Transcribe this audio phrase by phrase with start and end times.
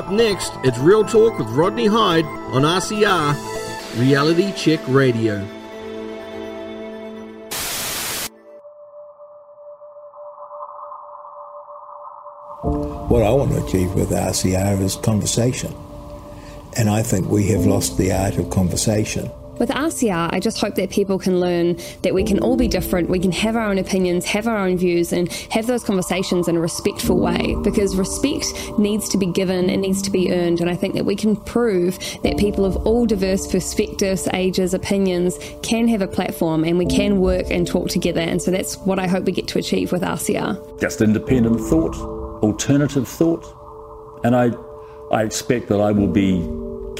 [0.00, 5.40] Up next, it's Real Talk with Rodney Hide on RCR, Reality Check Radio.
[13.10, 15.74] What I want to achieve with RCR is conversation.
[16.78, 19.30] And I think we have lost the art of conversation.
[19.60, 23.10] With RCR, I just hope that people can learn that we can all be different,
[23.10, 26.56] we can have our own opinions, have our own views, and have those conversations in
[26.56, 28.46] a respectful way because respect
[28.78, 30.62] needs to be given, it needs to be earned.
[30.62, 35.38] And I think that we can prove that people of all diverse perspectives, ages, opinions
[35.62, 38.22] can have a platform and we can work and talk together.
[38.22, 40.80] And so that's what I hope we get to achieve with RCR.
[40.80, 41.96] Just independent thought,
[42.42, 43.44] alternative thought.
[44.24, 44.52] And I,
[45.12, 46.48] I expect that I will be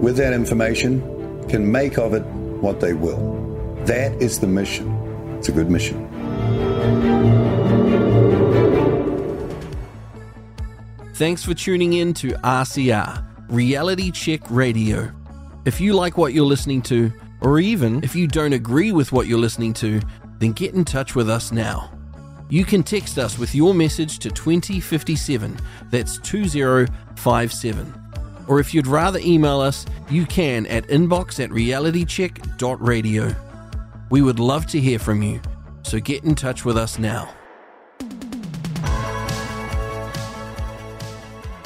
[0.00, 1.00] with that information,
[1.48, 2.22] can make of it
[2.60, 3.36] what they will.
[3.84, 4.88] That is the mission.
[5.38, 6.06] It's a good mission.
[11.14, 15.12] Thanks for tuning in to RCR, Reality Check Radio.
[15.64, 19.26] If you like what you're listening to, or even if you don't agree with what
[19.26, 20.00] you're listening to,
[20.38, 21.90] then get in touch with us now.
[22.50, 25.58] You can text us with your message to 2057,
[25.90, 28.07] that's 2057
[28.48, 33.34] or if you'd rather email us, you can at inbox at realitycheck.radio.
[34.10, 35.40] We would love to hear from you,
[35.82, 37.32] so get in touch with us now.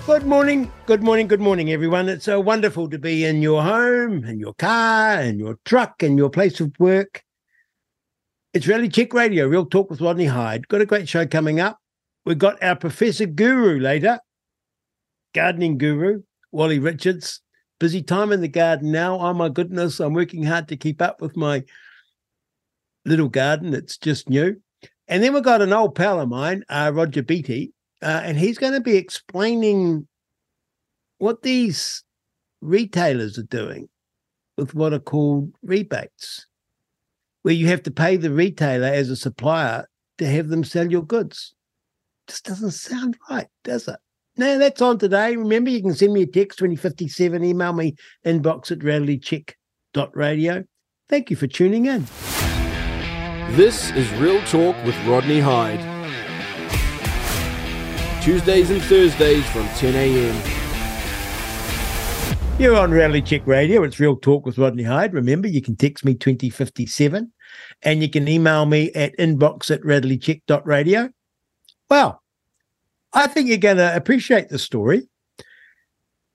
[0.05, 2.09] Good morning, good morning, good morning, everyone.
[2.09, 6.19] It's so wonderful to be in your home, in your car, in your truck, in
[6.19, 7.23] your place of work.
[8.53, 10.67] It's Reality Check Radio, Real Talk with Rodney Hide.
[10.67, 11.79] Got a great show coming up.
[12.27, 14.19] We've got our Professor Guru later,
[15.35, 17.40] gardening guru, Wally Richards.
[17.80, 19.18] Busy time in the garden now.
[19.18, 21.64] Oh my goodness, I'm working hard to keep up with my
[23.05, 23.74] little garden.
[23.74, 24.57] It's just new.
[25.08, 28.58] And then we've got an old pal of mine, uh, Roger Beattie, uh, and he's
[28.58, 30.07] going to be explaining
[31.18, 32.05] what these
[32.61, 33.89] retailers are doing
[34.57, 36.46] with what are called rebates,
[37.42, 41.05] where you have to pay the retailer as a supplier to have them sell your
[41.05, 41.55] goods.
[42.29, 43.98] Just doesn't sound right, does it?
[44.37, 45.37] Now that's on today.
[45.37, 50.65] Remember, you can send me a text 2057, email me inbox at realitycheck.radio.
[51.09, 52.07] Thank you for tuning in.
[53.57, 55.81] This is Real Talk with Rodney Hide.
[58.23, 60.63] Tuesdays and Thursdays from 10 a.m.
[62.59, 63.83] You're on Reality Check Radio.
[63.83, 65.13] It's Real Talk with Rodney Hide.
[65.13, 67.31] Remember, you can text me 2057
[67.83, 71.11] and you can email me at inbox at realitycheck.radio.
[71.91, 72.22] Well,
[73.14, 75.08] I think you're going to appreciate the story.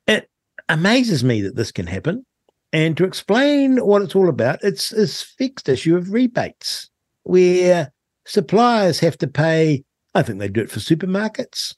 [0.05, 0.29] It
[0.69, 2.25] amazes me that this can happen.
[2.73, 6.89] And to explain what it's all about, it's a fixed issue of rebates
[7.23, 7.91] where
[8.25, 9.83] suppliers have to pay,
[10.13, 11.75] I think they do it for supermarkets.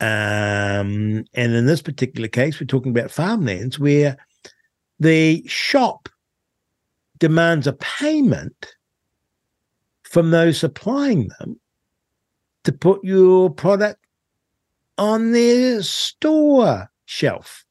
[0.00, 4.16] Um, and in this particular case, we're talking about farmlands where
[5.00, 6.08] the shop
[7.18, 8.74] demands a payment
[10.02, 11.60] from those supplying them
[12.64, 13.97] to put your product
[14.98, 17.64] on their store shelf.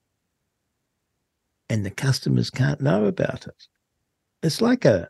[1.70, 3.68] And the customers can't know about it.
[4.42, 5.10] It's like a,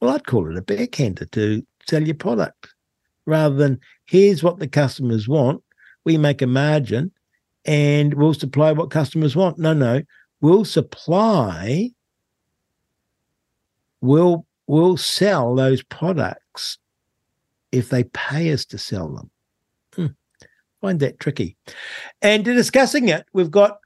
[0.00, 2.74] well, I'd call it a backhander to sell your product
[3.26, 5.62] rather than here's what the customers want.
[6.04, 7.12] We make a margin
[7.66, 9.58] and we'll supply what customers want.
[9.58, 10.02] No, no,
[10.40, 11.90] we'll supply,
[14.00, 16.78] we'll, we'll sell those products
[17.72, 19.30] if they pay us to sell them
[20.84, 21.56] find that tricky.
[22.20, 23.78] And discussing it, we've got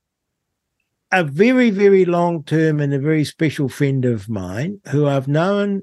[1.13, 5.83] a very, very long term and a very special friend of mine who I've known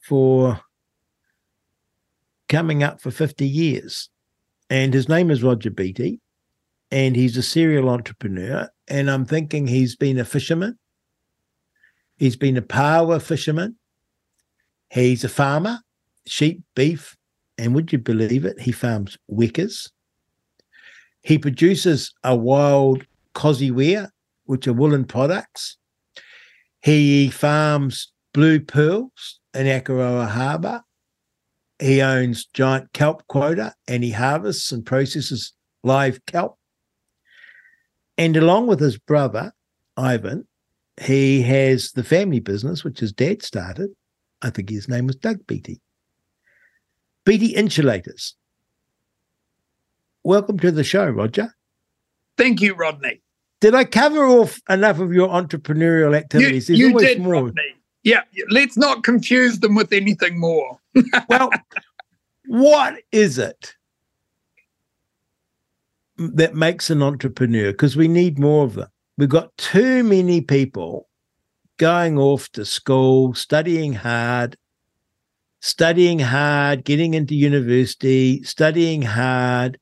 [0.00, 0.60] for
[2.48, 4.10] coming up for 50 years.
[4.68, 6.20] And his name is Roger Beattie.
[6.90, 8.68] And he's a serial entrepreneur.
[8.88, 10.78] And I'm thinking he's been a fisherman.
[12.16, 13.76] He's been a paua fisherman.
[14.90, 15.78] He's a farmer,
[16.26, 17.16] sheep, beef.
[17.56, 18.60] And would you believe it?
[18.60, 19.90] He farms wekas.
[21.24, 23.04] He produces a wild
[23.42, 24.12] wear,
[24.44, 25.78] which are woolen products.
[26.82, 30.82] He farms blue pearls in Akaroa Harbour.
[31.78, 36.58] He owns giant kelp quota and he harvests and processes live kelp.
[38.18, 39.52] And along with his brother,
[39.96, 40.46] Ivan,
[41.00, 43.90] he has the family business, which his dad started.
[44.42, 45.80] I think his name was Doug Beattie.
[47.24, 48.36] Beattie Insulators.
[50.24, 51.54] Welcome to the show, Roger.
[52.38, 53.20] Thank you, Rodney.
[53.60, 56.70] Did I cover off enough of your entrepreneurial activities?
[56.70, 57.44] You, you did, more.
[57.44, 57.74] Rodney.
[58.04, 60.78] Yeah, let's not confuse them with anything more.
[61.28, 61.50] well,
[62.46, 63.74] what is it
[66.16, 67.72] that makes an entrepreneur?
[67.72, 68.88] Because we need more of them.
[69.18, 71.06] We've got too many people
[71.76, 74.56] going off to school, studying hard,
[75.60, 79.78] studying hard, getting into university, studying hard,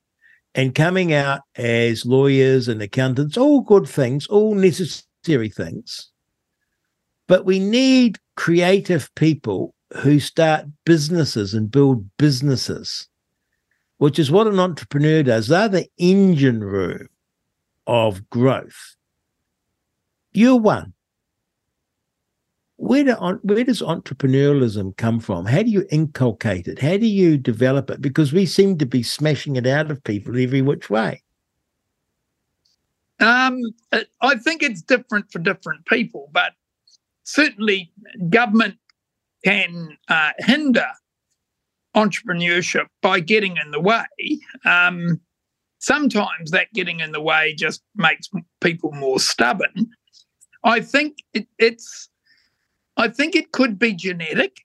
[0.55, 6.11] and coming out as lawyers and accountants, all good things, all necessary things.
[7.27, 13.09] But we need creative people who start businesses and build businesses,
[13.99, 15.49] which is what an entrepreneur does.
[15.49, 17.09] They're the engine room
[17.87, 18.97] of growth.
[20.33, 20.95] You're one.
[22.83, 25.47] Where, do, where does entrepreneurialism come from?
[25.47, 26.81] How do you inculcate it?
[26.81, 28.03] How do you develop it?
[28.03, 31.23] Because we seem to be smashing it out of people every which way.
[33.21, 33.61] Um,
[34.21, 36.55] I think it's different for different people, but
[37.23, 37.93] certainly
[38.29, 38.79] government
[39.45, 40.89] can uh, hinder
[41.95, 44.07] entrepreneurship by getting in the way.
[44.65, 45.21] Um,
[45.79, 48.29] sometimes that getting in the way just makes
[48.61, 49.89] people more stubborn.
[50.65, 52.09] I think it, it's.
[52.97, 54.65] I think it could be genetic.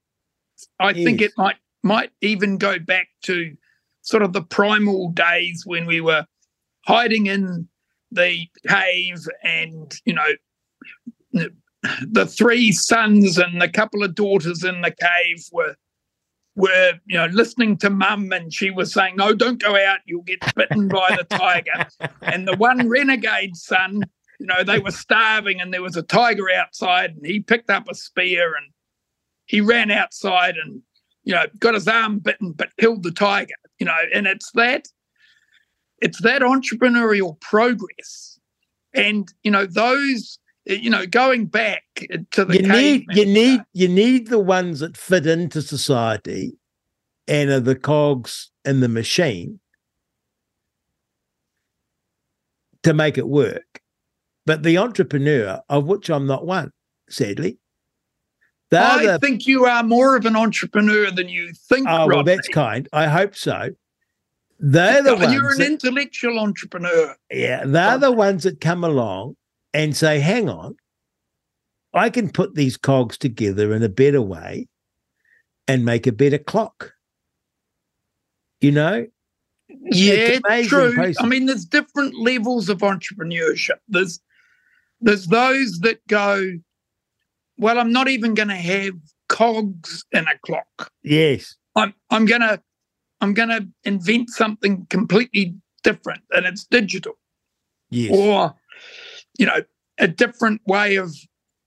[0.79, 1.05] I yes.
[1.05, 3.55] think it might might even go back to
[4.01, 6.25] sort of the primal days when we were
[6.85, 7.67] hiding in
[8.11, 11.47] the cave and you know
[12.09, 15.75] the three sons and a couple of daughters in the cave were
[16.55, 20.23] were you know listening to mum and she was saying no don't go out you'll
[20.23, 21.87] get bitten by the tiger
[22.21, 24.01] and the one renegade son
[24.39, 27.87] you know they were starving and there was a tiger outside and he picked up
[27.89, 28.67] a spear and
[29.45, 30.81] he ran outside and
[31.23, 34.87] you know got his arm bitten but killed the tiger you know and it's that
[35.99, 38.39] it's that entrepreneurial progress
[38.93, 41.83] and you know those you know, going back
[42.31, 46.57] to the you need you need you need the ones that fit into society
[47.27, 49.59] and are the cogs in the machine
[52.83, 53.63] to make it work.
[54.47, 56.71] But the entrepreneur, of which I'm not one,
[57.09, 57.59] sadly.
[58.71, 61.85] I the, think you are more of an entrepreneur than you think.
[61.89, 62.87] Oh, well, that's kind.
[62.93, 63.71] I hope so.
[64.57, 65.33] They're the ones.
[65.33, 67.13] You're an that, intellectual entrepreneur.
[67.29, 69.35] Yeah, they're the ones that come along
[69.73, 70.77] and say, hang on,
[71.93, 74.69] I can put these cogs together in a better way
[75.67, 76.93] and make a better clock.
[78.61, 79.07] You know?
[79.67, 80.93] Yeah, it's true.
[80.93, 81.17] Process.
[81.19, 83.79] I mean, there's different levels of entrepreneurship.
[83.89, 84.21] There's
[84.99, 86.53] there's those that go,
[87.57, 88.93] well, I'm not even going to have
[89.29, 90.91] cogs in a clock.
[91.03, 91.55] Yes.
[91.75, 92.61] I'm I'm gonna
[93.21, 97.13] I'm gonna invent something completely different and it's digital.
[97.89, 98.11] Yes.
[98.17, 98.55] Or
[99.37, 99.63] you know,
[99.99, 101.15] a different way of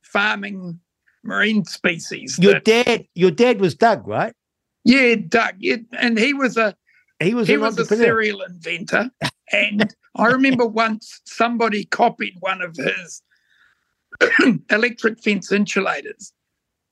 [0.02, 0.80] farming
[1.22, 2.38] marine species.
[2.40, 4.34] Your that, dad, your dad was Doug, right?
[4.84, 5.54] Yeah, Doug.
[5.58, 6.74] Yeah, and he was a
[7.20, 9.10] he was he was a serial inventor.
[9.52, 13.22] and I remember once somebody copied one of his
[14.70, 16.32] electric fence insulators,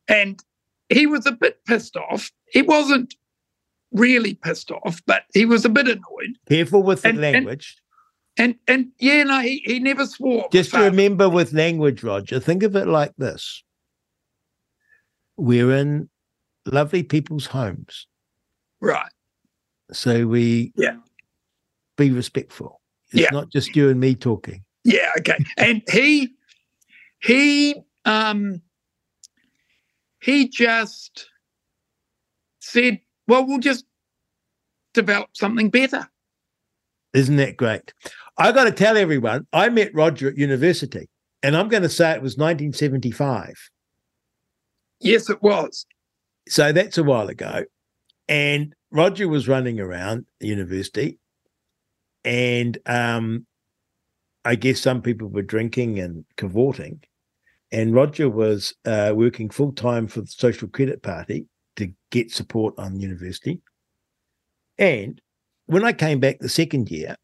[0.08, 0.42] and
[0.88, 2.30] he was a bit pissed off.
[2.50, 3.14] He wasn't
[3.92, 6.38] really pissed off, but he was a bit annoyed.
[6.48, 7.76] Careful with the and, language.
[8.36, 10.48] And and yeah, no, he, he never swore.
[10.50, 13.62] Just to remember with language, Roger, think of it like this.
[15.36, 16.08] We're in
[16.66, 18.06] lovely people's homes.
[18.80, 19.12] Right.
[19.92, 20.96] So we yeah
[21.98, 22.80] be respectful.
[23.10, 23.28] It's yeah.
[23.32, 24.64] not just you and me talking.
[24.84, 25.38] Yeah, okay.
[25.56, 26.34] And he
[27.20, 27.74] he
[28.04, 28.62] um
[30.20, 31.28] he just
[32.60, 33.84] said, Well, we'll just
[34.94, 36.08] develop something better.
[37.14, 37.92] Isn't that great?
[38.36, 41.08] I got to tell everyone, I met Roger at university,
[41.42, 43.54] and I'm going to say it was 1975.
[45.00, 45.86] Yes, it was.
[46.48, 47.64] So that's a while ago.
[48.28, 51.18] And Roger was running around the university,
[52.24, 53.46] and um,
[54.44, 57.02] I guess some people were drinking and cavorting.
[57.70, 61.46] And Roger was uh, working full time for the Social Credit Party
[61.76, 63.60] to get support on the university.
[64.78, 65.20] And
[65.66, 67.16] when I came back the second year,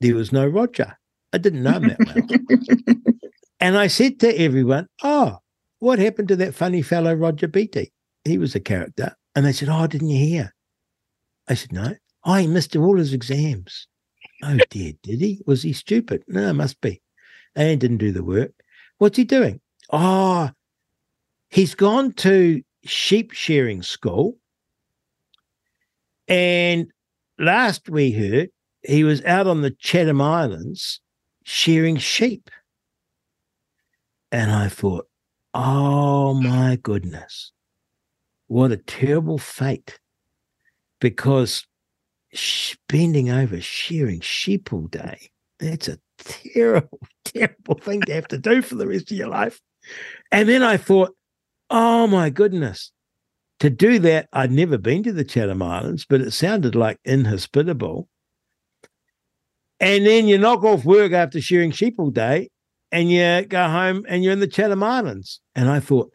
[0.00, 0.96] there was no Roger.
[1.32, 3.04] I didn't know him that well.
[3.60, 5.38] and I said to everyone, Oh,
[5.80, 7.92] what happened to that funny fellow, Roger Beattie?
[8.24, 9.14] He was a character.
[9.34, 10.54] And they said, Oh, didn't you hear?
[11.48, 11.94] I said, No.
[12.24, 13.88] Oh, he missed all his exams.
[14.42, 15.42] Oh dear, did he?
[15.46, 16.24] Was he stupid?
[16.28, 17.02] No, must be.
[17.54, 18.52] And didn't do the work.
[18.98, 19.60] What's he doing?
[19.90, 20.50] Oh,
[21.50, 24.38] he's gone to sheep shearing school.
[26.28, 26.90] And
[27.38, 28.50] last we heard,
[28.82, 31.00] he was out on the Chatham Islands
[31.44, 32.50] shearing sheep.
[34.32, 35.08] And I thought,
[35.52, 37.52] oh my goodness,
[38.46, 39.98] what a terrible fate.
[41.00, 41.66] Because
[42.88, 48.62] bending over shearing sheep all day, that's a terrible, terrible thing to have to do
[48.62, 49.60] for the rest of your life.
[50.30, 51.14] And then I thought,
[51.70, 52.92] oh my goodness,
[53.60, 58.08] to do that, I'd never been to the Chatham Islands, but it sounded like inhospitable.
[59.78, 62.50] And then you knock off work after shearing sheep all day
[62.92, 65.40] and you go home and you're in the Chatham Islands.
[65.54, 66.10] And I thought,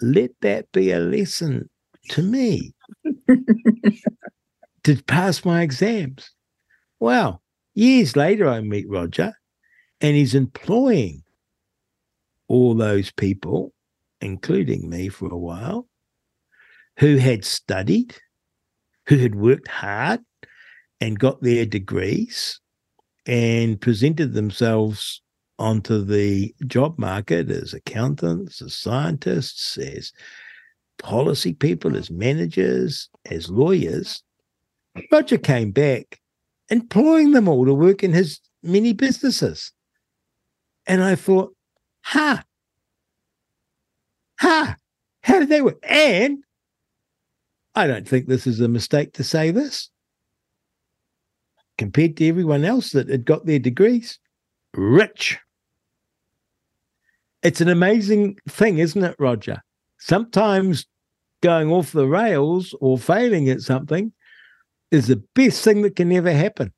[0.00, 1.68] let that be a lesson
[2.10, 2.72] to me
[4.88, 6.30] to pass my exams.
[6.98, 7.42] Well,
[7.74, 9.34] years later, I meet Roger
[10.00, 11.24] and he's employing
[12.48, 13.74] all those people,
[14.22, 15.86] including me for a while,
[17.00, 18.16] who had studied,
[19.08, 20.20] who had worked hard
[21.02, 22.58] and got their degrees
[23.26, 25.20] and presented themselves
[25.58, 30.14] onto the job market as accountants, as scientists, as
[30.98, 34.22] policy people, as managers, as lawyers.
[35.10, 36.20] Roger came back
[36.68, 39.72] employing them all to work in his many businesses.
[40.86, 41.54] And I thought,
[42.02, 42.42] ha,
[44.38, 44.76] ha,
[45.22, 45.78] how did they work?
[45.82, 46.44] And
[47.74, 49.90] I don't think this is a mistake to say this.
[51.76, 54.18] Compared to everyone else that had got their degrees,
[54.74, 55.38] rich.
[57.42, 59.62] It's an amazing thing, isn't it, Roger?
[59.98, 60.86] Sometimes
[61.40, 64.12] going off the rails or failing at something
[64.90, 66.72] is the best thing that can ever happen.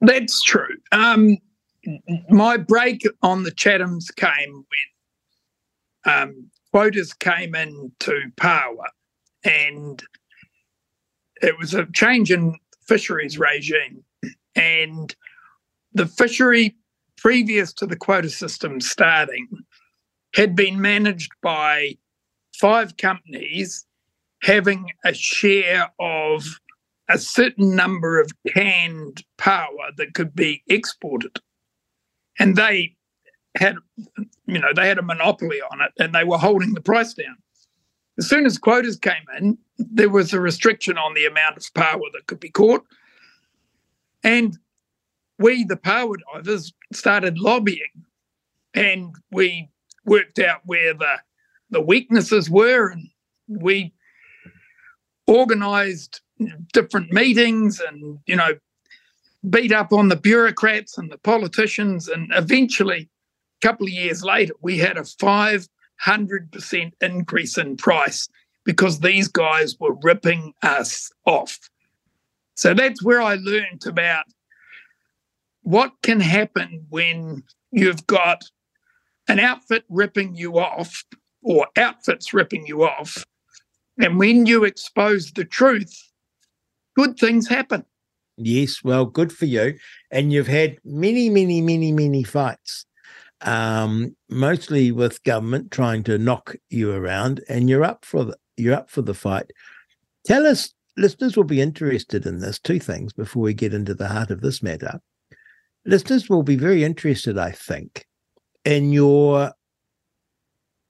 [0.00, 0.76] That's true.
[0.90, 1.38] Um,
[2.28, 4.64] my break on the Chathams came
[6.04, 8.88] when um, quotas came into power
[9.44, 10.02] and
[11.40, 12.56] it was a change in
[12.86, 14.04] fisheries regime.
[14.54, 15.14] And
[15.92, 16.76] the fishery
[17.16, 19.48] previous to the quota system starting
[20.34, 21.96] had been managed by
[22.58, 23.86] five companies
[24.42, 26.44] having a share of
[27.08, 31.38] a certain number of canned paua that could be exported.
[32.38, 32.96] And they
[33.56, 33.76] had,
[34.46, 37.36] you know, they had a monopoly on it and they were holding the price down.
[38.18, 42.10] As soon as quotas came in, there was a restriction on the amount of paua
[42.12, 42.82] that could be caught.
[44.24, 44.58] And
[45.38, 48.04] we, the paua divers, started lobbying
[48.74, 49.70] and we
[50.04, 51.16] worked out where the,
[51.70, 53.08] the weaknesses were and
[53.48, 53.92] we
[55.26, 56.20] organized
[56.72, 58.56] different meetings and, you know,
[59.48, 62.08] beat up on the bureaucrats and the politicians.
[62.08, 63.08] And eventually,
[63.62, 65.66] a couple of years later, we had a 500%
[67.00, 68.28] increase in price
[68.64, 71.58] because these guys were ripping us off.
[72.54, 74.24] So that's where I learned about
[75.62, 78.44] what can happen when you've got
[79.28, 81.04] an outfit ripping you off
[81.42, 83.24] or outfits ripping you off.
[83.98, 85.92] And when you expose the truth,
[86.96, 87.84] good things happen.
[88.36, 89.74] Yes, well, good for you.
[90.10, 92.86] And you've had many, many, many, many fights,
[93.42, 98.74] um, mostly with government trying to knock you around, and you're up for the you're
[98.74, 99.50] up for the fight.
[100.24, 102.58] Tell us, listeners will be interested in this.
[102.58, 105.00] Two things before we get into the heart of this matter.
[105.84, 108.06] Listeners will be very interested, I think,
[108.64, 109.52] in your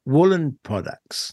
[0.04, 1.32] woolen products.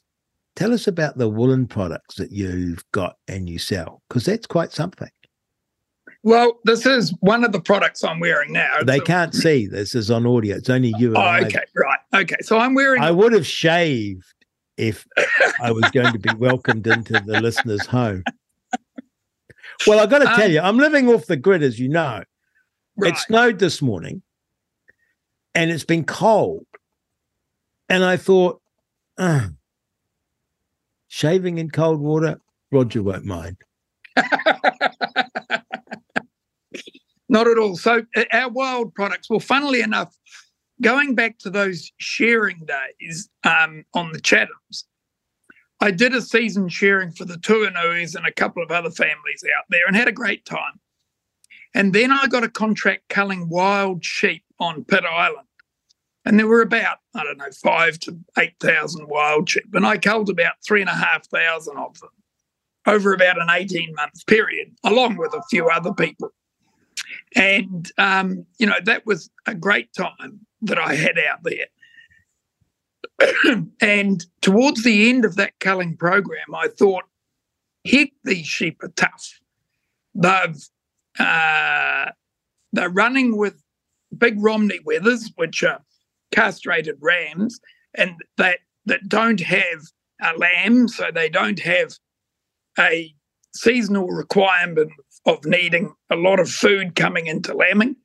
[0.60, 4.74] Tell us about the woolen products that you've got and you sell, because that's quite
[4.74, 5.08] something.
[6.22, 8.84] Well, this is one of the products I'm wearing now.
[8.84, 9.68] They can't see.
[9.68, 10.58] This is on audio.
[10.58, 11.16] It's only you.
[11.16, 12.00] oh, okay, right.
[12.14, 13.02] Okay, so I'm wearing.
[13.02, 14.26] I would have shaved
[14.76, 15.08] if
[15.62, 18.26] I was going to be welcomed into the listener's home.
[19.88, 22.22] Well, I've got to um, tell you, I'm living off the grid, as you know.
[22.98, 23.14] Right.
[23.14, 24.24] It snowed this morning
[25.56, 26.66] and it's been cold.
[27.88, 28.62] And I thought,
[29.18, 29.48] uh,
[31.10, 32.40] shaving in cold water,
[32.72, 33.58] Roger won't mind.
[37.28, 37.76] Not at all.
[37.76, 40.16] So, uh, our wild products, well, funnily enough,
[40.82, 44.86] going back to those shearing days um, on the Chathams,
[45.82, 49.66] I did a season shearing for the Tuanuis and a couple of other families out
[49.70, 50.80] there and had a great time.
[51.76, 55.49] And then I got a contract culling wild sheep on Pitt Island.
[56.30, 59.66] And there were about, I don't know, five to 8,000 wild sheep.
[59.74, 62.12] And I culled about three and a half thousand of them
[62.86, 66.30] over about an 18 month period, along with a few other people.
[67.36, 71.66] And, um, you know, that was a great time that I had out there.
[73.82, 77.06] and towards the end of that culling program, I thought,
[77.88, 79.40] heck, these sheep are tough.
[80.14, 80.64] They've
[81.18, 82.12] uh,
[82.72, 83.64] they're running with
[84.16, 85.82] big Romney wethers, which are
[86.32, 87.60] castrated rams,
[87.96, 89.82] and that that don't have
[90.22, 91.94] a lamb, so they don't have
[92.78, 93.14] a
[93.54, 94.92] seasonal requirement
[95.26, 97.96] of needing a lot of food coming into lambing.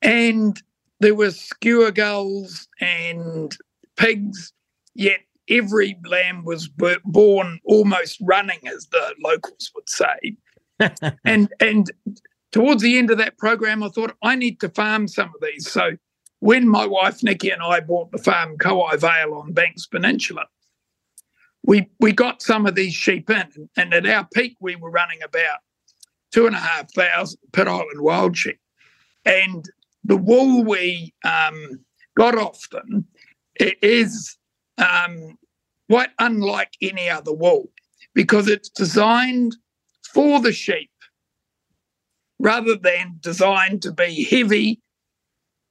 [0.00, 0.60] And
[1.00, 3.56] there were skua gulls and
[3.96, 4.52] pigs,
[4.94, 6.68] yet every lamb was
[7.04, 10.36] born almost running, as the locals would say.
[11.24, 11.90] and and
[12.50, 15.70] towards the end of that program, I thought I need to farm some of these.
[15.70, 15.92] So
[16.42, 20.46] when my wife Nikki and I bought the farm Kowai Vale on Banks Peninsula,
[21.62, 25.22] we we got some of these sheep in, and at our peak we were running
[25.22, 25.60] about
[26.32, 28.58] two and a half thousand Pitt Island wild sheep,
[29.24, 29.64] and
[30.02, 31.84] the wool we um,
[32.16, 33.06] got off them
[33.60, 34.36] is
[34.78, 35.38] um,
[35.88, 37.70] quite unlike any other wool
[38.14, 39.54] because it's designed
[40.12, 40.90] for the sheep
[42.40, 44.82] rather than designed to be heavy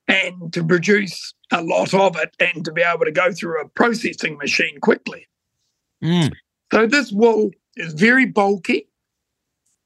[0.08, 3.68] and to produce a lot of it and to be able to go through a
[3.70, 5.28] processing machine quickly.
[6.04, 6.32] Mm.
[6.72, 8.88] So this wool is very bulky.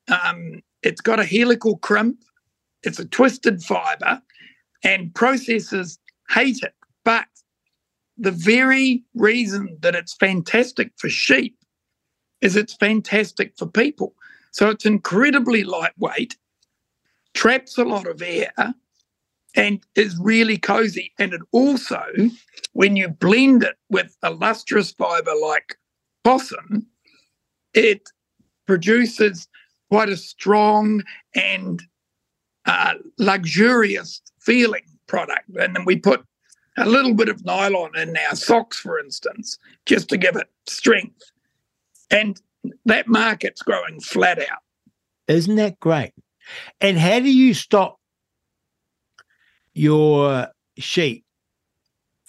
[0.07, 2.23] Um, it's got a helical crimp.
[2.83, 4.21] It's a twisted fiber,
[4.83, 5.97] and processors
[6.29, 6.75] hate it.
[7.03, 7.25] But
[8.17, 11.57] the very reason that it's fantastic for sheep
[12.41, 14.13] is it's fantastic for people.
[14.51, 16.37] So it's incredibly lightweight,
[17.33, 18.53] traps a lot of air,
[19.55, 21.11] and is really cozy.
[21.17, 22.03] And it also,
[22.73, 25.77] when you blend it with a lustrous fiber like
[26.23, 26.87] possum,
[27.73, 28.09] it
[28.67, 29.47] produces
[29.89, 31.81] quite a strong and
[32.65, 35.47] uh, luxurious feeling product.
[35.55, 36.25] And then we put
[36.77, 41.31] a little bit of nylon in our socks, for instance, just to give it strength.
[42.11, 42.41] And
[42.85, 44.59] that market's growing flat out.
[45.27, 46.13] Isn't that great?
[46.81, 47.99] And how do you stop
[49.75, 51.23] your sheep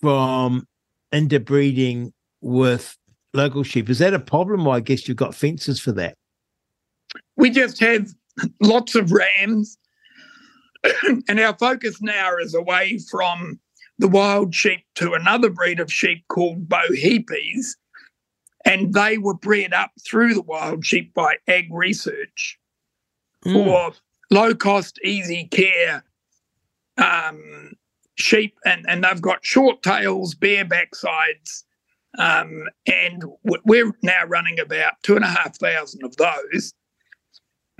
[0.01, 0.67] from
[1.13, 2.97] interbreeding with
[3.33, 3.89] local sheep.
[3.89, 4.67] Is that a problem?
[4.67, 6.15] Or I guess you've got fences for that.
[7.37, 8.13] We just have
[8.61, 9.79] lots of rams,
[11.29, 13.59] and our focus now is away from
[13.99, 17.77] the wild sheep to another breed of sheep called Bohipis,
[18.65, 22.59] and they were bred up through the wild sheep by Ag Research
[23.47, 23.53] mm.
[23.53, 23.93] for
[24.31, 26.05] low cost, easy care
[26.99, 27.73] um,
[28.17, 31.65] sheep, and, and they've got short tails, bare backsides,
[32.19, 33.25] um, and
[33.65, 36.73] we're now running about two and a half thousand of those.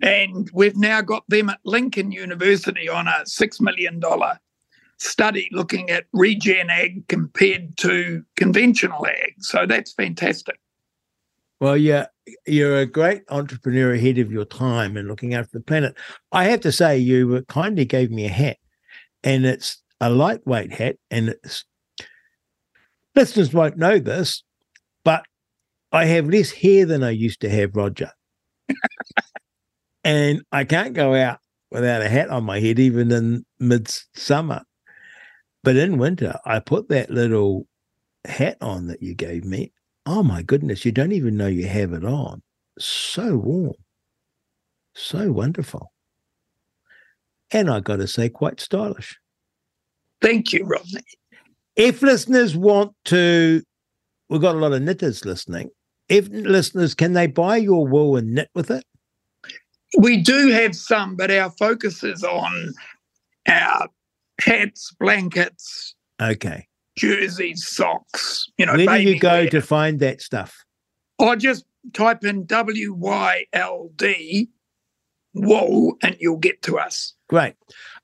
[0.02, 4.00] And we've now got them at Lincoln University on a $6 million
[4.98, 9.35] study looking at regen ag compared to conventional ag.
[9.38, 10.59] So that's fantastic.
[11.61, 12.07] Well, yeah,
[12.46, 15.96] you're a great entrepreneur ahead of your time and looking after the planet.
[16.33, 18.59] I have to say, you kindly gave me a hat,
[19.26, 21.64] and it's a lightweight hat, and it's
[23.14, 24.44] listeners won't know this,
[25.04, 25.24] but
[25.92, 28.12] I have less hair than I used to have, Roger.
[30.04, 34.62] and I can't go out without a hat on my head, even in midsummer.
[35.64, 37.66] But in winter, I put that little
[38.24, 39.72] hat on that you gave me.
[40.06, 42.42] Oh my goodness, you don't even know you have it on.
[42.78, 43.72] So warm,
[44.94, 45.90] so wonderful.
[47.50, 49.18] And I got to say, quite stylish.
[50.20, 51.02] Thank you, Rodney
[51.76, 53.62] if listeners want to,
[54.28, 55.70] we've got a lot of knitters listening.
[56.09, 58.85] If listeners, can they buy your wool and knit with it?
[59.98, 62.72] We do have some, but our focus is on
[63.46, 63.88] our
[64.40, 68.46] hats, blankets, okay, jerseys, socks.
[68.59, 69.50] You know, where do you go wear.
[69.50, 70.64] to find that stuff?
[71.20, 74.48] I just type in W Y L D
[75.35, 77.14] wool, and you'll get to us.
[77.28, 77.54] Great.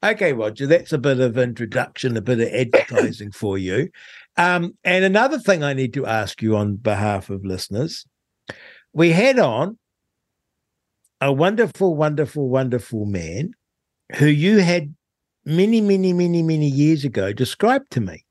[0.03, 3.89] Okay, Roger, that's a bit of introduction, a bit of advertising for you.
[4.37, 8.05] Um, and another thing I need to ask you on behalf of listeners
[8.93, 9.79] we had on
[11.21, 13.53] a wonderful, wonderful, wonderful man
[14.17, 14.95] who you had
[15.45, 18.25] many, many, many, many years ago described to me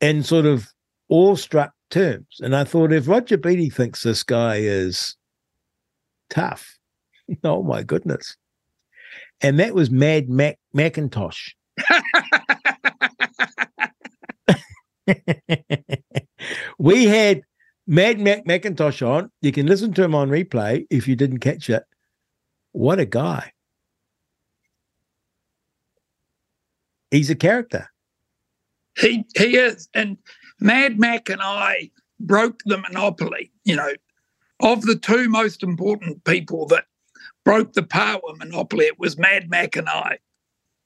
[0.00, 0.68] in sort of
[1.10, 2.40] awestruck terms.
[2.40, 5.16] And I thought, if Roger Beattie thinks this guy is
[6.30, 6.78] tough,
[7.44, 8.36] oh my goodness
[9.40, 11.50] and that was Mad Mac Macintosh.
[16.78, 17.42] we had
[17.86, 19.30] Mad Mac Macintosh on.
[19.40, 21.84] You can listen to him on replay if you didn't catch it.
[22.72, 23.52] What a guy.
[27.10, 27.88] He's a character.
[28.98, 29.88] He he is.
[29.94, 30.18] And
[30.60, 33.92] Mad Mac and I broke the monopoly, you know,
[34.60, 36.86] of the two most important people that
[37.48, 40.18] broke the paua monopoly, it was Mad Mac and I.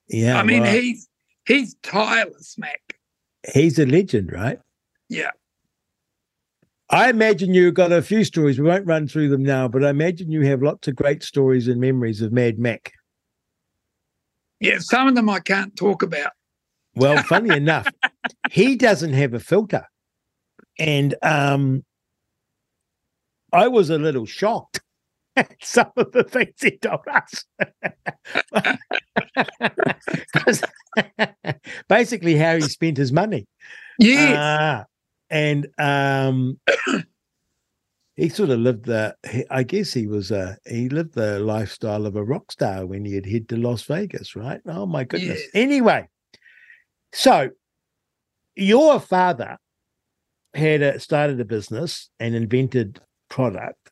[0.07, 0.39] Yeah.
[0.39, 1.09] I mean, he's
[1.45, 2.97] he's tireless, Mac.
[3.53, 4.59] he's a legend, right?
[5.09, 5.31] Yeah.
[6.89, 8.59] I imagine you've got a few stories.
[8.59, 11.67] We won't run through them now, but I imagine you have lots of great stories
[11.67, 12.93] and memories of Mad Mac.
[14.61, 16.31] Yeah, some of them I can't talk about.
[16.95, 17.89] Well, funny enough,
[18.51, 19.85] he doesn't have a filter.
[20.79, 21.83] And um
[23.51, 24.79] I was a little shocked
[25.61, 27.45] some of the things he told us.
[31.87, 33.47] basically how he spent his money.
[33.99, 34.37] Yes.
[34.37, 34.85] Ah,
[35.29, 36.59] and um,
[38.15, 39.15] he sort of lived the.
[39.49, 40.57] I guess he was a.
[40.67, 44.35] He lived the lifestyle of a rock star when he had head to Las Vegas,
[44.35, 44.61] right?
[44.65, 45.39] Oh my goodness.
[45.39, 45.49] Yes.
[45.53, 46.07] Anyway,
[47.11, 47.49] so
[48.55, 49.57] your father
[50.53, 53.89] had a, started a business and invented product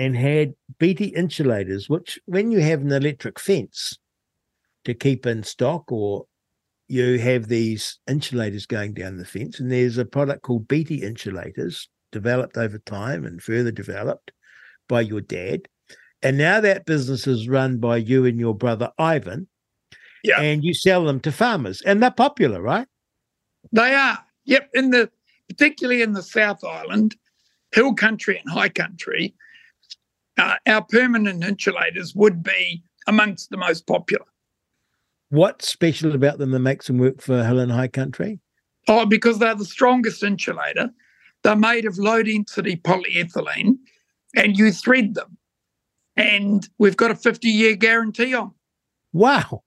[0.00, 3.98] and had BT insulators, which when you have an electric fence
[4.86, 6.24] to keep in stock or
[6.88, 11.86] you have these insulators going down the fence, and there's a product called BT insulators
[12.12, 14.32] developed over time and further developed
[14.88, 15.68] by your dad.
[16.22, 19.48] And now that business is run by you and your brother Ivan.
[20.24, 20.40] Yeah.
[20.40, 22.88] And you sell them to farmers, and they're popular, right?
[23.70, 24.18] They are.
[24.46, 24.70] Yep.
[24.72, 25.10] In the
[25.48, 27.16] particularly in the South Island,
[27.72, 29.34] hill country and high country,
[30.40, 34.24] uh, our permanent insulators would be amongst the most popular.
[35.28, 38.40] What's special about them that makes them work for hill and high country?
[38.88, 40.90] Oh, because they're the strongest insulator.
[41.42, 43.76] They're made of low density polyethylene
[44.34, 45.36] and you thread them.
[46.16, 48.52] And we've got a 50 year guarantee on
[49.12, 49.62] Wow.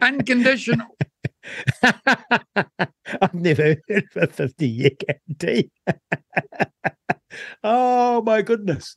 [0.00, 0.86] unconditional.
[1.82, 5.70] I've never heard of a 50 year guarantee.
[7.64, 8.96] oh my goodness.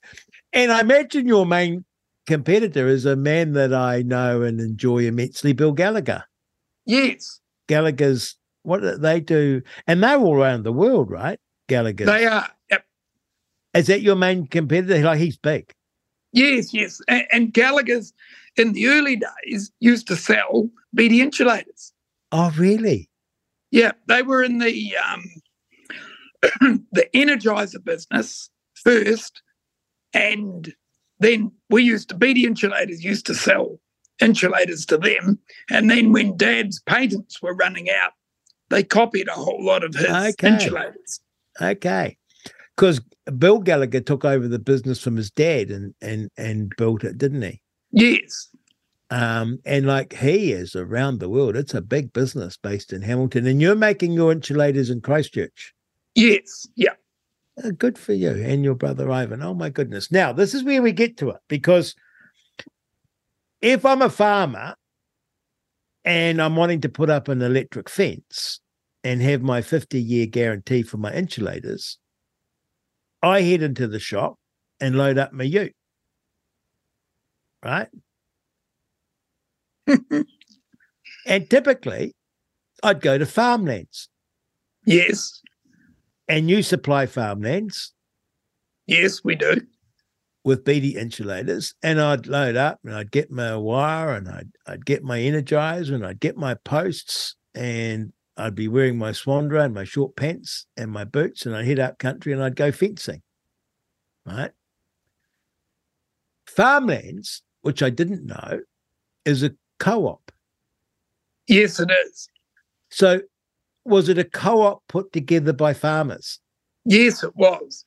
[0.53, 1.85] And I imagine your main
[2.27, 6.23] competitor is a man that I know and enjoy immensely, Bill Gallagher.
[6.85, 11.39] yes, Gallagher's what do they do, and they're all around the world, right?
[11.67, 12.05] Gallagher.
[12.05, 12.49] they are.
[12.71, 12.85] Yep.
[13.75, 15.01] Is that your main competitor?
[15.03, 15.71] Like he's big.
[16.31, 16.99] Yes, yes.
[17.07, 18.13] And, and Gallagher's
[18.57, 21.93] in the early days used to sell BD insulators.
[22.31, 23.09] Oh, really?
[23.71, 25.23] Yeah, they were in the um,
[26.91, 29.41] the energizer business first,
[30.13, 30.73] and
[31.19, 33.79] then we used to BD insulators used to sell
[34.21, 38.11] insulators to them, and then when Dad's patents were running out,
[38.69, 40.53] they copied a whole lot of his Okay.
[40.53, 41.19] insulators.
[41.61, 42.17] Okay.
[42.75, 42.99] Because
[43.37, 47.41] Bill Gallagher took over the business from his dad and and and built it, didn't
[47.43, 47.61] he?
[47.91, 48.49] Yes,
[49.09, 51.55] Um, and like he is around the world.
[51.55, 55.73] It's a big business based in Hamilton, and you're making your insulators in Christchurch.
[56.15, 56.93] Yes, yeah,
[57.63, 59.41] Uh, good for you and your brother Ivan.
[59.43, 60.11] Oh my goodness.
[60.11, 61.95] Now, this is where we get to it because
[63.61, 64.75] if I'm a farmer
[66.03, 68.59] and I'm wanting to put up an electric fence
[69.03, 71.97] and have my 50 year guarantee for my insulators,
[73.21, 74.35] I head into the shop
[74.79, 75.75] and load up my ute.
[77.63, 77.87] Right?
[81.25, 82.13] and typically,
[82.83, 84.09] I'd go to farmlands
[84.85, 85.41] yes,
[86.27, 87.93] and you supply farmlands
[88.87, 89.61] yes, we do.
[90.43, 94.85] with BD insulators, and I'd load up and I'd get my wire and I'd I'd
[94.85, 99.73] get my energizer and I'd get my posts and I'd be wearing my Swanndri and
[99.73, 103.21] my short pants and my boots and I'd head up country and I'd go fencing.
[104.25, 104.51] Right.
[106.47, 108.61] Farmlands, which I didn't know,
[109.23, 110.31] is a co-op.
[111.47, 112.27] Yes, it is.
[112.89, 113.21] So
[113.85, 116.39] was it a co-op put together by farmers?
[116.85, 117.83] Yes, it was.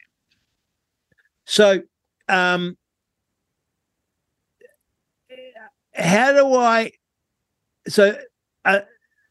[1.44, 1.82] So,
[2.28, 2.76] um,
[5.94, 6.92] how do I?
[7.88, 8.16] So,
[8.64, 8.82] a,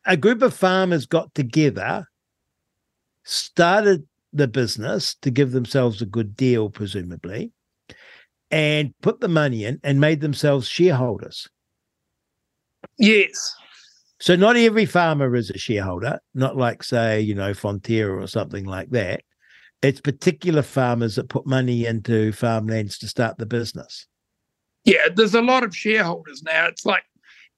[0.06, 2.08] a group of farmers got together,
[3.24, 7.52] started the business to give themselves a good deal, presumably,
[8.52, 11.48] and put the money in and made themselves shareholders.
[12.98, 13.56] Yes,
[14.20, 18.66] So, not every farmer is a shareholder, not like, say, you know, Fonterra or something
[18.66, 19.22] like that.
[19.84, 24.08] It's particular farmers that put money into farmlands to start the business.
[24.86, 25.10] yeah.
[25.14, 26.66] There's a lot of shareholders now.
[26.66, 27.04] It's like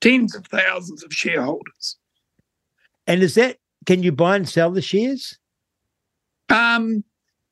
[0.02, 1.98] tens of thousands of shareholders.
[3.08, 5.38] And is that can you buy and sell the shares?
[6.50, 7.04] Um,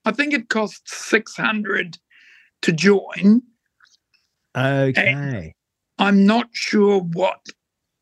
[0.05, 1.97] I think it costs six hundred
[2.61, 3.41] to join.
[4.55, 5.53] Okay.
[5.97, 7.39] I'm not sure what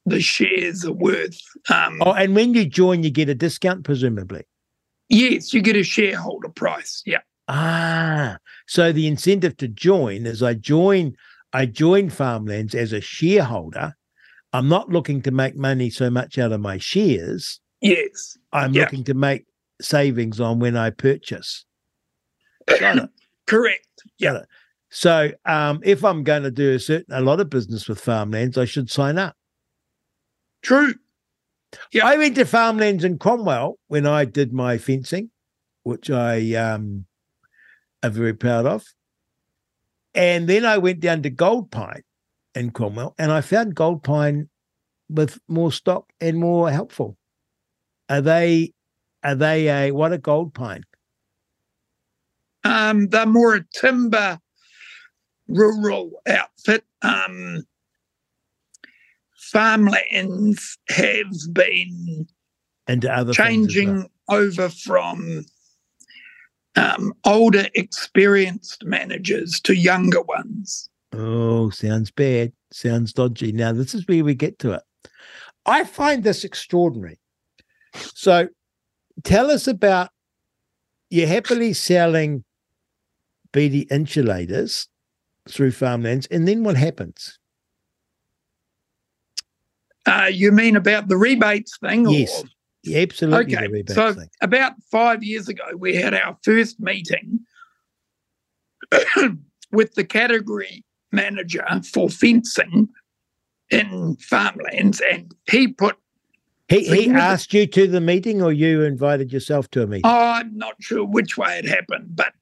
[0.05, 1.39] the shares are worth.
[1.69, 4.43] Um, Oh, and when you join, you get a discount, presumably.
[5.09, 7.01] Yes, you get a shareholder price.
[7.05, 7.19] Yeah.
[7.47, 8.37] Ah,
[8.67, 11.15] so the incentive to join is I join,
[11.53, 13.95] I join farmlands as a shareholder.
[14.53, 17.59] I'm not looking to make money so much out of my shares.
[17.81, 18.37] Yes.
[18.53, 18.83] I'm Yeah.
[18.83, 19.45] looking to make
[19.81, 21.65] savings on when I purchase.
[22.79, 23.09] Got it.
[23.47, 23.85] Correct.
[24.19, 24.47] Got it.
[24.89, 28.57] So um, if I'm going to do a certain a lot of business with farmlands,
[28.57, 29.35] I should sign up.
[30.65, 30.95] True.
[31.91, 32.07] Yeah.
[32.07, 35.29] I went to farmlands in Cromwell when I did my fencing,
[35.83, 37.05] which I um,
[38.01, 38.83] am very proud of.
[40.15, 42.01] And then I went down to Gold Pine
[42.55, 44.49] in Cromwell, and I found Gold Pine
[45.07, 47.15] with more stock and more helpful.
[48.09, 48.73] Are they?
[49.23, 50.83] Are they a what a Gold Pine?
[52.63, 54.39] Um, they're more a timber
[55.47, 56.85] rural outfit.
[57.03, 57.65] Um,
[59.55, 62.27] farmlands have been
[62.89, 63.47] Into other as well?
[63.47, 65.45] changing over from
[66.75, 70.89] um, older, experienced managers to younger ones.
[71.13, 72.51] Oh, sounds bad.
[72.71, 73.53] Sounds dodgy.
[73.53, 74.83] Now, this is where we get to it.
[75.65, 77.17] I find this extraordinary.
[77.93, 78.49] So,
[79.23, 80.09] tell us about
[81.09, 82.43] you're happily selling
[83.53, 84.89] BD insulators
[85.47, 87.39] through farmlands, and then what happens?
[90.05, 92.05] Uh, you mean about the rebates thing?
[92.07, 92.43] or- Yes,
[92.83, 93.55] Yeah, absolutely.
[93.55, 94.29] Okay, the rebates so thing.
[94.41, 97.39] about five years ago, we had our first meeting
[99.71, 102.89] with the category manager for fencing
[103.71, 105.97] in farmlands, and he put,
[106.67, 110.03] He, he asked you to the meeting, or you invited yourself to a meeting?
[110.05, 112.33] oh, I'm not sure which way it happened, but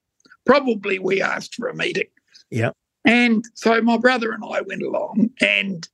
[0.46, 2.08] probably we asked for a meeting.
[2.52, 2.72] Yeah.
[3.06, 5.88] And so my brother and I went along, and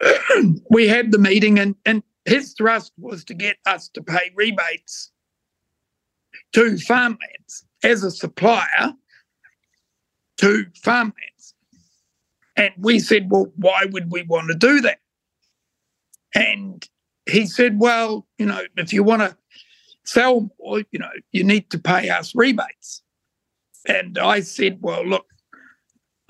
[0.70, 5.10] we had the meeting, and, and his thrust was to get us to pay rebates
[6.52, 8.94] to farmlands as a supplier
[10.38, 11.54] to farmlands.
[12.56, 14.98] And we said, well, why would we want to do that?
[16.34, 16.86] And
[17.26, 19.36] he said, well, you know, if you want to
[20.04, 23.02] sell more, you know, you need to pay us rebates.
[23.86, 25.26] And I said, well, look,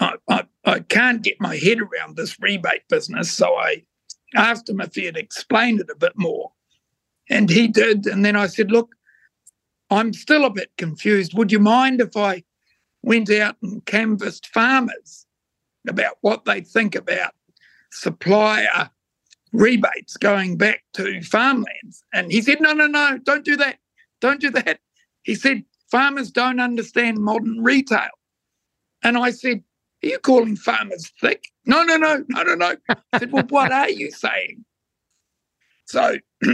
[0.03, 3.31] I, I, I can't get my head around this rebate business.
[3.31, 3.85] So I
[4.35, 6.53] asked him if he had explained it a bit more.
[7.31, 8.07] And he did.
[8.07, 8.95] And then I said, look,
[9.91, 11.35] I'm still a bit confused.
[11.35, 12.43] Would you mind if I
[13.03, 15.27] went out and canvassed farmers
[15.89, 17.35] about what they think about
[17.91, 18.91] supplier
[19.53, 22.03] rebates going back to farmlands?
[22.13, 23.79] And he said, no, no, no, don't do that.
[24.21, 24.81] Don't do that.
[25.23, 28.11] He said, farmers don't understand modern retail.
[29.05, 29.63] And I said,
[30.03, 31.49] are you calling farmers thick?
[31.67, 32.77] No, no, no, no, no, no.
[32.89, 34.65] I said, well, what are you saying?
[35.87, 36.17] So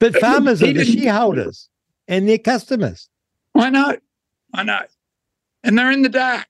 [0.00, 1.68] But farmers are the shareholders
[2.06, 3.08] and their customers.
[3.54, 3.96] I know,
[4.54, 4.82] I know.
[5.64, 6.46] And they're in the dark.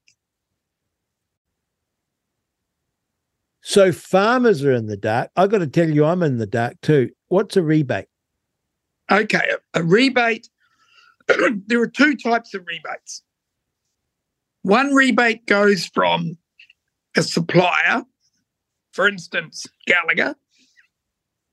[3.63, 5.31] So farmers are in the dark.
[5.37, 7.11] I've got to tell you, I'm in the dark too.
[7.29, 8.07] What's a rebate?
[9.11, 10.49] Okay, a, a rebate.
[11.67, 13.23] there are two types of rebates.
[14.63, 16.37] One rebate goes from
[17.17, 18.05] a supplier,
[18.93, 20.35] for instance, Gallagher,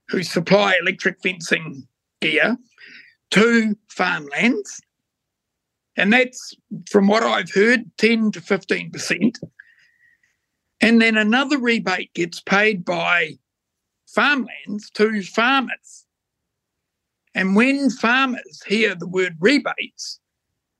[0.08, 1.86] who supply electric fencing
[2.20, 2.56] gear
[3.32, 4.80] to farmlands.
[5.96, 6.54] And that's,
[6.90, 9.38] from what I've heard, 10 to 15%.
[10.80, 13.38] And then another rebate gets paid by
[14.06, 16.06] farmlands to farmers.
[17.34, 20.20] And when farmers hear the word rebates,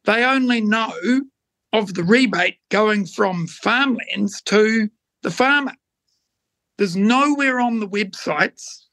[0.05, 0.93] they only know
[1.73, 4.89] of the rebate going from farmlands to
[5.23, 5.73] the farmer.
[6.79, 8.85] There's nowhere on the websites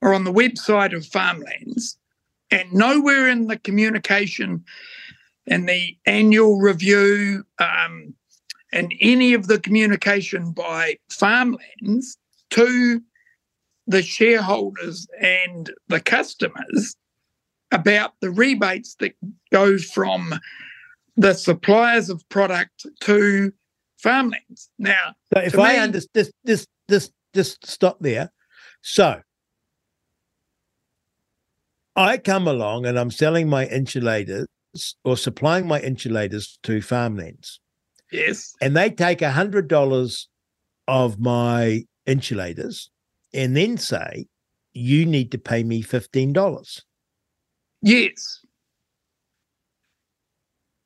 [0.00, 1.98] or on the website of farmlands,
[2.50, 4.64] and nowhere in the communication
[5.46, 8.14] and the annual review um,
[8.72, 12.16] and any of the communication by farmlands
[12.50, 13.02] to
[13.86, 16.94] the shareholders and the customers
[17.72, 19.14] about the rebates that
[19.50, 20.34] go from
[21.18, 23.52] the suppliers of product to
[23.98, 24.70] farmlands.
[24.78, 28.30] Now, So if I understand this, this, this, just stop there.
[28.82, 29.20] So
[31.96, 34.46] I come along and I'm selling my insulators
[35.04, 37.58] or supplying my insulators to farmlands,
[38.12, 40.28] yes, and they take a hundred dollars
[40.86, 42.90] of my insulators
[43.34, 44.26] and then say,
[44.72, 46.84] "You need to pay me fifteen dollars."
[47.82, 48.44] yes,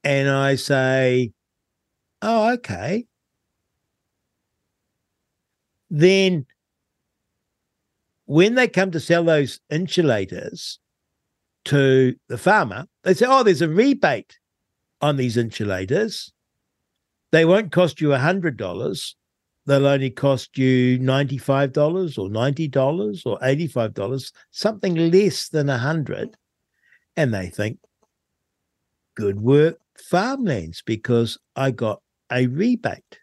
[0.04, 1.32] And I say,
[2.20, 3.06] oh, okay.
[5.90, 6.46] Then
[8.26, 10.78] when they come to sell those insulators
[11.66, 14.38] to the farmer, they say, oh, there's a rebate
[15.00, 16.32] on these insulators.
[17.30, 19.14] They won't cost you $100.
[19.66, 26.36] They'll only cost you $95 or $90 or $85, something less than 100
[27.16, 27.78] And they think,
[29.14, 32.00] good work, farmlands, because I got
[32.30, 33.18] a rebate.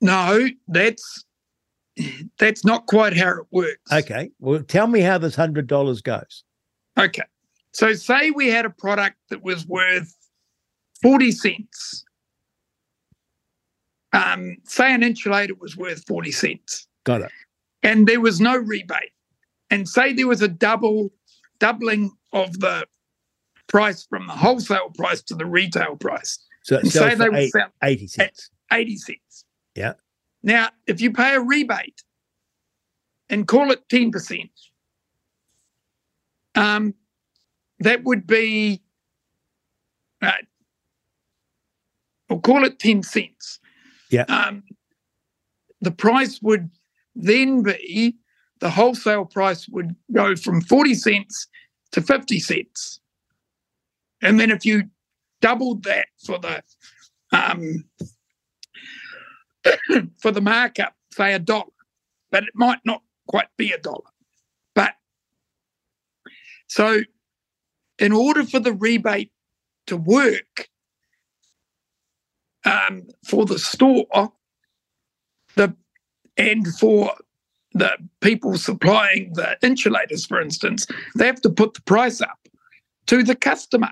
[0.00, 1.24] No, that's
[2.38, 3.92] that's not quite how it works.
[3.92, 4.30] Okay.
[4.38, 6.44] Well, tell me how this hundred dollars goes.
[6.98, 7.24] Okay.
[7.72, 10.14] So say we had a product that was worth
[11.02, 12.04] 40 cents.
[14.12, 16.86] Um, say an insulator was worth 40 cents.
[17.04, 17.32] Got it.
[17.82, 19.12] And there was no rebate.
[19.70, 21.12] And say there was a double
[21.58, 22.86] doubling of the
[23.68, 26.38] price from the wholesale price to the retail price.
[26.64, 28.50] So say they would eight, sell 80 cents.
[28.72, 29.44] 80 cents.
[29.74, 29.94] Yeah.
[30.42, 32.02] Now, if you pay a rebate
[33.28, 34.50] and call it 10%,
[36.54, 36.94] um,
[37.80, 38.82] that would be,
[40.20, 40.32] uh,
[42.28, 43.60] or call it 10 cents.
[44.10, 44.24] Yeah.
[44.24, 44.64] Um,
[45.80, 46.70] the price would
[47.14, 48.16] then be,
[48.60, 51.46] the wholesale price would go from 40 cents
[51.92, 53.00] to 50 cents.
[54.22, 54.84] And then if you
[55.40, 56.62] doubled that for the
[57.32, 57.84] um,
[60.20, 61.66] for the markup, say a dollar,
[62.30, 64.10] but it might not quite be a dollar.
[64.74, 64.94] But
[66.66, 67.00] so,
[67.98, 69.32] in order for the rebate
[69.86, 70.68] to work
[72.64, 74.32] um, for the store,
[75.54, 75.74] the
[76.36, 77.12] and for
[77.74, 82.38] the people supplying the insulators, for instance, they have to put the price up
[83.06, 83.90] to the customer.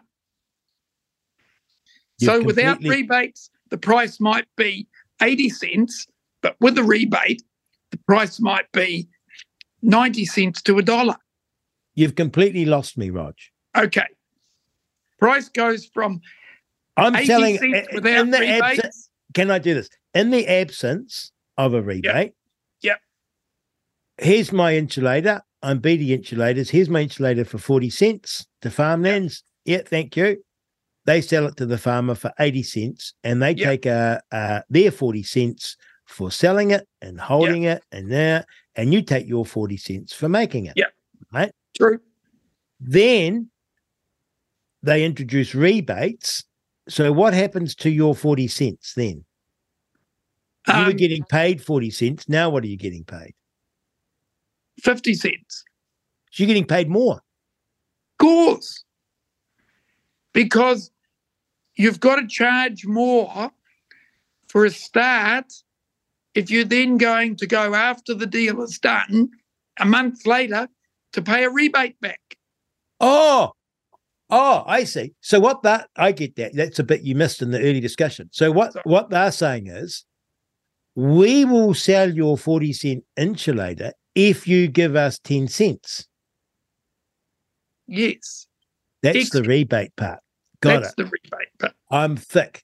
[2.18, 4.86] You've so without completely- rebates, the price might be
[5.20, 6.06] 80 cents,
[6.42, 7.42] but with the rebate,
[7.90, 9.08] the price might be
[9.82, 11.16] 90 cents to a dollar.
[11.94, 13.34] You've completely lost me, Rog.
[13.76, 14.06] Okay.
[15.18, 16.20] Price goes from
[16.96, 18.62] I'm 80 telling cents in without the rebates.
[18.78, 19.88] absence, can I do this?
[20.14, 22.32] In the absence of a rebate,
[22.82, 23.00] Yep.
[24.18, 25.42] here's my insulator.
[25.62, 26.70] I'm Beattie Insulators.
[26.70, 29.42] Here's my insulator for 40 cents to farmlands.
[29.64, 30.44] Yeah, thank you.
[31.06, 33.64] They sell it to the farmer for 80 cents and they Yep.
[33.64, 38.92] take uh, uh, their 40 cents for selling it and holding it and there, and
[38.92, 40.74] you take your 40 cents for making it.
[40.76, 40.86] Yeah.
[41.32, 41.52] Right.
[41.76, 42.00] True.
[42.80, 43.50] Then
[44.82, 46.44] they introduce rebates.
[46.88, 49.24] So what happens to your 40 cents then?
[50.68, 52.28] You were Um, getting paid 40 cents.
[52.28, 53.34] Now what are you getting paid?
[54.82, 55.64] 50 cents.
[56.32, 57.14] So you're getting paid more.
[57.16, 58.84] Of course.
[60.32, 60.90] Because
[61.76, 63.50] you've got to charge more
[64.48, 65.52] for a start
[66.34, 69.30] if you're then going to go after the deal is done
[69.78, 70.68] a month later
[71.12, 72.20] to pay a rebate back.
[73.00, 73.52] Oh,
[74.30, 75.14] oh, I see.
[75.20, 76.54] So what that I get that.
[76.54, 78.28] That's a bit you missed in the early discussion.
[78.32, 78.82] So what Sorry.
[78.84, 80.04] what they're saying is
[80.94, 86.06] we will sell your 40 cent insulator if you give us 10 cents.
[87.86, 88.46] Yes,
[89.02, 90.18] That's the rebate part.
[90.60, 90.96] Got that's it.
[90.96, 91.48] the rebate.
[91.58, 92.62] But I'm thick.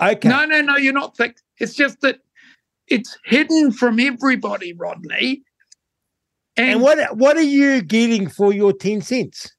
[0.00, 0.28] Okay.
[0.28, 1.38] no, no, no, you're not thick.
[1.58, 2.20] It's just that
[2.88, 5.42] it's hidden from everybody, Rodney.
[6.56, 9.50] And, and what what are you getting for your 10 cents?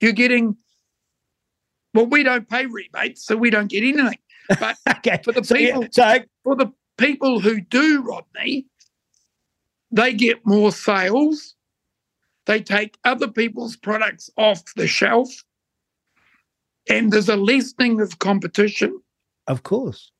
[0.00, 0.56] you're getting,
[1.94, 4.18] well, we don't pay rebates, so we don't get anything.
[4.60, 5.20] But Okay.
[5.24, 8.66] For the so, yeah, people- so for the people who do, Rodney,
[9.90, 11.54] they get more sales.
[12.46, 15.28] They take other people's products off the shelf.
[16.88, 19.00] And there's a lessening of competition.
[19.46, 20.10] of course.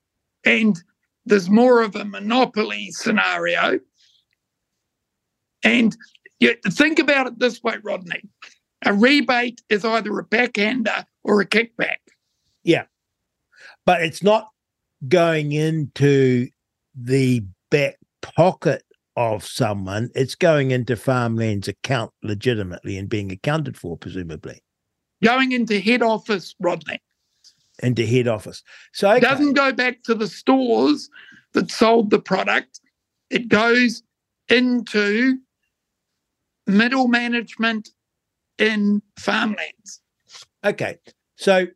[0.45, 0.81] And
[1.27, 3.79] there's more of a monopoly scenario.
[5.63, 5.97] And
[6.41, 8.23] you think about it this way, Rodney
[8.85, 11.97] a rebate is either a backhander or a kickback.
[12.63, 12.85] Yeah.
[13.85, 14.49] But it's not
[15.09, 16.49] going into
[16.95, 18.83] the back pocket
[19.17, 20.11] of someone.
[20.15, 24.63] It's going into farmland's account legitimately and being accounted for, presumably,
[25.23, 27.01] Going into head office, Rodney.
[27.83, 28.63] into head office.
[28.93, 31.09] So It doesn't go back to the stores
[31.53, 32.81] that sold the product.
[33.31, 34.03] It goes
[34.49, 35.39] into
[36.67, 37.89] middle management
[38.59, 40.01] in farmlands.
[40.65, 40.97] okay,
[41.37, 41.67] so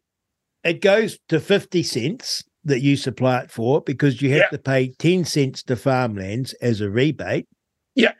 [0.64, 4.48] it goes to fifty cents that you supply it for because you have Yeah.
[4.50, 7.46] to pay ten cents to farmlands as a rebate.
[7.94, 8.12] Yeah.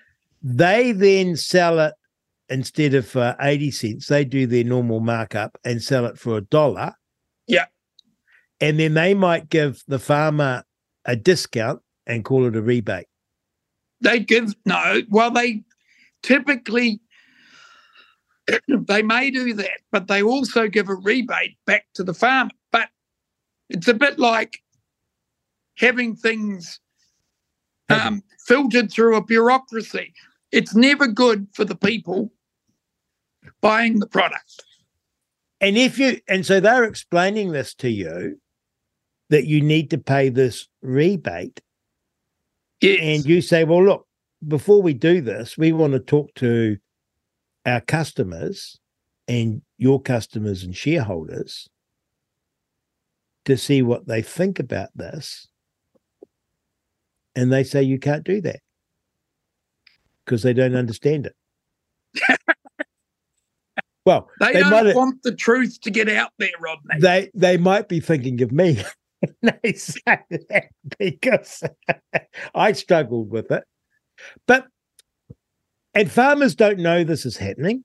[0.43, 1.95] They then sell it
[2.53, 6.43] instead of for 80 cents, they do their normal markup and sell it for a
[6.43, 6.95] dollar.
[7.47, 7.67] Yeah.
[8.61, 10.65] And then they might give the farmer
[11.05, 13.07] a discount and call it a rebate.
[14.01, 15.63] They give no, well, they
[16.23, 17.01] typically
[18.69, 22.51] they may do that, but they also give a rebate back to the farmer.
[22.71, 22.89] But
[23.69, 24.63] it's a bit like
[25.77, 26.81] having things
[27.89, 30.13] um, filtered through a bureaucracy.
[30.51, 32.33] It's never good for the people
[33.61, 34.63] buying the product.
[35.61, 38.39] And if you and so they're explaining this to you
[39.31, 41.61] that you need to pay this rebate.
[42.81, 42.99] Yes.
[43.01, 44.07] And you say, well, look,
[44.47, 46.77] before we do this, we want to talk to
[47.65, 48.79] our customers
[49.29, 51.69] and your customers and shareholders
[53.45, 55.49] to see what they think about this.
[57.35, 58.61] And they say you can't do that
[60.25, 62.37] because they don't understand it.
[64.05, 67.01] well, they, they don't might, want the truth to get out there, Rodney.
[67.01, 68.83] They they might be thinking of me.
[69.43, 71.63] they say that because
[72.55, 73.65] I struggled with it.
[74.47, 74.67] But
[75.95, 77.85] and farmers don't know this is happening.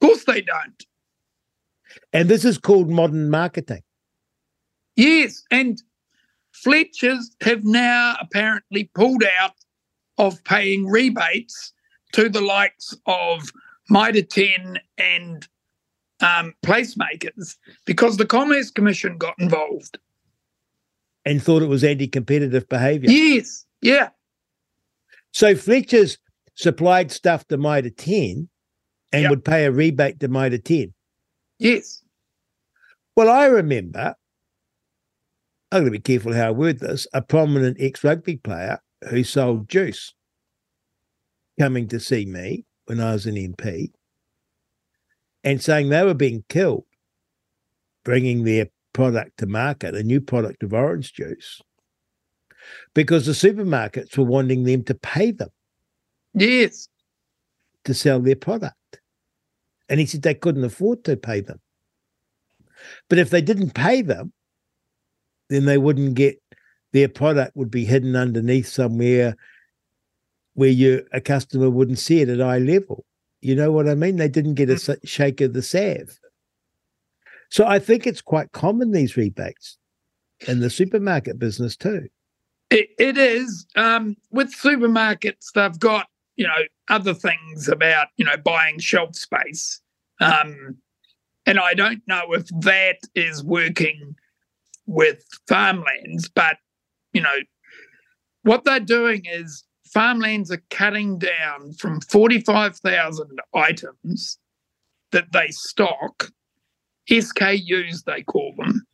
[0.00, 0.84] Of course they don't.
[2.12, 3.82] And this is called modern marketing.
[4.96, 5.80] Yes, and
[6.52, 9.54] Fletchers have now apparently pulled out
[10.18, 11.72] of paying rebates
[12.12, 13.50] to the likes of
[13.88, 15.48] Mitre 10 and
[16.20, 19.98] um, placemakers because the Commerce Commission got involved.
[21.24, 23.10] And thought it was anti competitive behaviour.
[23.10, 24.08] Yes, yeah.
[25.32, 26.18] So Fletcher's
[26.54, 28.48] supplied stuff to Mitre 10
[29.12, 29.30] and Yep.
[29.30, 30.92] would pay a rebate to Mitre 10.
[31.58, 32.02] Yes.
[33.16, 34.14] Well, I remember,
[35.70, 38.80] I'm going to be careful how I word this, a prominent ex rugby player
[39.10, 40.14] who sold juice
[41.58, 43.92] coming to see me when I was an MP
[45.44, 46.84] and saying they were being killed
[48.04, 51.60] bringing their product to market, a new product of orange juice,
[52.94, 55.50] because the supermarkets were wanting them to pay them
[56.32, 56.88] Yes.
[57.84, 58.74] to sell their product.
[59.90, 61.60] And he said they couldn't afford to pay them.
[63.10, 64.32] But if they didn't pay them,
[65.50, 66.40] then they wouldn't get
[66.92, 69.36] their product would be hidden underneath somewhere
[70.58, 73.04] where you a customer wouldn't see it at eye level.
[73.40, 74.16] You know what I mean?
[74.16, 76.18] They didn't get a shake of the salve.
[77.48, 79.78] So I think it's quite common these rebates
[80.48, 82.08] in the supermarket business too.
[82.70, 83.68] It, it is.
[83.76, 89.80] Um, with supermarkets, they've got, you know, other things about, you know, buying shelf space.
[90.20, 90.78] Um,
[91.46, 94.16] and I don't know if that is working
[94.86, 96.56] with farmlands, but,
[97.12, 97.36] you know,
[98.42, 99.62] what they're doing is
[99.92, 104.38] farmlands are cutting down from 45,000 items
[105.12, 106.30] that they stock,
[107.10, 108.86] SKUs they call them,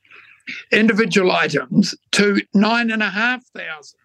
[0.72, 4.00] individual items to nine and a half thousand.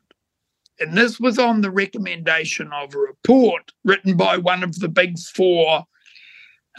[0.80, 5.20] And this was on the recommendation of a report written by one of the big
[5.20, 5.84] four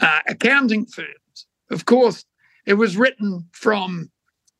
[0.01, 1.47] uh, accounting firms.
[1.69, 2.25] Of course,
[2.65, 4.11] it was written from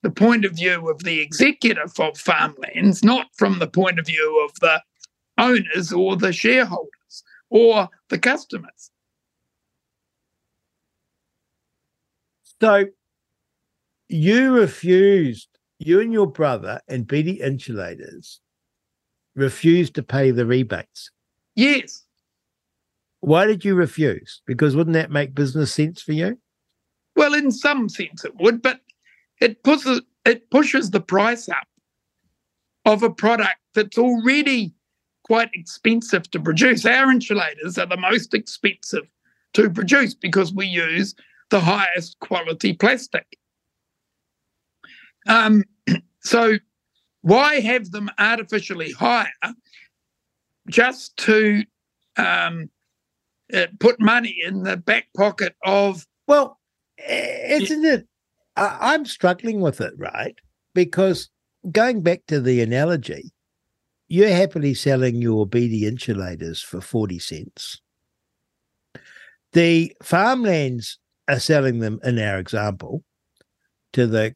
[0.03, 4.45] the point of view of the executive of farmlands, not from the point of view
[4.45, 4.81] of the
[5.41, 8.91] owners or the shareholders or the customers.
[12.61, 12.85] So
[14.07, 18.39] you refused, you and your brother and Beattie Insulators
[19.35, 21.09] refused to pay the rebates.
[21.55, 22.05] Yes,
[23.21, 24.41] Why did you refuse?
[24.45, 26.37] Because wouldn't that make business sense for you?
[27.15, 28.81] Well, in some sense it would, but
[29.39, 31.67] it pushes it pushes the price up
[32.85, 34.73] of a product that's already
[35.31, 36.85] quite expensive to produce.
[36.85, 39.07] Our insulators are the most expensive
[39.53, 41.15] to produce because we use
[41.51, 43.37] the highest quality plastic.
[45.29, 45.63] Um,
[46.19, 46.57] so
[47.21, 49.53] why have them artificially higher
[50.67, 51.63] just to
[52.17, 52.69] um,
[53.53, 56.59] uh, put money in the back pocket of Well,
[57.07, 58.05] isn't it?
[58.57, 60.35] I'm struggling with it, right?
[60.75, 61.29] Because
[61.71, 63.31] going back to the analogy,
[64.11, 67.79] you're happily selling your Beattie Insulators for 40 cents.
[69.53, 70.99] The farmlands
[71.29, 73.05] are selling them, in our example,
[73.93, 74.35] to the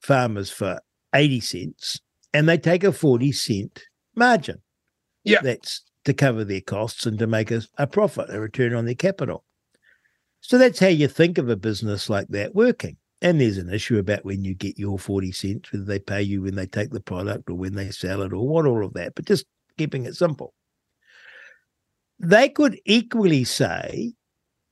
[0.00, 0.80] farmers for
[1.14, 2.00] 80 cents,
[2.34, 3.84] and they take a 40 cent
[4.16, 4.60] margin.
[5.22, 5.40] Yeah.
[5.40, 8.96] That's to cover their costs and to make a, a profit, a return on their
[8.96, 9.44] capital.
[10.40, 12.96] So that's how you think of a business like that working.
[13.22, 16.42] And there's an issue about when you get your 40 cents, whether they pay you
[16.42, 19.14] when they take the product or when they sell it or what, all of that,
[19.14, 19.46] but just
[19.78, 20.52] keeping it simple.
[22.18, 24.12] They could equally say,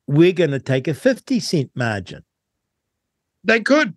[0.07, 2.25] we're going to take a 50 cent margin
[3.45, 3.95] they could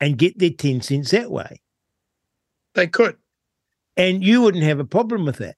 [0.00, 1.60] and get their 10 cents that way.
[2.74, 3.16] they could
[3.96, 5.56] And you wouldn't have a problem with that.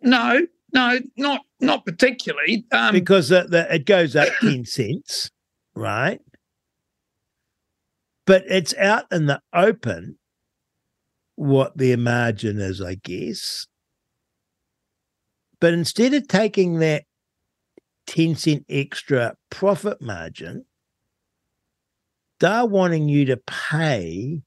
[0.00, 2.64] No, no, not not particularly.
[2.70, 5.30] Um, because the, the, it goes up 10 cents,
[5.74, 6.20] right?
[8.28, 10.18] But it's out in the open
[11.34, 13.66] what their margin is, I guess.
[15.60, 17.04] But instead of taking that
[18.06, 20.66] 10 cent extra profit margin,
[22.38, 24.42] they're wanting you to pay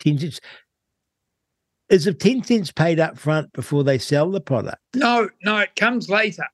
[0.00, 0.40] 10 cents.
[1.88, 4.82] Is it 10 cents paid up front before they sell the product?
[4.94, 6.44] no, no, it comes later.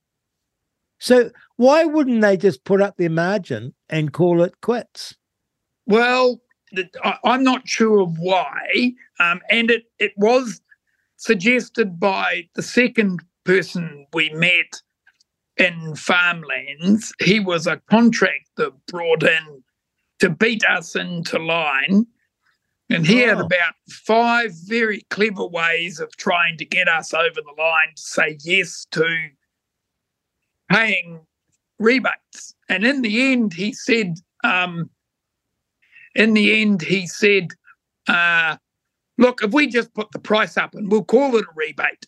[1.01, 5.17] So why wouldn't they just put up their margin and call it quits?
[5.89, 6.41] Well,
[7.25, 10.61] I'm not sure why, um, and it it was
[11.17, 14.83] suggested by the second person we met
[15.57, 17.13] in farmlands.
[17.23, 19.65] He was a contractor brought in
[20.19, 22.07] to beat us into line,
[22.91, 23.47] and he had Oh.
[23.47, 28.37] about five very clever ways of trying to get us over the line to say
[28.45, 29.31] yes to
[30.71, 31.27] paying
[31.79, 32.55] rebates.
[32.69, 34.17] And in the end, he said.
[34.45, 34.91] Um,
[36.19, 37.53] in the end, he said,
[38.09, 38.57] uh,
[39.19, 42.07] look, if we just put the price up and we'll call it a rebate.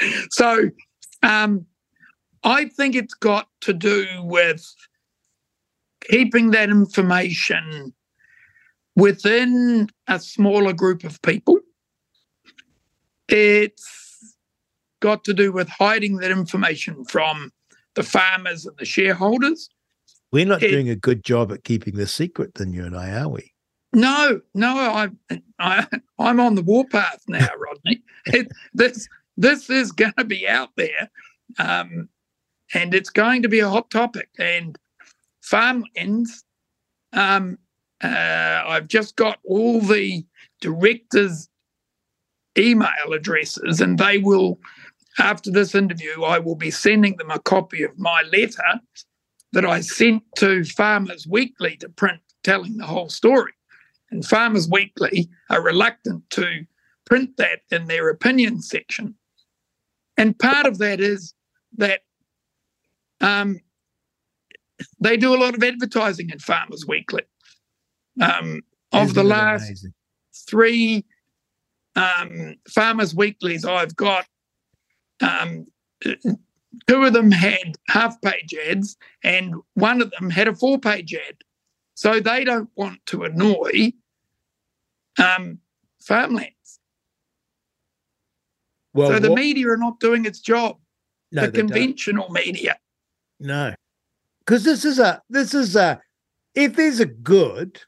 [0.30, 0.70] so
[1.22, 1.66] um,
[2.42, 4.64] I think it's got to do with
[6.10, 7.92] keeping that information
[8.96, 11.58] within a smaller group of people.
[13.28, 14.36] It's
[15.00, 17.52] got to do with hiding that information from
[17.94, 19.68] the farmers and the shareholders.
[20.32, 23.10] We're not It- doing a good job at keeping the secret than you and I,
[23.20, 23.52] are we?
[23.92, 25.18] No, no, I'm
[25.60, 25.86] I,
[26.18, 28.02] I'm on the warpath now, Rodney.
[28.26, 31.08] It, this this is going to be out there,
[31.60, 32.08] um,
[32.74, 34.28] and it's going to be a hot topic.
[34.36, 34.76] And
[35.42, 36.44] farmlands,
[37.12, 37.56] um,
[38.02, 40.24] uh, I've just got all the
[40.60, 41.48] directors'
[42.58, 44.58] email addresses, and they will,
[45.18, 48.80] after this interview, I will be sending them a copy of my letter
[49.52, 53.52] that I sent to Farmers Weekly to print, telling the whole story.
[54.10, 56.66] And Farmers Weekly are reluctant to
[57.04, 59.14] print that in their opinion section.
[60.16, 61.34] And part of that is
[61.76, 62.00] that
[63.20, 63.60] um,
[65.00, 67.22] they do a lot of advertising in Farmers Weekly.
[68.20, 68.62] Um,
[68.92, 69.94] of the last amazing?
[70.48, 71.04] three
[71.96, 74.26] um, Farmers Weeklies I've got,
[75.20, 75.66] um,
[76.02, 81.14] two of them had half page ads and one of them had a four page
[81.14, 81.36] ad.
[81.94, 83.92] So they don't want to annoy
[85.18, 85.58] um,
[86.02, 86.80] farmlands.
[88.92, 90.78] Well, so the what- media are not doing its job.
[91.32, 91.68] no, the they don't.
[91.68, 92.76] conventional media.
[93.40, 93.74] No,
[94.40, 96.00] because this is a this is a
[96.54, 97.80] if there's a good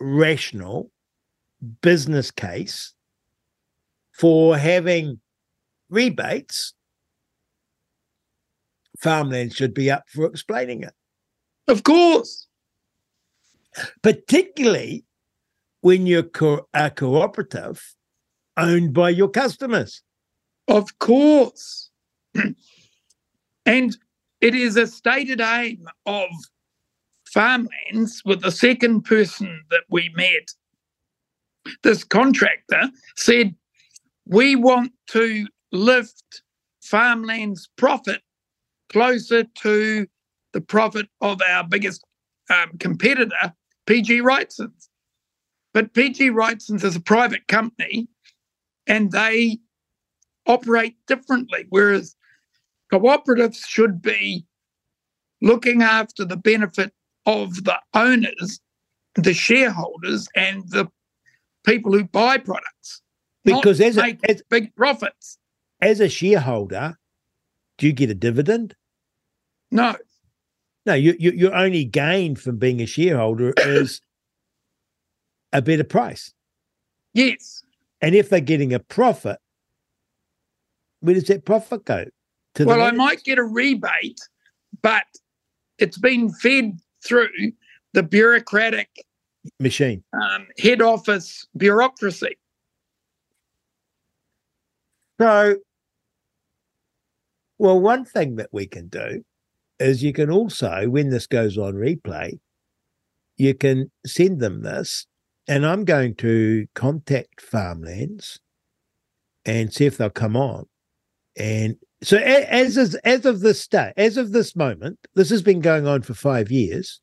[0.00, 0.90] rational
[1.82, 2.94] business case
[4.12, 5.20] for having
[5.92, 6.72] rebates,
[8.98, 10.94] farmland should be up for explaining it,
[11.68, 12.48] Of course.
[14.02, 15.04] particularly
[15.82, 17.94] when you're co- a cooperative
[18.56, 20.02] owned by your customers.
[20.68, 21.90] Of course.
[23.66, 23.96] and
[24.40, 26.28] it is a stated aim of
[27.26, 30.52] farmlands with the second person that we met.
[31.82, 33.54] This contractor said,
[34.26, 36.42] We want to lift
[36.80, 38.22] farmland's profit
[38.90, 40.06] closer to
[40.52, 42.04] the profit of our biggest
[42.50, 43.54] um, competitor,
[43.86, 44.90] PG Wrightson's.
[45.72, 48.08] But PG Wrightson's is a private company
[48.86, 49.58] and they
[50.46, 52.14] operate differently, whereas
[52.92, 54.44] cooperatives should be
[55.40, 56.92] looking after the benefit
[57.24, 58.60] of the owners,
[59.14, 60.88] the shareholders, and the
[61.64, 63.00] people who buy products.
[63.44, 65.38] Because as a, make as, big profits.
[65.82, 66.96] As a shareholder,
[67.76, 68.74] do you get a dividend?
[69.70, 69.96] No,
[70.86, 74.00] No, you, you your only gain from being a shareholder is
[75.52, 76.32] a better price.
[77.14, 77.62] yes,
[78.00, 79.38] And if they're getting a profit,
[81.00, 82.04] where does that profit go?
[82.54, 84.20] To the well, I might get a rebate,
[84.82, 85.04] but
[85.78, 87.28] it's been fed through
[87.94, 88.88] the bureaucratic
[89.58, 90.04] machine.
[90.12, 92.36] um, head office bureaucracy.
[95.20, 95.56] So,
[97.62, 99.24] well, one thing that we can do
[99.78, 102.40] is you can also, when this goes on replay,
[103.36, 105.06] you can send them this,
[105.46, 108.40] and I'm going to contact Farmlands
[109.44, 110.64] and see if they'll come on.
[111.36, 115.60] And so, a- as as of this day, as of this moment, this has been
[115.60, 117.00] going on for five years.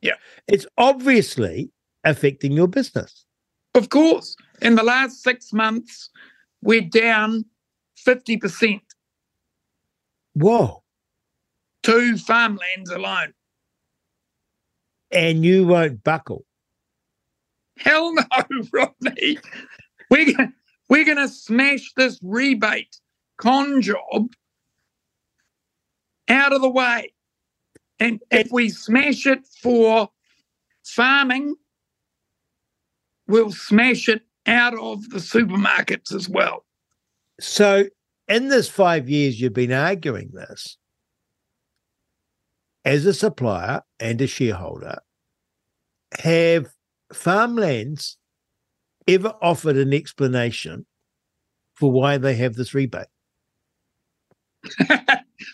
[0.00, 0.14] Yeah.
[0.48, 1.70] it's obviously
[2.02, 3.26] affecting your business.
[3.74, 4.36] Of course.
[4.62, 6.08] In the last six months,
[6.62, 7.44] we're down
[8.04, 8.80] 50%
[10.34, 10.82] Whoa.
[11.82, 13.34] Two farmlands alone.
[15.10, 16.44] And you won't buckle.
[17.76, 18.24] Hell no,
[18.72, 19.38] Rodney.
[20.10, 20.52] We're gonna,
[20.88, 23.00] we're to smash this rebate
[23.38, 24.32] con job
[26.28, 27.12] out of the way.
[27.98, 30.10] And if we smash it for
[30.84, 31.56] farming,
[33.26, 36.64] we'll smash it out of the supermarkets as well.
[37.40, 37.84] So,
[38.32, 40.78] in this five years you've been arguing this,
[42.84, 44.98] as a supplier and a shareholder,
[46.20, 46.66] have
[47.12, 48.16] farmlands
[49.06, 50.86] ever offered an explanation
[51.74, 53.06] for why they have this rebate?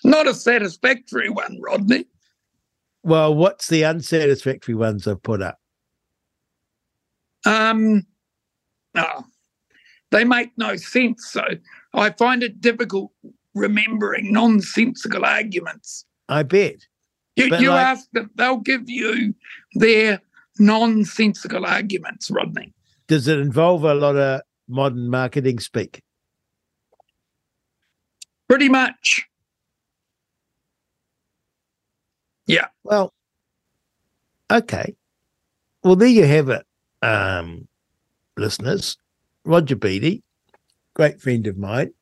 [0.05, 2.07] Not a satisfactory one, Rodney.
[3.03, 5.59] Well, what's the unsatisfactory ones they've put up?
[7.45, 8.07] Um,
[8.95, 9.25] oh,
[10.11, 11.31] they make no sense.
[11.31, 11.43] So
[11.95, 13.13] I find it difficult
[13.55, 16.05] remembering nonsensical arguments.
[16.29, 16.87] I bet.
[17.37, 19.35] You, you like- ask them, they'll give you
[19.75, 20.21] their
[20.59, 22.75] nonsensical arguments, Rodney.
[23.07, 26.03] Does it involve a lot of modern marketing speak?
[28.49, 29.27] Pretty much.
[32.47, 32.67] Yeah.
[32.83, 33.15] Well,
[34.51, 34.97] okay.
[35.85, 36.67] Well, there you have it,
[37.03, 37.69] um,
[38.37, 38.97] listeners.
[39.45, 40.23] Roger Beattie,
[40.99, 41.93] great friend of mine,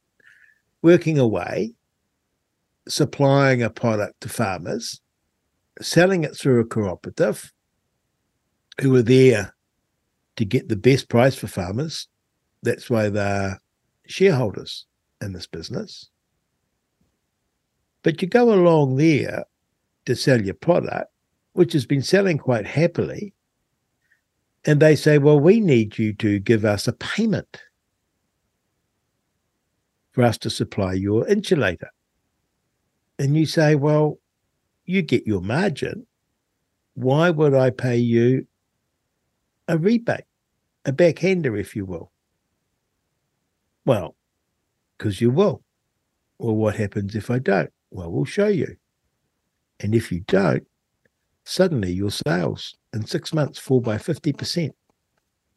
[0.80, 1.74] working away,
[2.88, 5.02] supplying a product to farmers,
[5.82, 7.52] selling it through a cooperative
[8.80, 9.54] who are there
[10.36, 12.08] to get the best price for farmers.
[12.62, 13.60] That's why they're
[14.06, 14.86] shareholders
[15.20, 16.08] in this business.
[18.02, 19.44] But you go along there
[20.06, 21.12] to sell your product,
[21.52, 23.34] which has been selling quite happily,
[24.64, 27.60] and they say, Well, we need you to give us a payment
[30.16, 31.90] for us to supply your insulator.
[33.18, 34.18] And you say, Well,
[34.86, 36.06] you get your margin.
[36.94, 38.46] Why would I pay you
[39.68, 40.24] a rebate,
[40.86, 42.12] a backhander, if you will?
[43.84, 44.16] Well,
[44.96, 45.62] because you will.
[46.38, 47.70] Well, what happens if I don't?
[47.90, 48.74] Well, we'll show you.
[49.80, 50.66] And if you don't,
[51.44, 54.70] suddenly your sales in six months fall by 50%.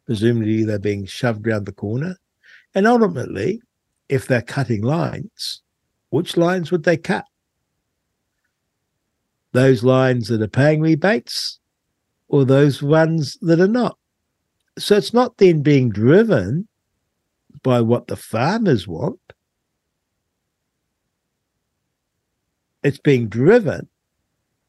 [0.05, 2.17] Presumably they're being shoved round the corner.
[2.75, 3.61] And ultimately,
[4.09, 5.61] if they're cutting lines,
[6.09, 7.25] which lines would they cut?
[9.51, 11.59] Those lines that are paying rebates
[12.27, 13.97] or those ones that are not?
[14.77, 16.67] So it's not then being driven
[17.63, 19.19] by what the farmers want.
[22.83, 23.89] It's being driven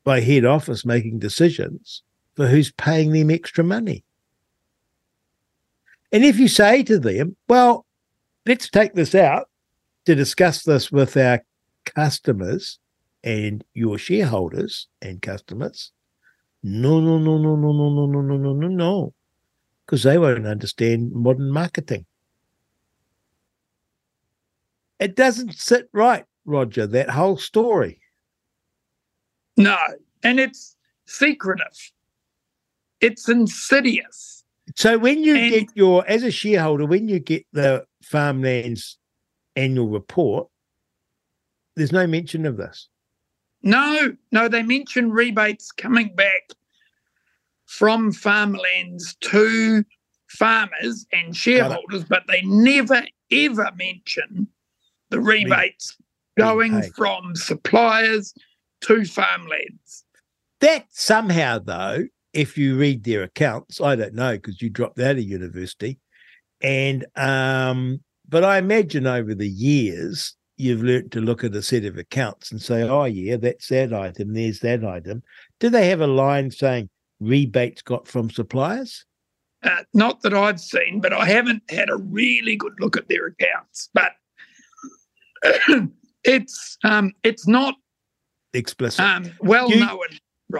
[0.04, 2.02] by head office making decisions
[2.34, 4.04] for who's paying them extra money.
[6.12, 7.86] And if you say to them, well,
[8.50, 9.48] let's take this out
[10.06, 11.40] to discuss this with our
[11.94, 12.80] customers
[13.22, 15.92] and your shareholders and customers,
[16.64, 19.14] no, no, no, no, no, no, no, no, no, no, no, no, no.
[19.86, 22.04] because they won't understand modern marketing.
[24.98, 28.00] It doesn't sit right, Roger, that whole story.
[29.56, 29.76] No.
[30.24, 30.76] And it's
[31.06, 31.92] secretive,
[33.00, 34.44] it's insidious.
[34.74, 38.98] So when you And- get your, as a shareholder, when you get the farmlands
[39.56, 40.48] annual report,
[41.76, 42.88] there's no mention of this.
[43.62, 46.50] No, no, they mention rebates coming back
[47.66, 49.84] from farmlands to
[50.28, 54.48] farmers and shareholders, but they never ever mention
[55.10, 55.96] the rebates
[56.38, 58.32] going from suppliers
[58.80, 60.04] to farmlands.
[60.60, 65.16] That somehow, though, if you read their accounts, I don't know because you dropped out
[65.16, 65.98] of university,
[66.62, 71.84] and um, but I imagine over the years you've learnt to look at a set
[71.84, 75.22] of accounts and say, oh yeah, that's that item, there's that item.
[75.58, 79.04] Do they have a line saying rebates got from suppliers?
[79.62, 83.26] Uh, not that I've seen, but I haven't had a really good look at their
[83.26, 83.88] accounts.
[83.94, 84.12] But
[86.24, 87.74] it's um, it's not
[88.52, 89.00] Explicit.
[89.04, 89.98] um, well You- known.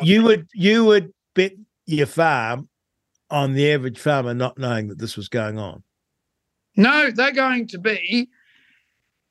[0.03, 1.53] You would you would bet
[1.86, 2.68] your farm
[3.28, 5.82] on the average farmer not knowing that this was going on.
[6.77, 8.29] No, they're going to be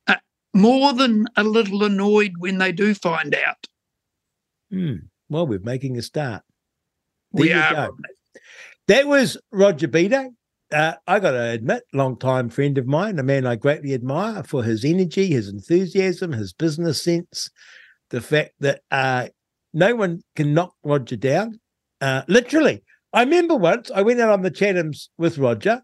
[0.08, 0.16] uh,
[0.54, 3.66] more than a little annoyed when they do find out.
[4.72, 4.96] Hmm.
[5.30, 6.44] Well, we're making a start.
[7.32, 7.74] There We you are.
[7.90, 7.98] go.
[8.88, 10.30] That was Roger Beattie.
[10.72, 14.64] Uh, I got to admit, long-time friend of mine, a man I greatly admire for
[14.64, 17.50] his energy, his enthusiasm, his business sense,
[18.12, 19.30] the fact that uh,
[19.74, 21.60] no one can knock Roger down.
[22.02, 22.84] Uh, literally,
[23.14, 25.82] I remember once I went out on the Chathams with Roger,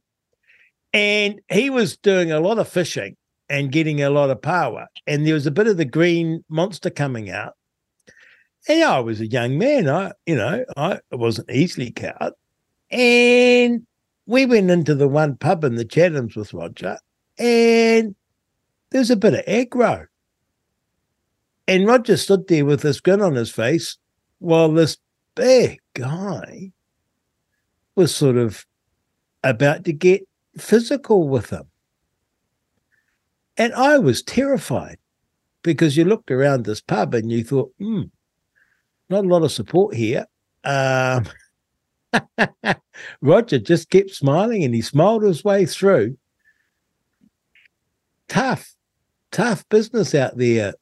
[0.95, 3.17] And he was doing a lot of fishing
[3.49, 4.87] and getting a lot of paua.
[5.05, 7.57] And there was a bit of the green monster coming out.
[8.69, 9.89] And I was a young man.
[9.89, 12.31] I, you know, I wasn't easily cowed.
[12.89, 13.85] And
[14.25, 16.97] we went into the one pub in the Chathams with Roger,
[17.37, 18.15] and
[18.89, 20.07] there was a bit of aggro.
[21.67, 23.97] And Roger stood there with this grin on his face
[24.39, 24.97] while this
[25.35, 26.71] big guy
[27.95, 28.65] was sort of
[29.43, 30.27] about to get
[30.57, 31.65] physical with him.
[33.57, 34.97] And I was terrified
[35.63, 38.03] because you looked around this pub and you thought, hmm,
[39.09, 40.25] not a lot of support here.
[40.63, 41.25] Um,
[43.21, 46.17] Roger just kept smiling and he smiled his way through.
[48.27, 48.73] Tough,
[49.31, 50.73] tough business out there,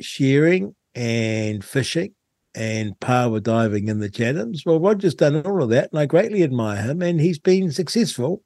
[0.00, 2.14] shearing and fishing
[2.54, 4.66] and paua diving in the Chathams.
[4.66, 8.42] Well, Roger's done all of that, and I greatly admire him, and he's been successful.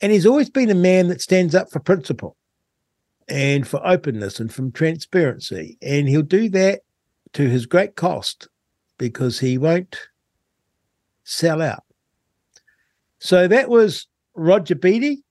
[0.00, 2.36] And he's always been a man that stands up for principle
[3.28, 5.76] and for openness and from transparency.
[5.82, 6.82] And he'll do that
[7.34, 8.48] to his great cost
[8.96, 9.98] because he won't
[11.24, 11.84] sell out.
[13.18, 15.24] So that was Roger Beattie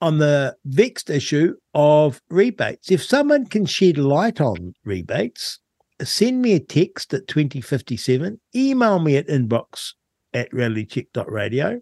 [0.00, 2.90] on the vexed issue of rebates.
[2.90, 5.58] If someone can shed light on rebates,
[6.02, 9.94] send me a text at 2057, email me at inbox
[10.34, 11.80] at realitycheck.radio.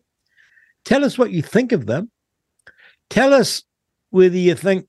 [0.84, 2.10] Tell us what you think of them.
[3.10, 3.62] Tell us
[4.10, 4.86] whether you think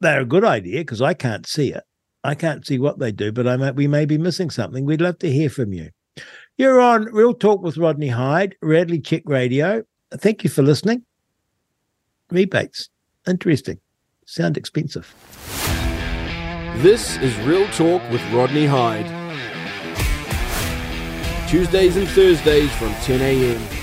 [0.00, 1.84] they're a good idea, because I can't see it.
[2.22, 4.84] I can't see what they do, but I we may be missing something.
[4.84, 5.90] We'd love to hear from you.
[6.58, 9.84] You're on Real Talk with Rodney Hide, Reality Check Radio.
[10.12, 11.04] Thank you for listening.
[12.30, 12.88] Rebates.
[13.26, 13.78] Interesting.
[14.26, 15.14] Sound expensive.
[16.78, 19.06] This is Real Talk with Rodney Hide.
[21.48, 23.75] Tuesdays and Thursdays from 10 a.m.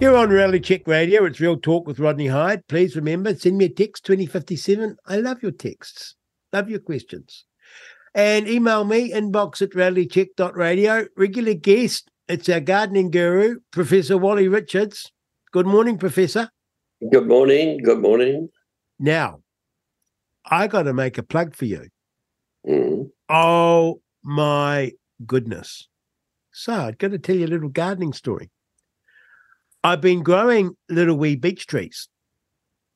[0.00, 1.24] You're on Reality Check Radio.
[1.24, 2.64] It's Real Talk with Rodney Hide.
[2.68, 4.96] Please remember, send me a text 2057.
[5.06, 6.14] I love your texts,
[6.52, 7.44] love your questions.
[8.14, 11.06] And email me, inbox at realitycheck.radio.
[11.16, 15.10] Regular guest, it's our gardening guru, Professor Wally Richards.
[15.50, 16.48] Good morning, Professor.
[17.10, 17.78] Good morning.
[17.82, 18.50] Good morning.
[19.00, 19.40] Now,
[20.48, 21.88] I got to make a plug for you.
[22.64, 23.10] Mm.
[23.28, 24.92] Oh my
[25.26, 25.88] goodness.
[26.52, 28.50] So I'm going to tell you a little gardening story.
[29.84, 32.08] I've been growing little wee beech trees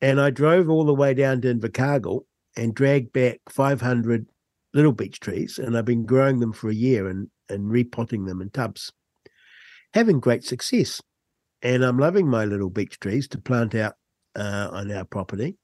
[0.01, 2.23] and I drove all the way down to Invercargill
[2.57, 4.27] and dragged back 500
[4.75, 8.43] little beech trees and I've been growing them for a year and, and repotting them
[8.43, 8.93] in tubs,
[9.95, 11.01] having great success.
[11.63, 13.95] And I'm loving my little beech trees to plant out
[14.35, 15.57] uh, on our property.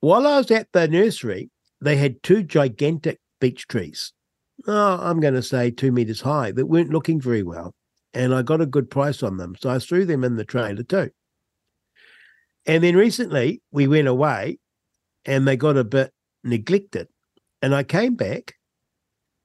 [0.00, 4.12] While I was at the nursery, they had two gigantic beech trees.
[4.66, 7.74] Oh, I'm going to say two meters high that weren't looking very well.
[8.14, 9.54] And I got a good price on them.
[9.60, 11.10] So I threw them in the trailer too.
[12.66, 14.58] And then recently we went away
[15.24, 16.12] and they got a bit
[16.44, 17.08] neglected.
[17.62, 18.54] And I came back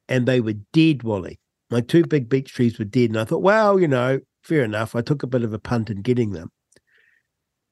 [0.07, 1.39] and they were dead, Wally.
[1.69, 3.09] My two big beech trees were dead.
[3.09, 4.95] And I thought, well, you know, fair enough.
[4.95, 6.51] I took a bit of a punt in getting them.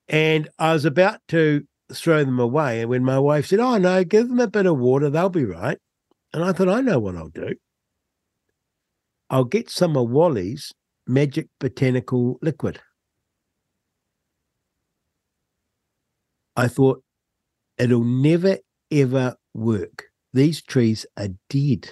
[0.08, 2.82] And I was about to throw them away.
[2.82, 5.46] And when my wife said, Oh, no, give them a bit of water, they'll be
[5.46, 5.78] right.
[6.34, 7.56] And I thought, I know what I'll do.
[9.30, 10.74] I'll get some of Wally's
[11.12, 12.80] magic botanical liquid.
[16.55, 17.03] I thought,
[17.78, 18.57] it'll never,
[18.91, 20.05] ever work.
[20.34, 21.89] These trees are dead.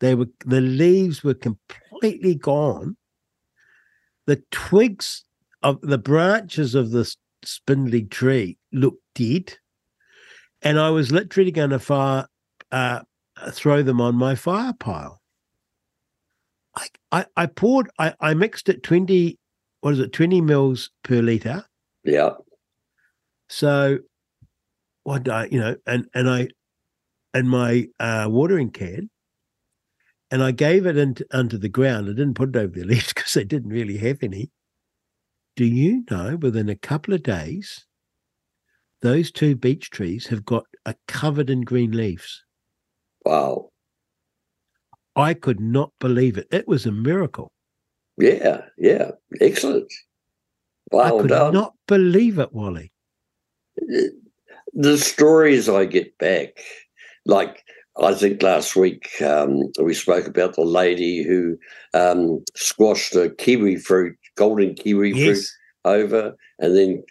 [0.00, 2.96] They were the leaves were completely gone.
[4.26, 5.24] The twigs
[5.62, 9.54] of the branches of this spindly tree looked dead.
[10.62, 12.26] And I was literally going to fire,
[12.72, 13.00] uh,
[13.50, 15.20] throw them on my fire pile.
[16.76, 19.38] I, I, I poured, I, I mixed it 20,
[19.80, 21.64] what is it, 20 mils per litre.
[22.02, 22.30] Yeah.
[23.48, 23.98] So
[25.04, 26.48] what I, you know, and, and I,
[27.32, 29.10] and my uh, watering can,
[30.30, 32.08] and I gave it into, onto the ground.
[32.08, 34.50] I didn't put it over the leaves because they didn't really have any.
[35.56, 37.86] Do you know within a couple of days,
[39.02, 42.42] those two beech trees have got are covered in green leaves?
[43.24, 43.70] Wow.
[45.16, 46.48] I could not believe it.
[46.50, 47.52] It was a miracle.
[48.18, 49.12] Yeah, yeah.
[49.40, 49.92] Excellent.
[50.92, 51.52] I could done.
[51.54, 52.92] not believe it, Wally.
[54.72, 56.60] the stories I get back,
[57.26, 57.64] like
[58.00, 61.58] I think last week um, we spoke about the lady who
[61.94, 65.44] um, squashed a kiwi fruit, golden kiwi fruit
[65.84, 67.02] over, and then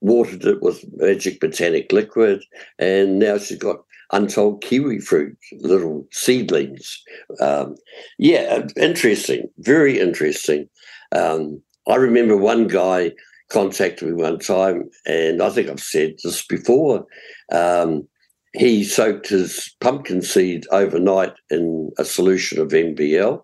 [0.00, 2.42] watered it with magic botanic liquid,
[2.78, 3.78] and now she's got
[4.12, 7.02] untold kiwi fruit, little seedlings.
[7.40, 7.76] Um,
[8.18, 10.68] yeah, interesting, very interesting.
[11.14, 13.12] Um, I remember one guy
[13.50, 17.04] contacted me one time, and I think I've said this before.
[17.50, 18.06] Um,
[18.54, 23.42] he soaked his pumpkin seed overnight in a solution of MBL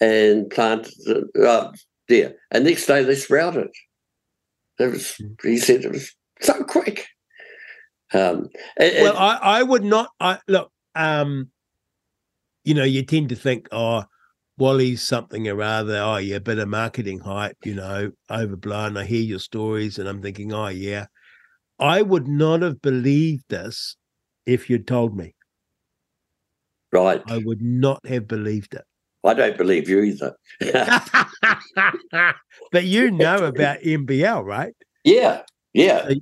[0.00, 1.72] and planted it uh,
[2.08, 2.34] there.
[2.52, 3.70] And next day they sprouted.
[4.78, 7.06] It was, he said it was so quick.
[8.12, 8.48] Um,
[8.78, 10.10] and, well, I, I would not.
[10.20, 10.70] I look.
[10.94, 11.50] Um,
[12.64, 14.04] you know, you tend to think, oh,
[14.58, 15.98] Wally's something or other.
[15.98, 17.58] Oh, yeah, bit of marketing hype.
[17.64, 18.96] You know, overblown.
[18.96, 21.06] I hear your stories, and I'm thinking, oh, yeah.
[21.78, 23.96] I would not have believed this
[24.46, 25.34] if you'd told me.
[26.92, 27.22] Right.
[27.26, 28.84] I would not have believed it.
[29.24, 30.34] I don't believe you either.
[32.72, 34.74] but you know about MBL, right?
[35.04, 35.42] Yeah,
[35.72, 36.08] yeah.
[36.08, 36.14] So,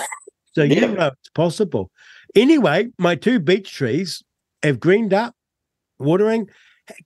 [0.52, 0.74] so yeah.
[0.74, 1.90] you know it's possible.
[2.34, 4.22] Anyway, my two beech trees
[4.62, 5.34] have greened up,
[5.98, 6.48] watering.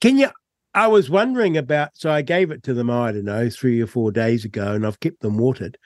[0.01, 0.31] Can you?
[0.73, 1.91] I was wondering about.
[1.95, 2.91] So I gave it to them.
[2.91, 5.79] I don't know, three or four days ago, and I've kept them watered.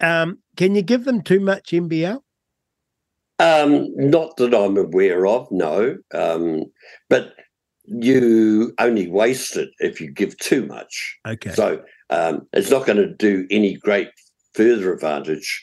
[0.00, 2.20] Um, can you give them too much MBL?
[3.38, 5.96] Um, not that I'm aware of, no.
[6.14, 6.64] Um,
[7.08, 7.34] but
[7.84, 11.18] you only waste it if you give too much.
[11.26, 11.52] Okay.
[11.52, 14.08] So um, it's not going to do any great
[14.54, 15.62] further advantage.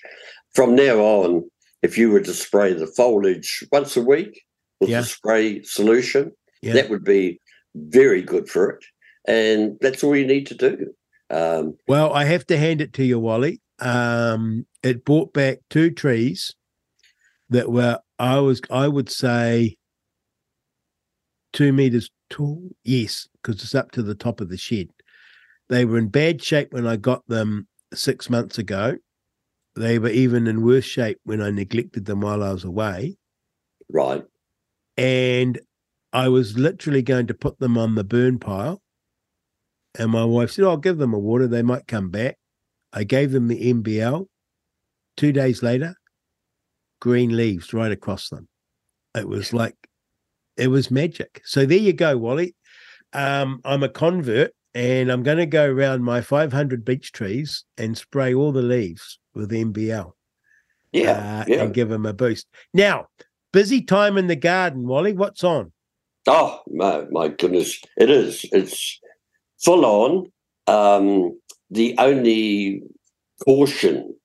[0.53, 1.49] From now on,
[1.81, 4.41] if you were to spray the foliage once a week
[4.79, 5.01] with yeah.
[5.01, 6.31] the spray solution,
[6.61, 6.73] yeah.
[6.73, 7.39] that would be
[7.75, 8.83] very good for it.
[9.27, 10.93] And that's all you need to do.
[11.29, 13.61] Um, well, I have to hand it to you, Wally.
[13.79, 16.53] Um, it brought back two trees
[17.49, 19.77] that were I was I would say
[21.53, 22.69] two meters tall.
[22.83, 24.89] Yes, because it's up to the top of the shed.
[25.69, 28.97] They were in bad shape when I got them six months ago.
[29.75, 33.17] They were even in worse shape when I neglected them while I was away.
[33.89, 34.23] Right.
[34.97, 35.59] And
[36.11, 38.81] I was literally going to put them on the burn pile.
[39.97, 41.47] And my wife said, oh, I'll give them a water.
[41.47, 42.37] They might come back.
[42.91, 44.27] I gave them the MBL.
[45.17, 45.95] Two days later,
[46.99, 48.47] green leaves right across them.
[49.15, 49.75] It was like
[50.57, 51.41] it was magic.
[51.45, 52.55] So there you go, Wally.
[53.13, 57.97] Um, I'm a convert and I'm going to go around my 500 beech trees and
[57.97, 60.11] spray all the leaves with MBL.
[60.91, 61.63] Yeah, uh, yeah.
[61.63, 62.47] And give them a boost.
[62.73, 63.07] Now,
[63.51, 65.13] busy time in the garden, Wally.
[65.13, 65.71] What's on?
[66.27, 67.81] Oh, my, my goodness.
[67.97, 68.45] It is.
[68.51, 68.99] It's
[69.59, 70.31] full on.
[70.67, 72.83] Um, the only
[73.43, 74.15] caution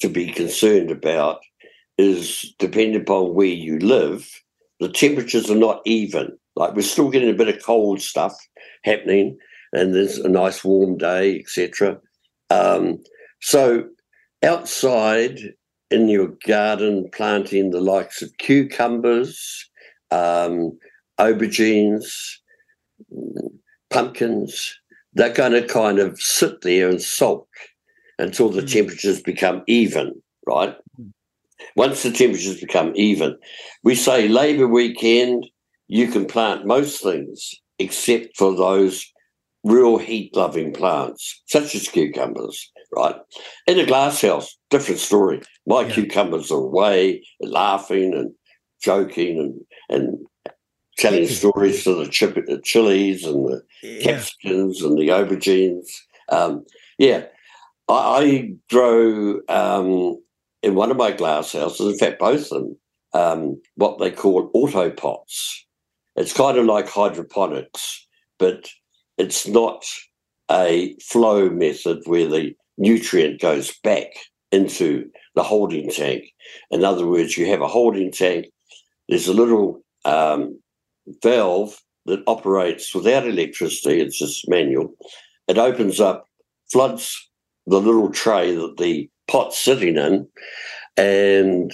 [0.00, 1.40] to be concerned about
[1.98, 4.28] is depending upon where you live,
[4.80, 6.36] the temperatures are not even.
[6.56, 8.34] Like we're still getting a bit of cold stuff
[8.84, 9.38] happening,
[9.72, 11.98] and there's a nice warm day, etc.
[12.50, 13.02] Um,
[13.40, 13.88] so
[14.42, 15.38] outside
[15.90, 19.68] in your garden, planting the likes of cucumbers,
[20.10, 20.78] um,
[21.18, 22.04] aubergines,
[23.90, 24.78] pumpkins,
[25.14, 27.48] they're going to kind of sit there and sulk
[28.18, 28.72] until the mm.
[28.72, 30.14] temperatures become even,
[30.46, 30.74] right?
[31.76, 33.36] once the temperatures become even,
[33.82, 35.46] we say Labour weekend,
[35.88, 39.11] you can plant most things except for those
[39.64, 43.16] real heat loving plants, such as cucumbers, right?
[43.66, 45.40] In a glass house, different story.
[45.66, 45.92] My yeah.
[45.92, 48.32] cucumbers are away, laughing and
[48.82, 49.38] joking
[49.88, 50.18] and, and
[50.98, 54.02] telling stories to the, chip, the chilies and the yeah.
[54.02, 55.86] capsicums and the aubergines.
[56.28, 56.64] Um,
[56.98, 57.24] yeah,
[57.88, 60.20] I, I grow um,
[60.62, 62.78] in one of my glass houses, in fact, both of them,
[63.14, 65.66] um, what they call auto pots.
[66.16, 68.06] It's kind of like hydroponics,
[68.38, 68.68] but
[69.22, 69.84] it's not
[70.50, 74.08] a flow method where the nutrient goes back
[74.50, 76.24] into the holding tank.
[76.72, 78.46] In other words, you have a holding tank,
[79.08, 80.60] there's a little um,
[81.22, 84.92] valve that operates without electricity, it's just manual.
[85.46, 86.26] It opens up,
[86.72, 87.30] floods
[87.66, 90.26] the little tray that the pot sitting in,
[90.96, 91.72] and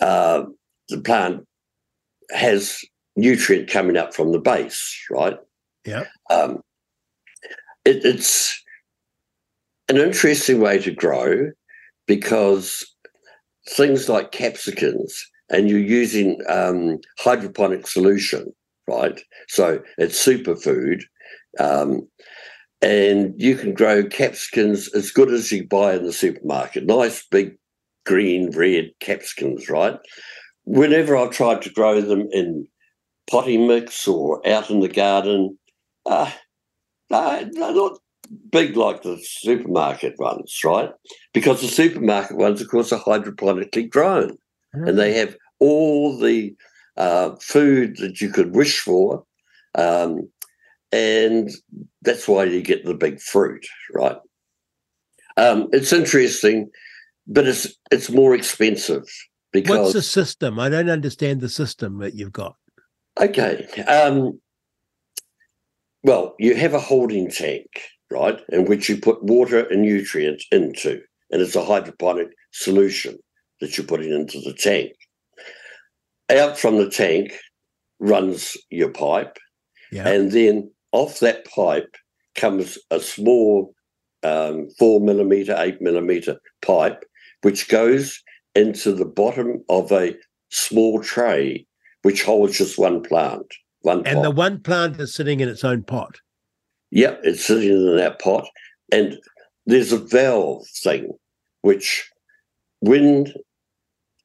[0.00, 0.44] uh,
[0.88, 1.46] the plant
[2.30, 2.78] has
[3.14, 5.36] nutrient coming up from the base, right?
[5.84, 6.04] Yeah.
[6.30, 6.62] Um,
[7.84, 8.62] it, it's
[9.88, 11.50] an interesting way to grow
[12.06, 12.86] because
[13.68, 15.12] things like capsicums,
[15.50, 18.52] and you're using um, hydroponic solution,
[18.86, 19.20] right?
[19.48, 21.02] So it's superfood.
[21.58, 22.08] Um,
[22.80, 26.86] and you can grow capsicums as good as you buy in the supermarket.
[26.86, 27.56] Nice big
[28.06, 29.98] green, red capsicums, right?
[30.64, 32.66] Whenever I've tried to grow them in
[33.28, 35.58] potting mix or out in the garden,
[36.06, 36.30] uh,
[37.08, 37.98] they're not
[38.50, 40.90] big like the supermarket ones, right?
[41.32, 44.36] Because the supermarket ones, of course, are hydroponically grown,
[44.72, 46.54] and they have all the
[46.96, 49.24] uh, food that you could wish for.
[49.74, 50.28] Um,
[50.92, 51.50] and
[52.02, 54.16] that's why you get the big fruit, right?
[55.36, 56.70] Um, it's interesting,
[57.26, 59.04] but it's it's more expensive
[59.52, 60.58] because What's the system?
[60.58, 62.56] I don't understand the system that you've got.
[63.20, 63.66] Okay.
[63.82, 64.40] Um,
[66.08, 67.66] well, you have a holding tank,
[68.10, 73.18] right, in which you put water and nutrients into, and it's a hydroponic solution
[73.60, 74.92] that you're putting into the tank.
[76.30, 77.38] Out from the tank
[78.00, 79.36] runs your pipe,
[79.92, 80.08] Yeah.
[80.08, 81.94] and then off that pipe
[82.34, 83.74] comes a small
[84.22, 87.04] um, four millimeter, eight millimeter pipe,
[87.42, 88.22] which goes
[88.54, 90.16] into the bottom of a
[90.48, 91.66] small tray,
[92.00, 93.52] which holds just one plant.
[93.82, 94.22] One and pot.
[94.22, 96.16] the one plant is sitting in its own pot.
[96.90, 98.46] Yep, it's sitting in that pot.
[98.90, 99.18] And
[99.66, 101.12] there's a valve thing,
[101.62, 102.10] which
[102.80, 103.32] when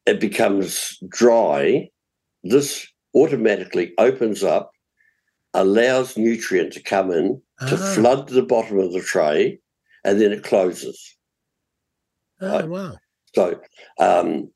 [0.05, 1.89] it becomes dry,
[2.43, 4.71] this automatically opens up,
[5.53, 7.93] allows nutrient to come in to Ah.
[7.95, 9.59] flood the bottom of the tray,
[10.03, 11.15] and then it closes.
[12.41, 12.67] Oh, Right.
[12.67, 12.97] wow.
[13.35, 13.61] So,
[13.99, 14.51] um,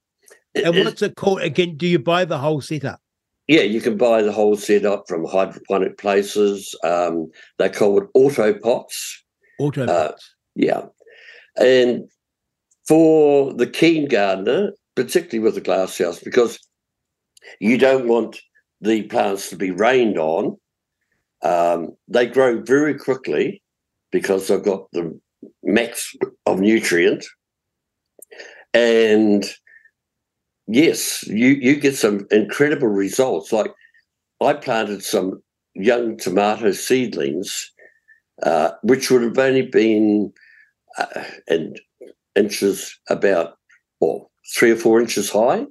[0.55, 1.41] And it- what's it called?
[1.41, 2.99] Again, do you buy the whole setup?
[3.47, 6.75] Yeah, you can buy the whole setup from hydroponic places.
[6.83, 9.23] Um, they're called auto pots.
[9.59, 10.35] Auto Uh, pots.
[10.55, 10.85] Yeah.
[11.55, 12.09] And
[12.87, 16.59] for the keen gardener, particularly with the glass house, because
[17.59, 18.39] you don't want
[18.81, 20.57] the plants to be rained on,
[21.41, 23.61] um, they grow very quickly
[24.11, 25.17] because they've got the
[25.63, 26.13] max
[26.45, 27.25] of nutrient.
[28.73, 29.45] And
[30.67, 33.51] yes, you, you get some incredible results.
[33.51, 33.73] Like
[34.41, 35.41] I planted some
[35.73, 37.71] young tomato seedlings,
[38.43, 40.31] uh, which would have only been
[40.97, 41.79] uh, and
[42.35, 43.57] inches about
[43.99, 45.65] well three or four inches high.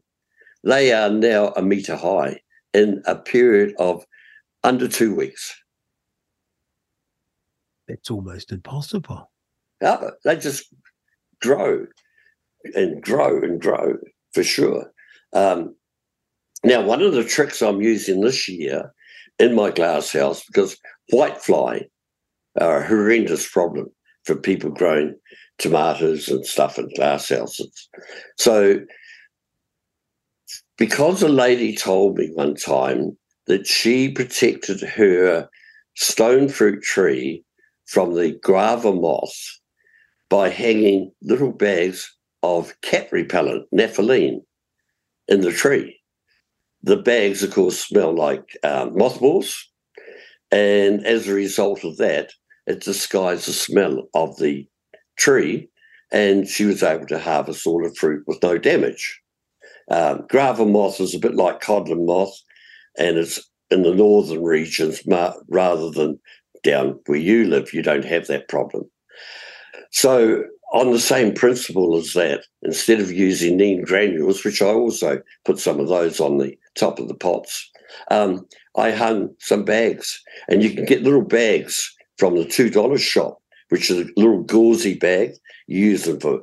[0.65, 2.41] They are now a meter high
[2.75, 4.05] in a period of
[4.65, 5.55] under two weeks.
[7.87, 9.31] That's almost impossible.
[9.81, 10.75] Yeah, they just
[11.41, 11.87] grow
[12.75, 13.97] and grow and grow
[14.37, 14.93] for sure.
[15.33, 15.75] Um,
[16.63, 18.93] now, one of the tricks I'm using this year
[19.39, 20.77] in my glass house because
[21.11, 21.85] whitefly
[22.61, 23.87] are a horrendous problem
[24.25, 25.15] for people growing
[25.59, 27.89] tomatoes and stuff in glass houses.
[28.37, 28.81] So,
[30.77, 33.17] because a lady told me one time
[33.47, 35.49] that she protected her
[35.95, 37.43] stone fruit tree
[37.87, 39.61] from the guava moth
[40.29, 44.41] by hanging little bags of cat repellent, naphthalene,
[45.29, 45.99] in the tree.
[46.83, 49.69] The bags, of course, smell like um, mothballs.
[50.53, 52.31] And as a result of that,
[52.67, 54.69] it disguised the smell of the
[55.19, 55.69] tree.
[56.13, 59.21] And she was able to harvest all the fruit with no damage.
[59.91, 62.37] Um, Guava moth is a bit like codlin moth,
[62.99, 65.03] and it's in the northern regions
[65.49, 66.21] rather than
[66.63, 67.73] down where you live.
[67.73, 68.85] You don't have that problem.
[69.91, 75.21] So, on the same principle as that, instead of using neem granules, which I also
[75.45, 77.71] put some of those on the top of the pots,
[78.11, 78.47] um,
[78.77, 83.41] I hung some bags, and you can get little bags from the two dollars shop,
[83.69, 85.33] which is a little gauzy bag.
[85.67, 86.41] You use them for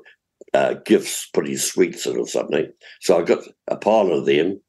[0.54, 2.72] uh, gifts, putting sweets in or something.
[3.02, 4.60] So I got a pile of them,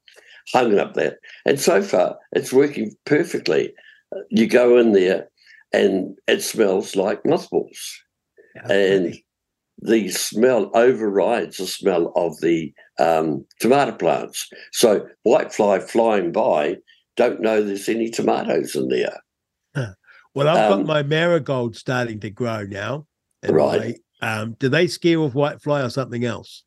[0.53, 3.73] hung up there, and so far it's working perfectly.
[4.29, 5.29] You go in there,
[5.73, 8.01] and it smells like mothballs
[8.69, 9.15] and
[9.79, 14.47] the smell overrides the smell of the um, tomato plants.
[14.71, 16.77] So whitefly flying by
[17.17, 19.19] don't know there's any tomatoes in there.
[20.33, 23.07] Well, I've Um, got my marigold starting to grow now.
[23.47, 23.95] Right.
[24.21, 26.63] my- um, do they scare off whitefly or something else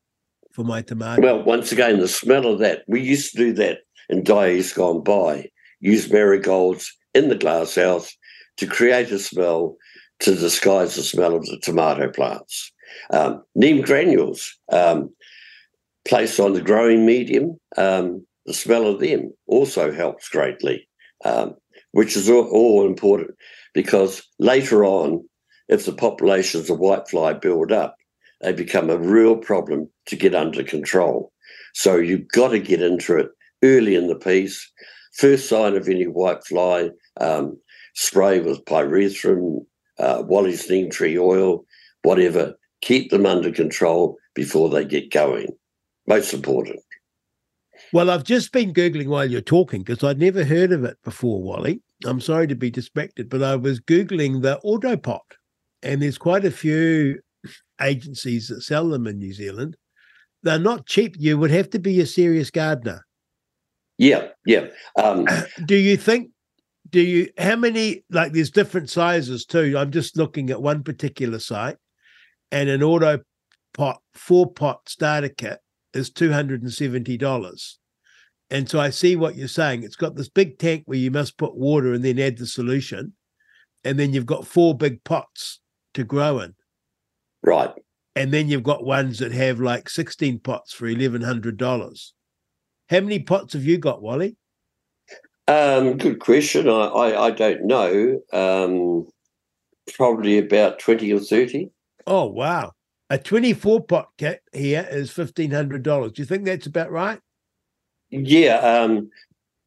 [0.53, 1.21] for my tomato?
[1.21, 3.79] Well, once again, the smell of that, we used to do that
[4.09, 5.49] in days gone by,
[5.81, 8.15] use marigolds in the glass house
[8.57, 9.75] to create a smell
[10.21, 12.71] to disguise the smell of the tomato plants.
[13.11, 15.09] Um, neem granules um,
[16.07, 20.87] placed on the growing medium, um, the smell of them also helps greatly,
[21.25, 21.55] um,
[21.91, 23.31] which is all, all important
[23.73, 25.23] because later on,
[25.67, 27.95] if the populations of whitefly build up,
[28.41, 31.31] they become a real problem to get under control.
[31.73, 33.29] So you've got to get into it
[33.63, 34.69] early in the piece.
[35.13, 37.57] First sign of any whitefly, um,
[37.93, 39.65] spray with pyrethrum,
[39.99, 41.65] uh, Wally's neem tree oil,
[42.03, 42.55] whatever.
[42.81, 45.47] Keep them under control before they get going.
[46.07, 46.79] Most important.
[47.91, 51.41] Well, I've just been Googling while you're talking because I'd never heard of it before,
[51.41, 51.81] Wally.
[52.05, 55.19] I'm sorry to be distracted, but I was Googling the Autopot,
[55.83, 57.19] and there's quite a few
[57.81, 59.75] agencies that sell them in New Zealand.
[60.43, 61.15] they're not cheap.
[61.17, 63.05] You would have to be a serious gardener.
[63.97, 64.67] Yeah, yeah.
[65.01, 65.25] Um,
[65.65, 66.29] do you think?
[66.89, 67.29] Do you?
[67.37, 68.03] How many?
[68.09, 69.75] Like, there's different sizes too.
[69.77, 71.77] I'm just looking at one particular site,
[72.51, 73.19] and an auto
[73.73, 75.59] pot four pot starter kit
[75.93, 77.79] is two hundred and seventy dollars.
[78.51, 79.83] And so I see what you're saying.
[79.83, 83.13] It's got this big tank where you must put water and then add the solution,
[83.83, 85.61] and then you've got four big pots
[85.93, 86.55] to grow in.
[87.43, 87.71] Right.
[88.15, 92.11] And then you've got ones that have like 16 pots for $1,100.
[92.89, 94.35] How many pots have you got, Wally?
[95.47, 96.67] Um, good question.
[96.67, 98.19] I, I, I don't know.
[98.33, 99.07] Um,
[99.93, 101.69] probably about 20 or 30.
[102.09, 102.71] Oh, wow.
[103.11, 106.13] A 24 pot kit here is $1,500.
[106.13, 107.19] Do you think that's about right?
[108.09, 109.09] Yeah, um,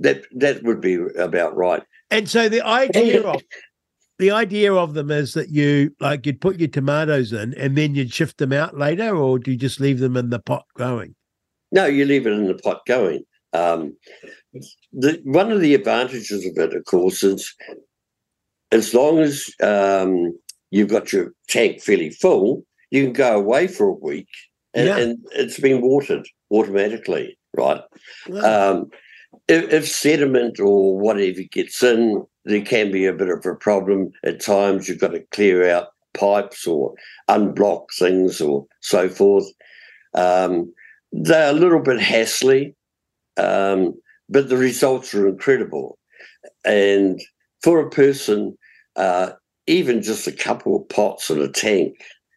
[0.01, 1.83] that that would be about right.
[2.11, 3.41] And so the idea of
[4.19, 7.95] the idea of them is that you like you'd put your tomatoes in and then
[7.95, 11.15] you'd shift them out later, or do you just leave them in the pot growing?
[11.71, 13.23] No, you leave it in the pot going.
[13.53, 13.97] Um,
[14.93, 17.55] the, one of the advantages of it, of course, is
[18.73, 20.37] as long as um,
[20.73, 24.29] you've got your tank fairly full, you can go away for a week
[24.75, 24.97] and, yeah.
[24.97, 27.83] and it's been watered automatically, right?
[28.43, 28.91] Um,
[29.49, 34.11] if, if, sediment or whatever gets in, there can be a bit of a problem.
[34.25, 36.95] At times, you've got to clear out pipes or
[37.29, 39.47] unblock things or so forth.
[40.15, 40.73] Um,
[41.13, 42.75] they're a little bit hassly,
[43.37, 43.95] um,
[44.29, 45.99] but the results are incredible.
[46.65, 47.21] And
[47.63, 48.57] for a person,
[48.97, 49.33] uh,
[49.67, 51.95] even just a couple of pots in a tank,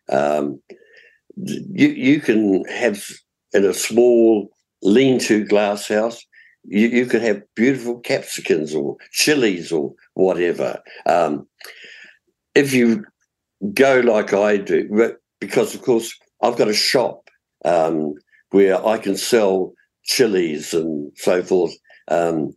[0.09, 0.61] um,
[1.35, 3.03] you you can have
[3.53, 4.49] in a small
[4.81, 6.23] lean-to glass house
[6.67, 10.81] you, you could have beautiful capsicums or chilies or whatever.
[11.05, 11.47] Um,
[12.53, 13.05] if you
[13.73, 17.29] go like I do, because of course I've got a shop
[17.63, 18.13] um,
[18.51, 19.73] where I can sell
[20.03, 21.73] chilies and so forth
[22.07, 22.55] um,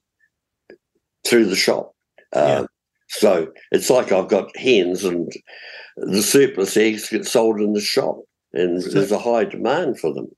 [1.27, 1.95] through the shop.
[2.35, 2.67] Uh, yeah.
[3.09, 5.33] So it's like I've got hens and
[5.97, 8.21] the surplus eggs get sold in the shop,
[8.53, 10.29] and so, there's a high demand for them.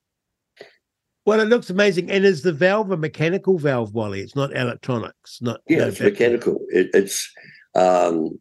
[1.27, 2.11] Well, it looks amazing.
[2.11, 4.21] And is the valve a mechanical valve, Wally?
[4.21, 5.41] It's not electronics.
[5.43, 6.59] Not yeah, it's mechanical.
[6.71, 7.31] It, it's
[7.75, 8.41] um,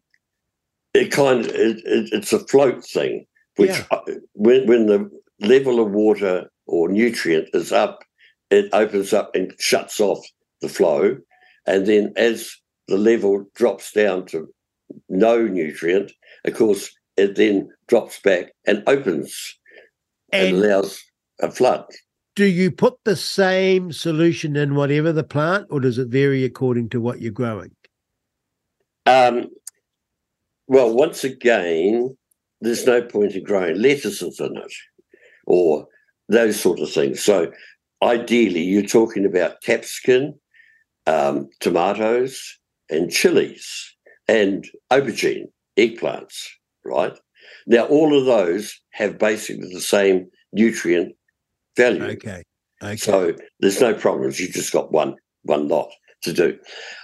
[0.94, 3.26] it kind of it, it, it's a float thing,
[3.56, 3.84] which yeah.
[3.90, 4.00] Uh,
[4.32, 5.10] when when the
[5.40, 8.02] level of water or nutrient is up,
[8.50, 10.24] it opens up and shuts off
[10.62, 11.16] the flow,
[11.66, 12.56] and then as
[12.90, 14.46] the level drops down to
[15.08, 16.12] no nutrient,
[16.44, 19.58] of course, it then drops back and opens
[20.32, 21.02] and, and allows
[21.40, 21.86] a flood
[22.40, 26.88] do you put the same solution in whatever the plant, or does it vary according
[26.90, 27.70] to what you're growing?
[29.04, 29.50] Um,
[30.66, 32.16] well, once again,
[32.62, 34.72] there's no point in growing lettuces in it
[35.46, 35.86] or
[36.30, 37.22] those sort of things.
[37.22, 37.52] So,
[38.02, 40.40] ideally, you're talking about capsicum,
[41.06, 42.58] um, tomatoes,
[42.90, 43.94] and chilies,
[44.28, 46.46] and aubergine, eggplants,
[46.84, 47.16] right?
[47.66, 51.14] Now, all of those have basically the same nutrient
[51.76, 52.04] value.
[52.04, 52.42] Okay.
[52.82, 52.96] Okay.
[52.96, 54.40] So there's no problems.
[54.40, 55.90] You've just got one one lot
[56.22, 56.58] to do.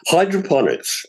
[0.09, 1.05] Hydroponics.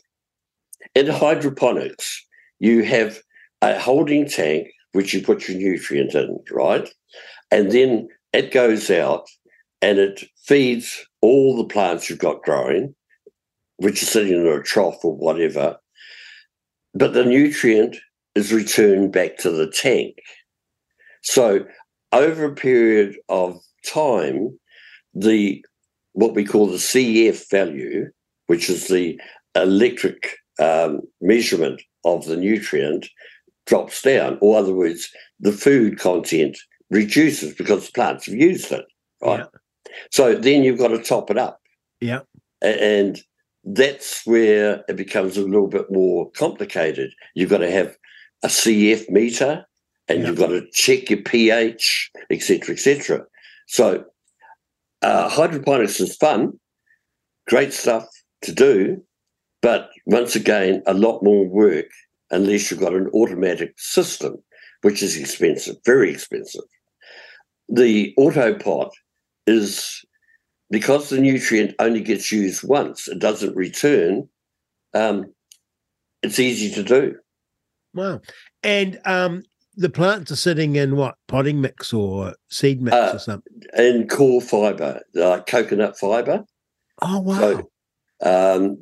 [0.94, 2.24] In hydroponics,
[2.58, 3.20] you have
[3.62, 6.88] a holding tank which you put your nutrient in, right?
[7.50, 9.26] And then it goes out
[9.82, 12.94] and it feeds all the plants you've got growing,
[13.78, 15.76] which is sitting in a trough or whatever.
[16.94, 17.96] But the nutrient
[18.34, 20.16] is returned back to the tank.
[21.22, 21.64] So
[22.12, 24.58] over a period of time,
[25.14, 25.64] the
[26.12, 28.10] what we call the CF value,
[28.46, 29.20] which is the
[29.54, 33.06] electric um, measurement of the nutrient,
[33.66, 34.38] drops down.
[34.40, 36.58] Or, other words, the food content
[36.90, 38.84] reduces because the plants have used it.
[39.22, 39.40] Right.
[39.40, 39.90] Yeah.
[40.10, 41.60] So then you've got to top it up.
[42.00, 42.20] Yeah.
[42.62, 43.20] And
[43.74, 47.12] that's where it becomes a little bit more complicated.
[47.34, 47.96] You've got to have
[48.42, 49.66] a CF meter
[50.08, 53.24] and you've got to check your pH, etc., etc.
[53.66, 54.04] So
[55.02, 56.52] uh, hydroponics is fun,
[57.46, 58.06] great stuff
[58.42, 59.02] to do,
[59.60, 61.90] but once again, a lot more work
[62.30, 64.36] unless you've got an automatic system,
[64.80, 66.64] which is expensive, very expensive.
[67.68, 68.90] The autopot
[69.46, 70.04] is
[70.70, 74.28] because the nutrient only gets used once, it doesn't return.
[74.94, 75.32] Um,
[76.22, 77.16] it's easy to do.
[77.94, 78.20] Wow.
[78.62, 79.42] And um,
[79.78, 84.08] the plants are sitting in what potting mix or seed mix uh, or something in
[84.08, 86.44] coir fiber like coconut fiber
[87.00, 87.70] oh wow so,
[88.20, 88.76] um,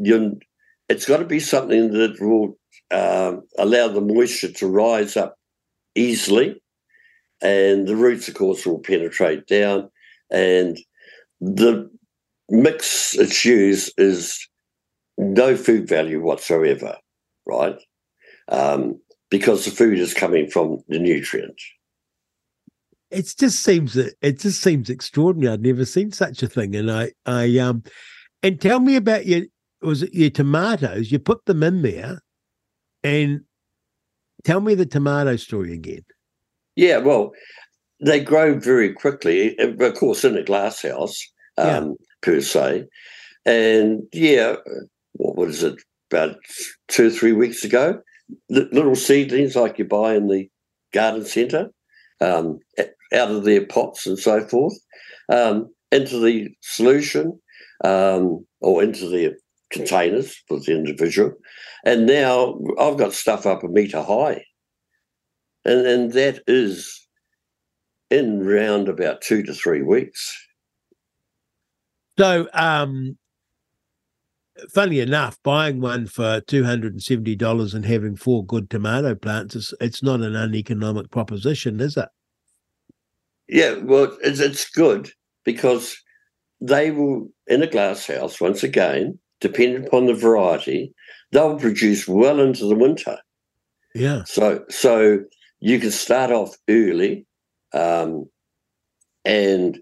[0.89, 2.57] it's got to be something that will
[2.91, 5.37] um, allow the moisture to rise up
[5.95, 6.61] easily
[7.43, 9.91] and the roots of course will penetrate down
[10.31, 10.79] and
[11.41, 11.91] the
[12.49, 14.47] mix it's used is
[15.19, 16.97] no food value whatsoever,
[17.47, 17.79] right?
[18.49, 19.01] Um,
[19.31, 21.61] because the food is coming from the nutrient.
[23.11, 25.53] It just seems it just seems extraordinary.
[25.53, 27.85] I'd never seen such a thing, and I, I, um,
[28.43, 29.43] and tell me about your
[29.81, 31.13] was it your tomatoes?
[31.13, 32.21] You put them in there,
[33.05, 33.43] and
[34.45, 36.05] tell me the tomato story again.
[36.75, 37.33] Yeah, well,
[38.01, 41.27] they grow very quickly, of course, in a glass house
[41.59, 41.93] um, yeah.
[42.23, 42.85] per se.
[43.45, 44.57] And yeah,
[45.13, 45.77] what was it?
[46.11, 46.37] About
[46.87, 48.01] two or three weeks ago,
[48.49, 50.49] little seedlings like you buy in the
[50.93, 51.69] garden centre,
[52.21, 52.61] um,
[53.13, 54.79] out of their pots and so forth,
[55.29, 57.41] um, into the solution
[57.85, 59.35] um, or into the
[59.73, 61.33] containers for the individual.
[61.85, 64.45] And now I've got stuff up a metre high.
[65.65, 67.06] And, and that is
[68.11, 70.37] in round about two to three weeks.
[72.19, 73.19] So, um,
[74.73, 79.15] funny enough, buying one for two hundred and seventy dollars and having four good tomato
[79.15, 82.09] plants is it's not an uneconomic proposition, is it?
[83.49, 85.11] Yeah, well, it's, it's good
[85.45, 85.97] because
[86.61, 90.93] they will in a glass house once again, depending upon the variety,
[91.33, 93.19] they'll produce well into the winter.
[93.95, 94.25] Yeah.
[94.25, 95.21] So so
[95.61, 97.26] you can start off early
[97.73, 98.29] um,
[99.25, 99.79] and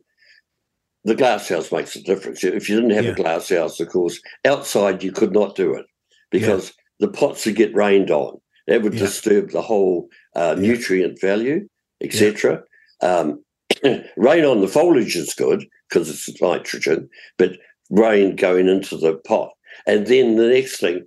[1.04, 2.42] the glass house makes a difference.
[2.42, 3.10] If you didn't have yeah.
[3.12, 5.84] a glass house, of course, outside you could not do it
[6.30, 7.06] because yeah.
[7.06, 8.40] the pots would get rained on.
[8.66, 9.00] That would yeah.
[9.00, 11.68] disturb the whole uh, nutrient value,
[12.00, 12.62] etc.
[13.02, 13.44] Um,
[14.16, 17.52] rain on the foliage is good because it's nitrogen, but
[17.90, 19.50] rain going into the pot.
[19.86, 21.04] And then the next thing,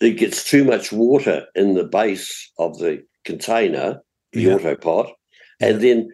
[0.00, 4.00] it gets too much water in the base of the container,
[4.32, 5.12] the autopot,
[5.60, 6.10] and then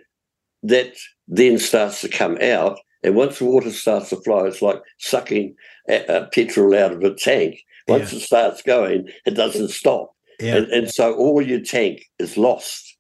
[0.63, 0.95] that
[1.29, 2.79] then starts to come out.
[3.03, 5.55] And once the water starts to flow, it's like sucking
[5.89, 7.61] a, petrol out of a tank.
[7.89, 8.19] Once yeah.
[8.19, 10.15] it starts going, it doesn't stop.
[10.39, 10.57] Yeah.
[10.57, 12.97] And, and so all your tank is lost.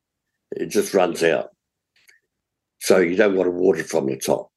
[0.53, 1.51] It just runs out.
[2.81, 4.51] So you don't want to water from the top.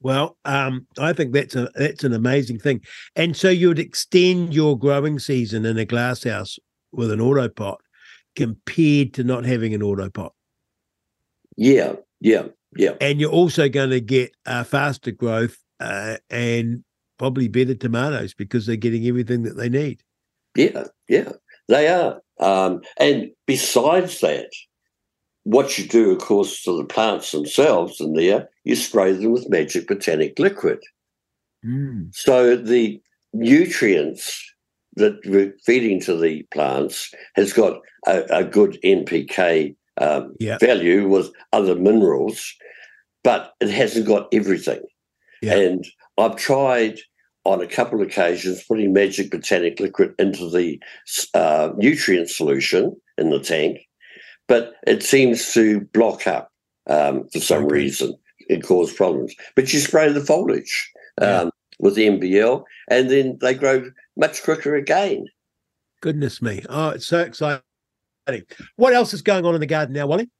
[0.00, 2.80] Well, um, I think that's a that's an amazing thing.
[3.14, 6.58] And so you would extend your growing season in a glasshouse
[6.90, 7.76] with an autopot
[8.34, 10.30] compared to not having an autopot.
[11.56, 12.44] Yeah, yeah,
[12.76, 12.94] yeah.
[13.00, 16.84] And you're also going to get uh, faster growth uh, and
[17.18, 20.02] probably better tomatoes because they're getting everything that they need.
[20.56, 21.32] Yeah, yeah,
[21.68, 22.20] they are.
[22.40, 24.50] Um, and besides that,
[25.44, 29.50] what you do, of course, to the plants themselves in there, you spray them with
[29.50, 30.78] magic botanic liquid.
[31.64, 32.14] Mm.
[32.14, 33.00] So the
[33.32, 34.52] nutrients
[34.96, 40.58] that we're feeding to the plants has got a, a good NPK um, yeah.
[40.58, 42.54] value with other minerals,
[43.24, 44.82] but it hasn't got everything.
[45.42, 45.56] Yeah.
[45.56, 45.86] And
[46.18, 46.98] I've tried
[47.44, 50.80] on a couple of occasions putting magic botanic liquid into the
[51.34, 53.80] uh, nutrient solution in the tank,
[54.46, 56.50] but it seems to block up
[56.88, 57.74] um, for some okay.
[57.74, 58.14] reason
[58.48, 59.34] and cause problems.
[59.56, 60.90] But you spray the foliage
[61.20, 61.50] um, yeah.
[61.80, 65.26] with the MBL, and then they grow much quicker again.
[66.00, 66.64] Goodness me!
[66.68, 67.62] Oh, it's so exciting.
[68.76, 70.30] What else is going on in the garden now, Wally?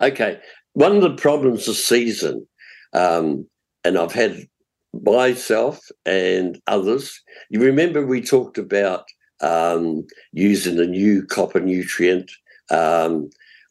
[0.00, 0.38] Okay.
[0.74, 2.46] One of the problems this season,
[2.92, 3.46] um,
[3.84, 4.46] and I've had
[4.92, 7.20] myself and others,
[7.50, 9.04] you remember we talked about
[9.40, 12.30] um, using the new copper nutrient
[12.70, 13.30] um,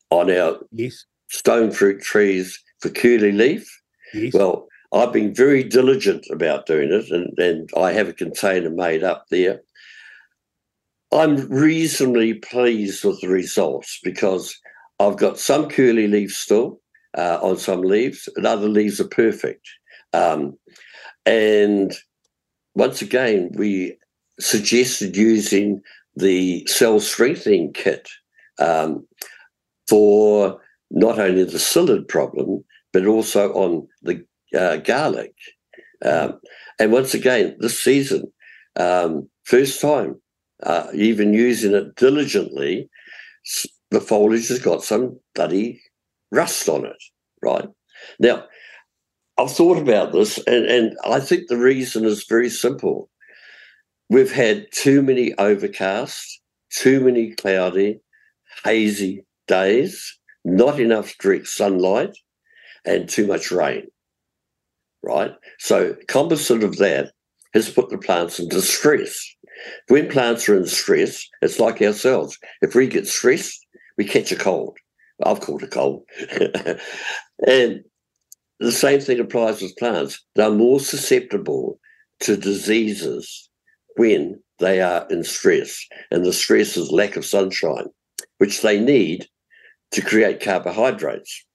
[0.09, 1.05] on our yes.
[1.29, 3.67] stone fruit trees for curly leaf?
[4.13, 4.33] Yes.
[4.33, 9.03] Well, I've been very diligent about doing it, and, and I have a container made
[9.03, 9.61] up there
[11.15, 14.59] I'm reasonably pleased with the results because
[14.99, 16.81] I've got some curly leaves still
[17.17, 19.65] uh, on some leaves, and other leaves are perfect.
[20.11, 20.57] Um,
[21.25, 21.93] and
[22.75, 23.97] once again, we
[24.41, 25.81] suggested using
[26.17, 28.09] the cell strengthening kit
[28.59, 29.07] um,
[29.87, 30.59] for
[30.91, 34.25] not only the psyllid problem, but also on the
[34.57, 35.33] uh, garlic.
[36.03, 36.41] Um,
[36.77, 38.31] and once again, this season,
[38.75, 40.19] um, first time
[40.63, 42.89] uh, even using it diligently,
[43.91, 45.81] the foliage has got some bloody
[46.31, 47.03] rust on it,
[47.41, 47.67] right?
[48.19, 48.45] Now,
[49.37, 53.09] I've thought about this, and, and I think the reason is very simple.
[54.09, 56.41] We've had too many overcast,
[56.71, 57.99] too many cloudy,
[58.63, 62.17] hazy days, not enough direct sunlight,
[62.85, 63.87] and too much rain.
[65.03, 65.33] Right?
[65.59, 67.11] So, composite of that
[67.53, 69.34] has put the plants into stress.
[69.87, 72.37] When plants are in stress, it's like ourselves.
[72.61, 73.65] If we get stressed,
[73.97, 74.77] we catch a cold.
[75.23, 76.03] I've caught a cold.
[77.47, 77.83] and
[78.59, 80.23] the same thing applies with plants.
[80.35, 81.79] They're more susceptible
[82.21, 83.49] to diseases
[83.95, 87.87] when they are in stress, and the stress is lack of sunshine,
[88.37, 89.27] which they need
[89.91, 91.45] to create carbohydrates.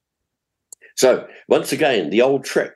[0.96, 2.72] So, once again, the old trick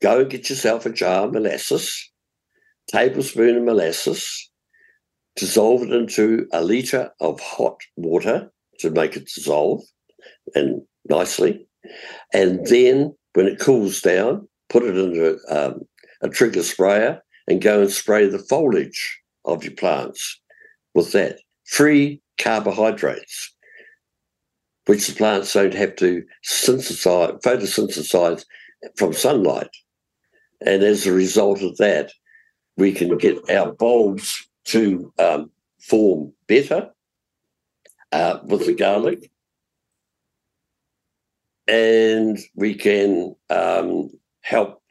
[0.00, 2.11] go and get yourself a jar of molasses,
[2.92, 4.50] tablespoon of molasses,
[5.36, 9.82] dissolve it into a litre of hot water to make it dissolve
[10.54, 11.66] and nicely.
[12.32, 15.80] And then when it cools down, put it into um,
[16.20, 20.40] a trigger sprayer and go and spray the foliage of your plants
[20.94, 21.40] with that.
[21.66, 23.54] Free carbohydrates,
[24.86, 28.44] which the plants don't have to synthesize, photosynthesize
[28.96, 29.70] from sunlight.
[30.64, 32.12] And as a result of that,
[32.76, 35.50] we can get our bulbs to um,
[35.80, 36.90] form better
[38.12, 39.30] uh, with the garlic.
[41.68, 44.82] And we can um, help.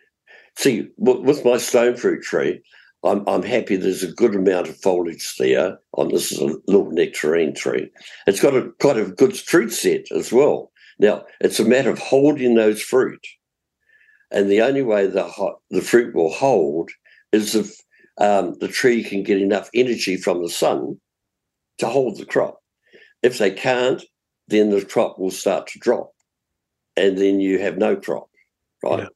[0.58, 2.62] See, with my stone fruit tree,
[3.04, 5.80] I'm, I'm happy there's a good amount of foliage there.
[5.94, 7.90] On this is a little nectarine tree.
[8.28, 10.72] It's got a quite a good fruit set as well.
[11.00, 13.26] Now it's a matter of holding those fruit,
[14.30, 16.92] and the only way the the fruit will hold
[17.32, 17.82] is if
[18.18, 21.00] um, the tree can get enough energy from the sun
[21.78, 22.62] to hold the crop.
[23.24, 24.04] If they can't,
[24.48, 26.12] then the crop will start to drop,
[26.98, 28.30] and then you have no crop,
[28.84, 29.00] right?
[29.00, 29.08] Yeah.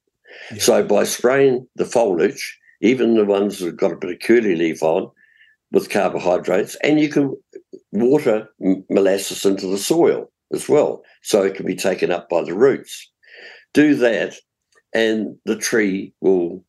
[0.51, 0.59] Yeah.
[0.59, 4.55] So by spraying the foliage, even the ones that have got a bit of curly
[4.55, 5.09] leaf on,
[5.71, 7.35] with carbohydrates, and you can
[7.91, 8.47] water
[8.89, 13.11] molasses into the soil as well, so it can be taken up by the roots.
[13.73, 14.35] Do that,
[14.93, 16.63] and the tree will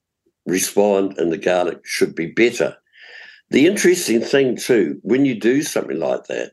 [0.47, 2.77] respond and the garlic should be better.
[3.51, 6.53] The interesting thing too, when you do something like that,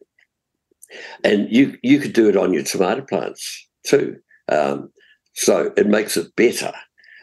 [1.23, 4.17] and you you could do it on your tomato plants too,
[4.49, 4.91] um,
[5.33, 6.71] so it makes it better.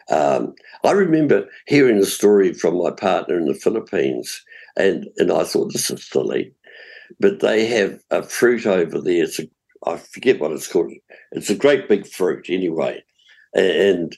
[0.09, 0.53] Um,
[0.83, 4.43] I remember hearing a story from my partner in the Philippines,
[4.75, 6.53] and and I thought this is silly,
[7.19, 9.23] but they have a fruit over there.
[9.23, 9.47] It's a
[9.85, 10.91] I forget what it's called.
[11.31, 13.03] It's a great big fruit anyway,
[13.53, 14.15] and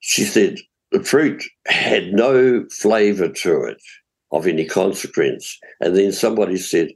[0.00, 0.58] she said
[0.94, 3.82] the fruit had no flavour to it
[4.30, 5.58] of any consequence.
[5.80, 6.90] And then somebody said,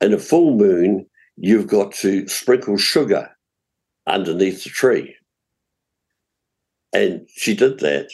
[0.00, 3.28] in a full moon, you've got to sprinkle sugar
[4.06, 5.16] underneath the tree.
[6.92, 8.10] And she did that.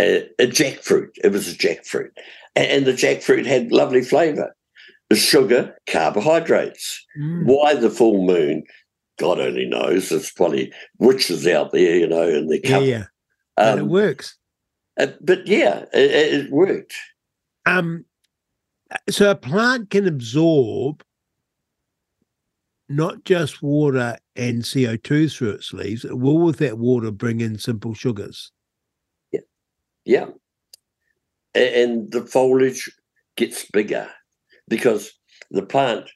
[0.00, 1.10] A, a jackfruit.
[1.22, 2.10] It was a jackfruit.
[2.56, 4.56] And, and the jackfruit had lovely flavour.
[5.10, 7.04] The sugar, carbohydrates.
[7.20, 7.44] Mm.
[7.44, 8.62] Why the full moon?
[9.18, 10.10] God only knows.
[10.10, 12.84] It's probably witches out there, you know, and they come.
[12.84, 13.04] Yeah,
[13.58, 13.62] yeah.
[13.62, 14.37] Um, it works.
[14.98, 16.94] Uh, but yeah, it, it worked.
[17.66, 18.04] Um,
[19.08, 21.02] so a plant can absorb
[22.88, 27.58] not just water and CO2 through its leaves, it will with that water bring in
[27.58, 28.50] simple sugars.
[29.30, 29.40] Yeah.
[30.04, 30.26] Yeah.
[31.54, 32.90] And the foliage
[33.36, 34.08] gets bigger
[34.68, 35.12] because
[35.50, 36.08] the plant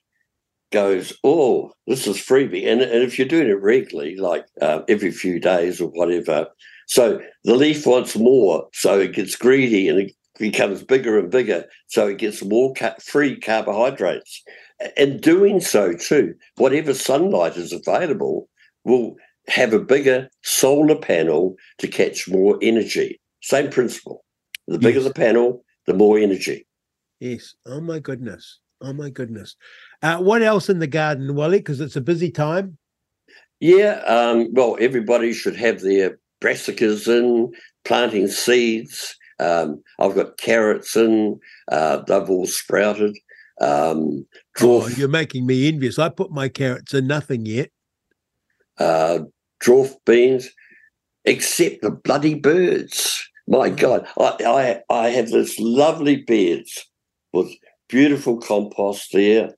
[0.72, 2.66] goes, oh, this is freebie.
[2.66, 6.46] And, and if you're doing it regularly, like uh, every few days or whatever,
[6.92, 11.64] so the leaf wants more, so it gets greedy and it becomes bigger and bigger,
[11.86, 14.42] so it gets more ca- free carbohydrates.
[14.98, 18.50] And doing so too, whatever sunlight is available
[18.84, 19.16] will
[19.48, 23.18] have a bigger solar panel to catch more energy.
[23.40, 24.22] Same principle.
[24.68, 25.08] The bigger yes.
[25.08, 26.66] the panel, the more energy.
[27.20, 27.54] Yes.
[27.64, 28.60] Oh my goodness.
[28.82, 29.56] Oh my goodness.
[30.02, 31.56] Uh, what else in the garden, Wally?
[31.56, 32.76] Because it's a busy time.
[33.60, 34.02] Yeah.
[34.06, 37.52] Um, well, everybody should have their brassicas in,
[37.84, 39.16] planting seeds.
[39.38, 41.38] Um, I've got carrots in,
[41.70, 43.16] uh, they've all sprouted.
[43.60, 44.26] Um,
[44.58, 45.98] dwarf, oh, you're making me envious.
[45.98, 47.70] I put my carrots in, nothing yet.
[48.78, 49.20] Uh,
[49.64, 50.48] dwarf beans,
[51.24, 53.28] except the bloody birds.
[53.46, 53.78] My mm.
[53.78, 56.86] God, I, I, I have this lovely beds
[57.32, 57.52] with
[57.88, 59.54] beautiful compost there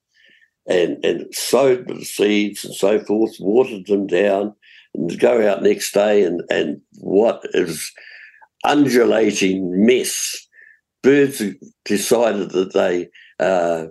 [0.66, 4.54] and, and sowed the seeds and so forth, watered them down,
[5.18, 7.92] go out next day and, and what is
[8.64, 10.46] undulating mess.
[11.02, 11.42] Birds
[11.84, 13.08] decided that they
[13.38, 13.86] uh,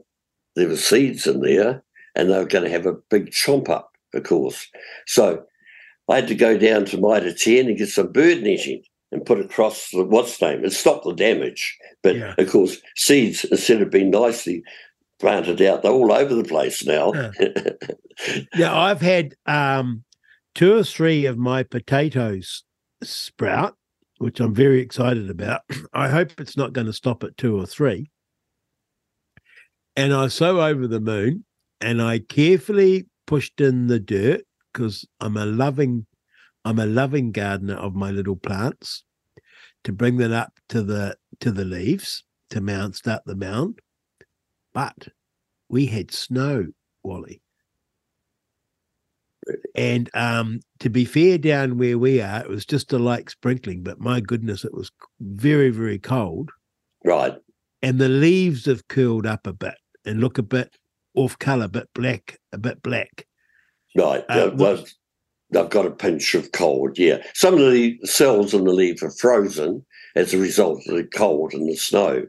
[0.55, 1.83] there were seeds in there
[2.15, 4.67] and they were going to have a big chomp up, of course.
[5.05, 5.43] So
[6.09, 9.39] I had to go down to Mitre 10 and get some bird netting and put
[9.39, 11.77] across the what's name and stop the damage.
[12.01, 12.35] But yeah.
[12.37, 14.63] of course, seeds, instead of being nicely
[15.19, 17.13] planted out, they're all over the place now.
[17.13, 17.31] Yeah,
[18.55, 20.03] yeah I've had um,
[20.55, 22.63] two or three of my potatoes
[23.03, 23.75] sprout,
[24.17, 25.61] which I'm very excited about.
[25.93, 28.09] I hope it's not going to stop at two or three.
[29.95, 31.45] And I sow over the moon
[31.79, 36.05] and I carefully pushed in the dirt because I'm a loving
[36.65, 39.03] I'm a loving gardener of my little plants
[39.83, 43.79] to bring them up to the to the leaves to mount start the mound.
[44.73, 45.09] But
[45.69, 46.67] we had snow,
[47.03, 47.42] Wally.
[49.75, 53.83] And um, to be fair, down where we are, it was just a light sprinkling,
[53.83, 56.51] but my goodness, it was very, very cold.
[57.03, 57.35] Right.
[57.81, 59.75] And the leaves have curled up a bit
[60.05, 60.75] and look a bit
[61.15, 63.25] off color, a bit black, a bit black.
[63.95, 64.23] Right.
[64.29, 64.93] Uh, they've, what- they've-
[65.51, 67.23] they've got a pinch of cold, yeah.
[67.35, 71.53] Some of the cells in the leaf are frozen as a result of the cold
[71.53, 72.25] and the snow.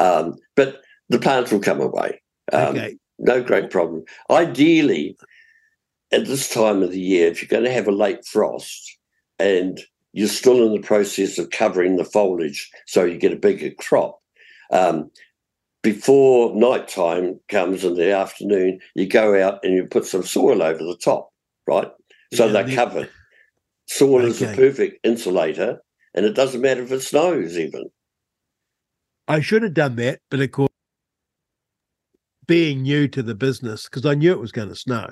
[0.00, 2.20] Um, but the plants will come away.
[2.52, 2.96] Um, okay.
[3.20, 4.02] No great problem.
[4.30, 5.16] Ideally,
[6.16, 8.98] at this time of the year, if you're going to have a late frost
[9.38, 9.80] and
[10.12, 14.18] you're still in the process of covering the foliage so you get a bigger crop,
[14.70, 15.10] um,
[15.82, 20.62] before night time comes in the afternoon, you go out and you put some soil
[20.62, 21.28] over the top,
[21.66, 21.90] right?
[22.32, 23.10] So Yeah, they're the- covered.
[23.88, 25.80] Soil is a perfect insulator,
[26.12, 27.84] and it doesn't matter if it snows even.
[29.28, 30.72] I should have done that, but of course,
[32.48, 35.08] being new to the business, because I knew it was going to snow,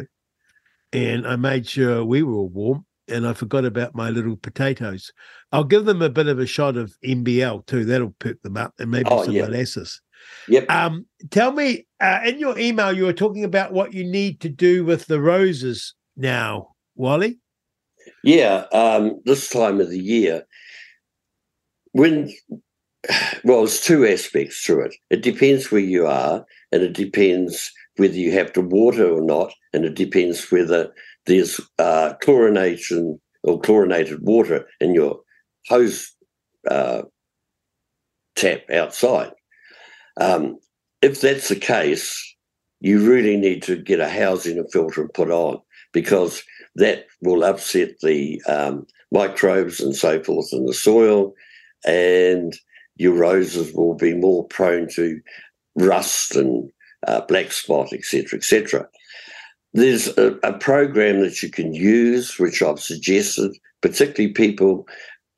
[0.95, 5.12] and I made sure we were all warm, and I forgot about my little potatoes.
[5.53, 7.85] I'll give them a bit of a shot of MBL too.
[7.85, 9.47] That'll perk them up, and maybe Oh, some yeah.
[9.47, 10.01] molasses.
[10.49, 10.71] Yep.
[10.71, 14.49] Um, tell me, uh, in your email, you were talking about what you need to
[14.49, 17.39] do with the roses now, Wally.
[18.23, 20.45] Yeah, um, this time of the year,
[21.93, 22.33] when
[23.45, 24.95] well, there's two aspects to it.
[25.11, 29.53] It depends where you are, and it depends whether you have to water or not,
[29.73, 30.93] and it depends whether
[31.27, 35.21] there's uh, chlorination or chlorinated water in your
[35.69, 36.12] hose
[36.71, 37.03] uh,
[38.37, 39.33] tap outside.
[40.21, 40.59] Um,
[41.03, 42.35] if that's the case,
[42.81, 45.59] you really need to get a housing and filter and put on
[45.93, 46.43] because
[46.77, 51.33] that will upset the um, microbes and so forth in the soil,
[51.87, 52.55] and
[52.97, 55.21] your roses will be more prone to
[55.77, 56.71] rust and
[57.07, 58.89] uh, black spot, etc., etc.
[59.73, 64.87] There's a, a program that you can use, which I've suggested, particularly people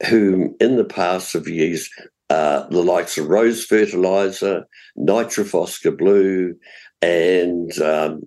[0.09, 1.91] who in the past have used
[2.29, 4.67] uh, the likes of rose fertilizer,
[4.99, 6.55] Nitrophoska Blue,
[7.01, 8.23] and um,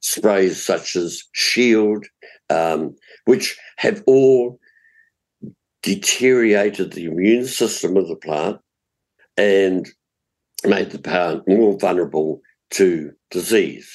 [0.00, 2.06] sprays such as Shield,
[2.48, 2.94] um,
[3.26, 4.58] which have all
[5.82, 8.58] deteriorated the immune system of the plant
[9.36, 9.88] and
[10.64, 13.88] made the plant more vulnerable to disease.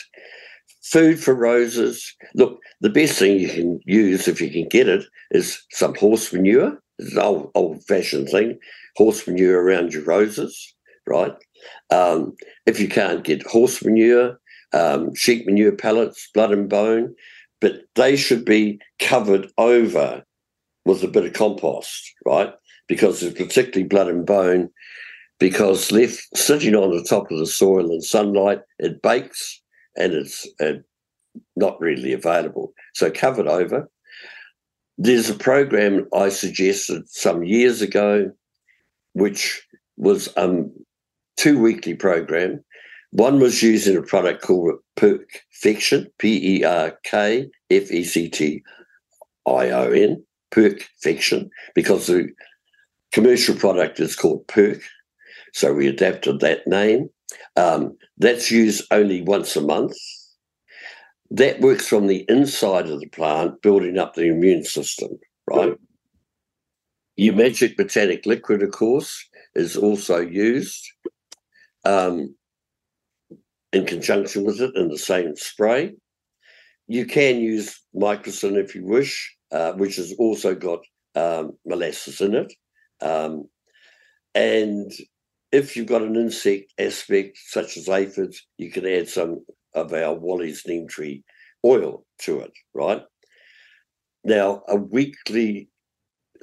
[0.83, 2.13] Food for roses.
[2.35, 6.31] Look, the best thing you can use if you can get it is some horse
[6.31, 6.79] manure.
[6.99, 8.59] It's an old, old-fashioned thing.
[8.95, 10.75] Horse manure around your roses,
[11.07, 11.33] right?
[11.89, 12.35] Um,
[12.65, 14.39] if you can't get horse manure,
[14.73, 17.15] um, sheep manure pellets, blood and bone,
[17.61, 20.23] but they should be covered over
[20.85, 22.53] with a bit of compost, right?
[22.87, 24.69] Because particularly blood and bone,
[25.39, 29.61] because left sitting on the top of the soil in sunlight, it bakes
[29.97, 30.73] and it's uh,
[31.55, 32.73] not readily available.
[32.93, 33.89] So covered over.
[34.97, 38.31] There's a program I suggested some years ago,
[39.13, 39.61] which
[39.97, 40.71] was um
[41.37, 42.63] two weekly program.
[43.11, 48.63] One was using a product called Perkfection, P E R K F E C T
[49.45, 52.29] I O N, Perkfection, because the
[53.11, 54.81] commercial product is called Perk.
[55.55, 57.09] So we adapted that name.
[57.55, 59.95] Um, that's used only once a month.
[61.31, 65.11] That works from the inside of the plant, building up the immune system,
[65.47, 65.77] right?
[67.15, 69.25] Your magic botanic liquid, of course,
[69.55, 70.85] is also used
[71.85, 72.35] um,
[73.71, 75.93] in conjunction with it in the same spray.
[76.87, 80.79] You can use Mycorrcin if you wish, uh, which has also got
[81.15, 82.53] um, molasses in it.
[82.99, 83.45] Um,
[84.33, 84.91] and
[85.55, 90.13] if you've got an insect aspect, such as aphids, you can add some of our
[90.13, 91.23] Wally's neem tree
[91.63, 93.01] oil to it, right?
[94.25, 95.69] Now, a weekly,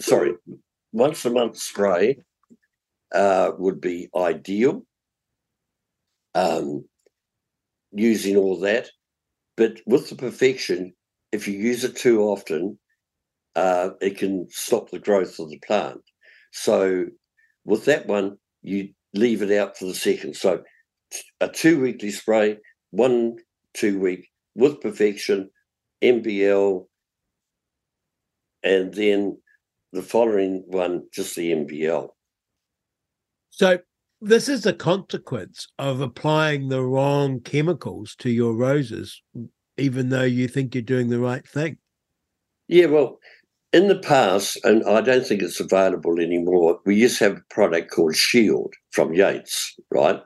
[0.01, 0.33] sorry,
[0.93, 2.21] once a month spray
[3.15, 4.87] uh, would be ideal.
[6.35, 6.87] Um,
[7.93, 8.89] using all that,
[9.59, 10.95] but with the Perkfection,
[11.31, 12.79] if you use it too often,
[13.55, 16.01] uh, it can stop the growth of the plant.
[16.53, 17.05] So,
[17.67, 20.37] with that one, you leave it out for the second.
[20.37, 20.63] So,
[21.41, 22.59] a two weekly spray,
[22.91, 23.37] one
[23.75, 25.49] two week with Perkfection,
[26.03, 26.87] MBL,
[28.63, 29.39] and then
[29.93, 32.09] the following one, just the MBL.
[33.51, 33.79] So
[34.21, 39.23] this is a consequence of applying the wrong chemicals to your roses,
[39.77, 41.77] even though you think you're doing the right thing.
[42.69, 43.19] Yeah, well,
[43.73, 47.55] in the past, and I don't think it's available anymore, we used to have a
[47.55, 50.21] product called Shield from Yates, right?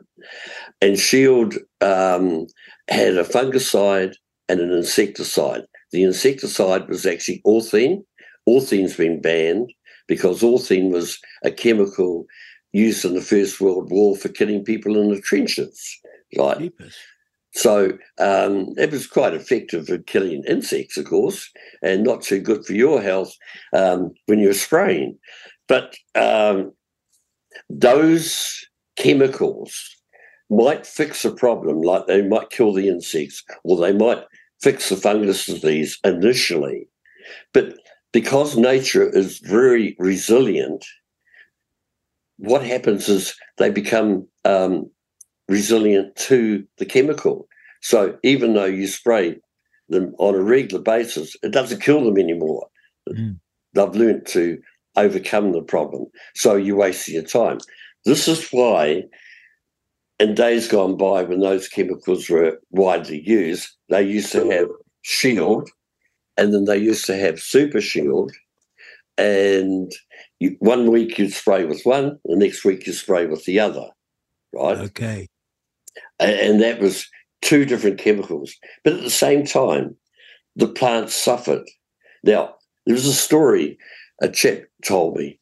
[0.81, 2.47] And Shield um,
[2.89, 4.15] had a fungicide
[4.49, 5.63] and an insecticide.
[5.93, 8.05] The insecticide was actually orthene.
[8.49, 9.73] Orthene's been banned
[10.09, 12.27] because orthene was a chemical
[12.73, 15.99] used in the First World War for killing people in the trenches,
[16.37, 16.59] right?
[16.59, 16.97] Jeepers.
[17.57, 21.51] So um, it was quite effective at killing insects, of course,
[21.83, 23.35] and not too good for your health
[23.73, 25.19] um, when you're spraying.
[25.67, 26.75] But um,
[27.71, 28.63] those
[28.97, 29.75] chemicals
[30.51, 34.23] might fix a problem, like they might kill the insects or they might
[34.61, 36.87] fix the fungus disease initially.
[37.55, 37.73] But
[38.13, 40.85] because nature is very resilient,
[42.37, 44.91] what happens is they become um,
[45.49, 47.49] resilient to the chemical.
[47.81, 49.37] So even though you spray
[49.89, 52.67] them on a regular basis, it doesn't kill them anymore.
[53.09, 53.39] Mm.
[53.75, 54.61] They've learned to
[54.97, 56.07] overcome the problem.
[56.35, 57.59] So you waste your time.
[58.05, 59.05] This is why,
[60.19, 64.69] in days gone by, when those chemicals were widely used, they used to have
[65.03, 65.69] Shield,
[66.37, 68.33] and then they used to have Super Shield,
[69.19, 69.93] and
[70.41, 73.89] you, one week you'd spray with one, the next week you spray with the other,
[74.53, 74.79] right?
[74.79, 75.29] Okay.
[76.19, 77.09] And that was
[77.43, 78.55] two different chemicals.
[78.85, 79.97] But at the same time,
[80.57, 81.67] the plants suffered.
[82.23, 82.55] Now,
[82.87, 83.79] there was a story
[84.23, 85.39] a chap told me,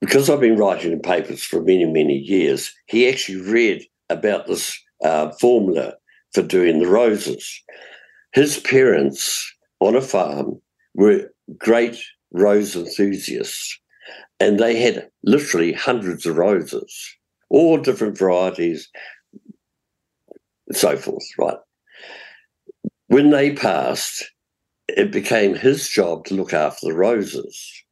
[0.00, 4.76] because I've been writing in papers for many, many years, he actually read about this
[5.04, 5.94] uh, formula
[6.32, 7.62] for doing the roses.
[8.32, 10.60] His parents on a farm
[10.94, 11.98] were great
[12.32, 13.78] rose enthusiasts,
[14.40, 17.16] and they had literally hundreds of roses,
[17.48, 18.88] all different varieties,
[20.72, 21.58] so forth, right?
[23.08, 24.30] When they passed,
[24.88, 27.84] it became his job to look after the roses.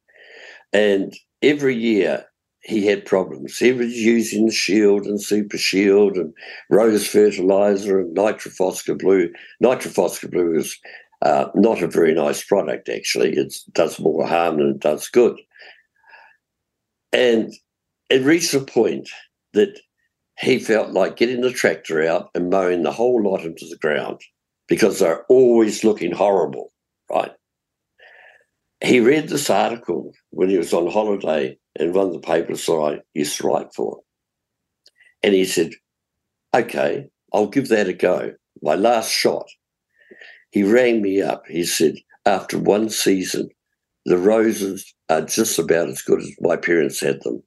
[0.73, 2.25] And every year
[2.61, 3.57] he had problems.
[3.57, 6.33] He was using the Shield and Super Shield and
[6.69, 9.31] rose fertilizer and Nitrophoska blue.
[9.63, 10.77] Nitrophoska blue is
[11.21, 13.33] uh, not a very nice product, actually.
[13.33, 15.39] It does more harm than it does good.
[17.13, 17.53] And
[18.09, 19.09] it reached a point
[19.53, 19.79] that
[20.39, 24.19] he felt like getting the tractor out and mowing the whole lot into the ground
[24.67, 26.71] because they're always looking horrible,
[27.09, 27.31] right?
[28.83, 32.73] He read this article when he was on holiday in one of the papers that
[32.73, 34.01] I used to write for.
[35.23, 35.71] And he said,
[36.53, 38.33] Okay, I'll give that a go.
[38.61, 39.47] My last shot.
[40.51, 41.43] He rang me up.
[41.47, 41.95] He said,
[42.25, 43.49] After one season,
[44.05, 47.41] the roses are just about as good as my parents had them.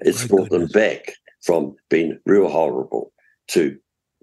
[0.00, 0.72] It's My brought goodness.
[0.72, 3.12] them back from being real horrible
[3.48, 3.78] to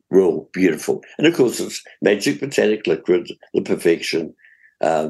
[0.09, 1.03] real beautiful.
[1.17, 4.33] And of course, it's magic botanic liquid, the Perkfection,
[4.81, 5.09] uh,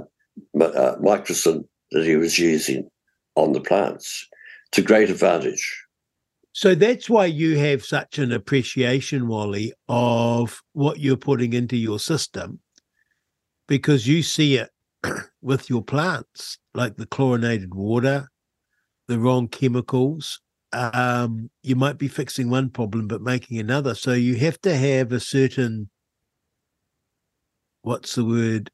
[0.53, 2.89] mi- uh, Mycorrcin that he was using
[3.35, 4.27] on the plants
[4.71, 5.83] to great advantage.
[6.53, 11.99] So that's why you have such an appreciation, Wally, of what you're putting into your
[11.99, 12.59] system
[13.67, 14.69] because you see it
[15.41, 18.29] with your plants, like the chlorinated water,
[19.07, 20.39] the wrong chemicals.
[20.73, 23.95] Um, you might be fixing one problem but making another.
[23.95, 25.89] So you have to have a certain
[27.81, 28.69] what's the word?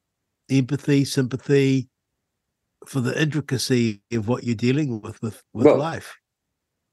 [0.49, 1.89] Empathy, sympathy
[2.87, 6.15] for the intricacy of what you're dealing with with, with Well, life.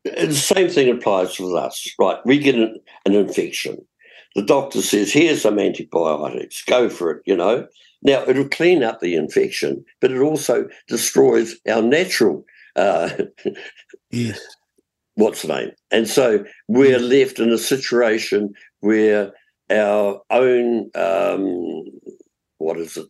[0.04, 2.18] The same thing applies with us, right?
[2.24, 3.78] We get an, an infection.
[4.34, 7.66] The doctor says, here's some antibiotics, go for it, you know.
[8.02, 12.44] Now, it'll clean up the infection, but it also destroys our natural,
[12.76, 13.10] uh,
[14.10, 14.40] Yes.
[15.18, 15.72] What's the name?
[15.90, 19.32] And so we're left in a situation where
[19.70, 21.84] our own, um,
[22.58, 23.08] what is it?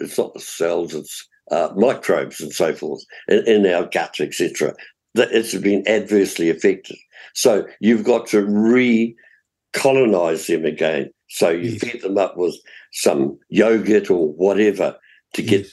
[0.00, 4.74] It's not the cells, it's uh, microbes and so forth in, in our gut, etc.
[5.14, 6.96] That it's been adversely affected.
[7.34, 11.10] So you've got to re-colonize them again.
[11.28, 11.80] So you Yes.
[11.80, 12.56] feed them up with
[12.92, 14.96] some yogurt or whatever
[15.34, 15.70] to get Yes.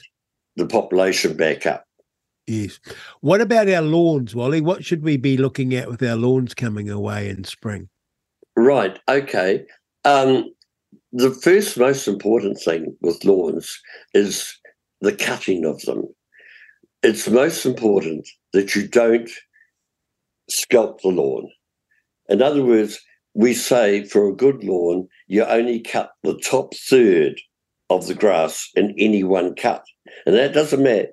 [0.56, 1.84] the population back up.
[2.48, 2.80] Yes.
[3.20, 4.62] What about our lawns, Wally?
[4.62, 7.90] What should we be looking at with our lawns coming away in spring?
[8.56, 8.98] Right.
[9.06, 9.66] Okay.
[10.06, 10.50] Um,
[11.12, 13.78] the first most important thing with lawns
[14.14, 14.58] is
[15.02, 16.04] the cutting of them.
[17.02, 19.30] It's most important that you don't
[20.50, 21.50] sculpt the lawn.
[22.30, 22.98] In other words,
[23.34, 27.38] we say for a good lawn, you only cut the top third
[27.90, 29.84] of the grass in any one cut.
[30.24, 31.08] And that doesn't matter,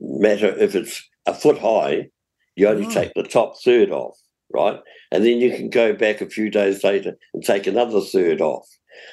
[0.00, 2.08] matter if it's a foot high,
[2.56, 2.90] you only Oh.
[2.90, 4.18] take the top third off,
[4.52, 4.80] right?
[5.12, 8.68] And then you can go back a few days later and take another third off.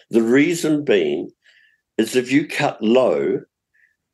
[0.09, 1.31] The reason being
[1.97, 3.41] is if you cut low,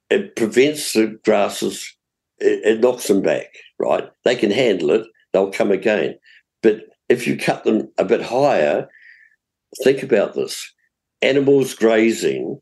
[0.10, 1.96] it prevents the grasses,
[2.40, 3.48] it, it knocks them back,
[3.80, 4.10] right?
[4.26, 6.18] They can handle it, they'll come again.
[6.62, 8.88] But if you cut them a bit higher,
[9.84, 10.72] think about this
[11.22, 12.60] animals grazing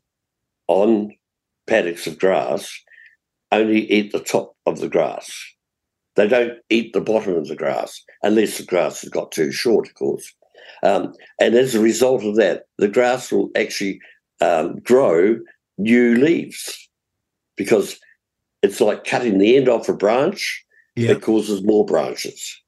[0.68, 1.10] on
[1.66, 2.72] paddocks of grass
[3.52, 5.30] only eat the top of the grass.
[6.16, 9.88] They don't eat the bottom of the grass unless the grass has got too short,
[9.88, 10.32] of course.
[10.82, 14.00] Um, and as a result of that, the grass will actually
[14.40, 15.38] um, grow
[15.78, 16.88] new leaves
[17.56, 17.98] because
[18.62, 20.64] it's like cutting the end off a branch.
[20.96, 21.12] Yeah.
[21.12, 22.60] It causes more branches.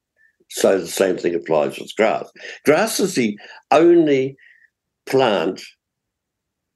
[0.49, 2.29] So the same thing applies with grass.
[2.65, 3.37] Grass is the
[3.71, 4.37] only
[5.05, 5.61] plant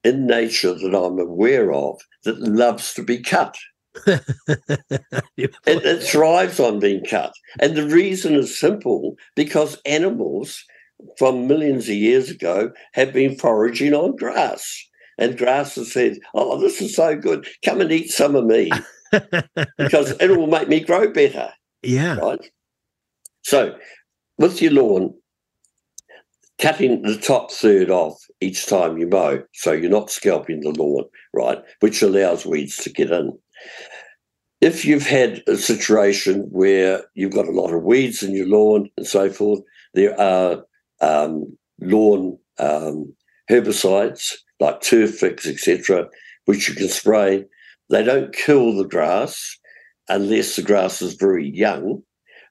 [0.04, 3.58] in nature that I'm aware of that loves to be cut.
[5.38, 7.34] It, it thrives on being cut.
[7.60, 10.64] And the reason is simple because animals
[11.18, 14.86] from millions of years ago have been foraging on grass.
[15.18, 17.48] And grass has said, Oh, this is so good.
[17.64, 18.72] Come and eat some of me
[19.78, 21.52] because it will make me grow better.
[21.84, 22.16] yeah.
[22.16, 22.52] Right.
[23.44, 23.76] So
[24.38, 25.14] with your lawn,
[26.60, 31.06] cutting the top third off each time you mow, so you're not scalping the lawn,
[31.34, 33.38] right, which allows weeds to get in.
[34.62, 38.90] If you've had a situation where you've got a lot of weeds in your lawn
[38.98, 39.62] and so forth,
[39.94, 40.64] there are
[41.02, 43.14] um, lawn um,
[43.50, 46.08] herbicides like turf fix, etc.,
[46.46, 47.46] which you can spray.
[47.90, 49.58] They don't kill the grass
[50.10, 52.04] unless the grass is very young.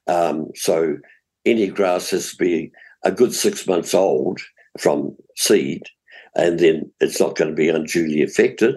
[0.07, 0.97] Um, so
[1.45, 2.71] any grass has to be
[3.03, 4.39] a good six months old
[4.79, 5.83] from seed,
[6.35, 8.75] and then it's not going to be unduly affected.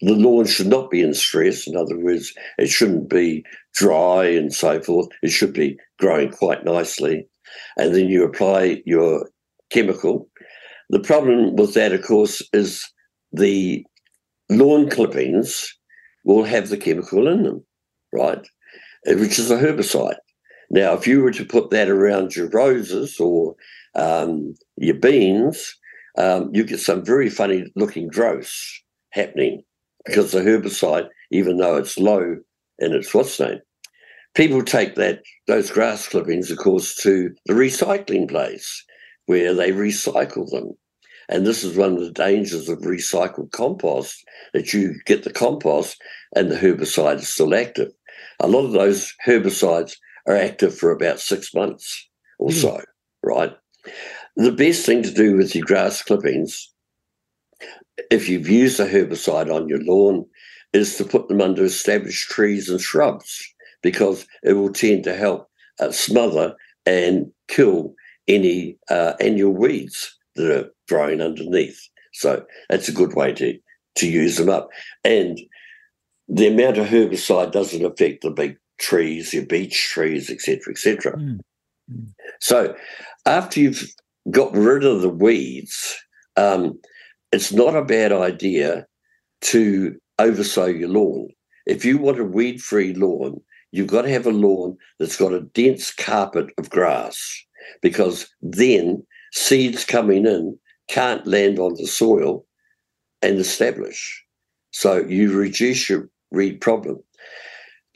[0.00, 1.66] The lawn should not be in stress.
[1.66, 3.44] In other words, it shouldn't be
[3.74, 5.08] dry and so forth.
[5.22, 7.26] It should be growing quite nicely.
[7.76, 9.28] And then you apply your
[9.70, 10.28] chemical.
[10.90, 12.88] The problem with that, of course, is
[13.32, 13.84] the
[14.48, 15.74] lawn clippings
[16.24, 17.64] will have the chemical in them,
[18.12, 18.46] right?
[19.08, 20.16] Uh, Which is a herbicide.
[20.70, 23.56] Now, if you were to put that around your roses or
[23.94, 25.74] um, your beans,
[26.16, 29.62] um, you get some very funny looking growths happening
[30.08, 32.36] because the herbicide, even though it's low
[32.78, 33.60] in its what's name,
[34.34, 38.84] people take that those grass clippings, of course, to the recycling place
[39.26, 40.72] where they recycle them.
[41.28, 44.24] And this is one of the dangers of recycled compost
[44.54, 46.00] that you get the compost
[46.34, 47.92] and the herbicide is still active.
[48.40, 52.08] A lot of those herbicides are active for about six months
[52.38, 52.56] or hmm.
[52.56, 52.80] so,
[53.22, 53.54] right?
[54.36, 56.72] The best thing to do with your grass clippings,
[58.10, 60.24] if you've used a herbicide on your lawn,
[60.72, 63.42] is to put them under established trees and shrubs
[63.82, 65.48] because it will tend to help
[65.80, 66.54] uh, smother
[66.84, 67.94] and kill
[68.26, 71.80] any uh, annual weeds that are growing underneath.
[72.12, 73.58] So that's a good way to
[73.96, 74.68] to use them up.
[75.02, 75.40] And
[76.28, 81.16] the amount of herbicide doesn't affect the big trees, your beech trees, etc., etc.
[81.16, 81.40] Mm.
[82.40, 82.76] So
[83.26, 83.92] after you've
[84.30, 85.96] got rid of the weeds,
[86.36, 86.78] um,
[87.32, 88.86] it's not a bad idea
[89.42, 91.28] to oversow your lawn.
[91.66, 93.40] If you want a weed-free lawn,
[93.72, 97.44] you've got to have a lawn that's got a dense carpet of grass
[97.82, 102.46] because then seeds coming in can't land on the soil
[103.20, 104.24] and establish.
[104.70, 106.98] So you reduce your weed problem.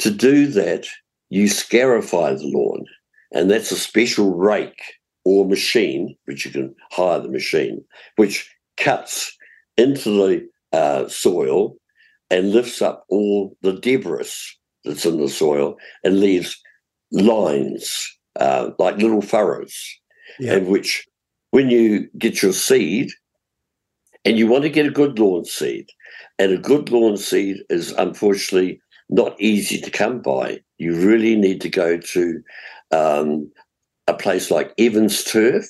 [0.01, 0.87] To do that,
[1.31, 2.85] you scarify the lawn,
[3.33, 4.83] and that's a special rake
[5.25, 7.83] or machine, which you can hire the machine,
[8.17, 9.37] which cuts
[9.77, 11.77] into the uh, soil
[12.31, 14.31] and lifts up all the debris
[14.85, 16.61] that's in the soil and leaves
[17.13, 19.77] lines uh, like little furrows,
[20.39, 20.55] Yeah.
[20.55, 21.07] and which,
[21.51, 23.11] when you get your seed,
[24.25, 25.89] and you want to get a good lawn seed,
[26.39, 28.81] and a good lawn seed is unfortunately
[29.11, 30.61] not easy to come by.
[30.79, 32.43] You really need to go to
[32.93, 33.51] um,
[34.09, 35.67] a place like Evans Turf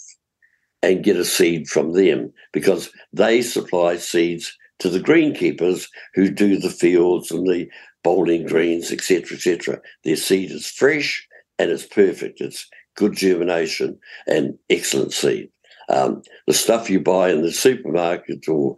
[0.83, 6.59] and get a seed from them because they supply seeds to the greenkeepers who do
[6.59, 7.69] the fields and the
[8.03, 9.81] bowling greens, etc., etc.
[10.05, 11.27] Their seed is fresh
[11.59, 12.41] and it's perfect.
[12.41, 15.51] It's good germination and excellent seed.
[15.89, 18.77] Um, the stuff you buy in the supermarket or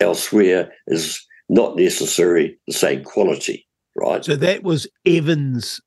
[0.00, 4.24] elsewhere is not necessarily the same quality, right?
[4.24, 5.80] So that was Evans,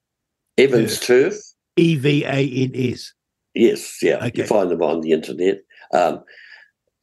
[0.58, 1.36] Evans Turf,
[1.76, 3.14] E V A N S.
[3.54, 4.32] yes, yeah, Okay.
[4.42, 5.60] you find them on the internet.
[5.94, 6.24] Um,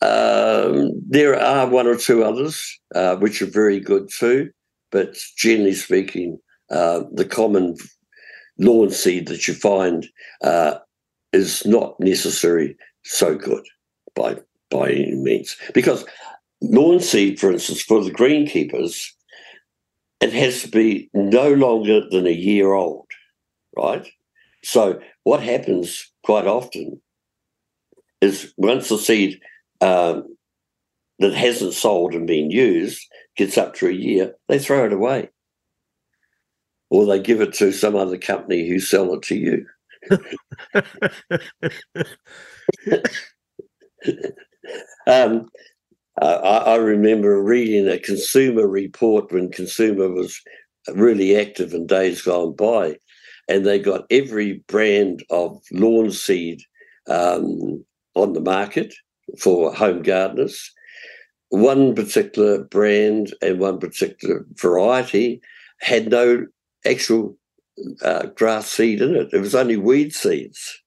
[0.03, 4.51] um, there are one or two others uh, which are very good too,
[4.91, 6.39] but generally speaking,
[6.71, 7.77] uh, the common
[8.59, 10.07] lawn seed that you find
[10.43, 10.77] uh,
[11.33, 13.65] is not necessarily so good
[14.15, 14.37] by
[14.71, 15.57] by any means.
[15.75, 16.05] Because
[16.63, 19.07] lawn seed, for instance, for the greenkeepers,
[20.21, 23.07] it has to be no longer than a year old,
[23.77, 24.07] right?
[24.63, 27.01] So what happens quite often
[28.21, 29.41] is once the seed
[29.81, 30.37] um,
[31.19, 33.07] that hasn't sold and been used
[33.37, 35.29] gets up to a year, they throw it away.
[36.91, 39.67] Or they give it to some other company who sell it to you.
[45.07, 45.49] um,
[46.21, 50.41] I, I, remember reading a consumer report when consumer was
[50.95, 52.97] really active in days gone by,
[53.51, 56.63] and they got every brand of lawn seed
[57.09, 58.95] um, on the market
[59.41, 60.71] for home gardeners.
[61.49, 65.43] One particular brand and one particular variety
[65.81, 66.47] had no
[66.87, 67.37] actual
[68.03, 69.31] uh, grass seed in it.
[69.33, 70.81] It was only weed seeds.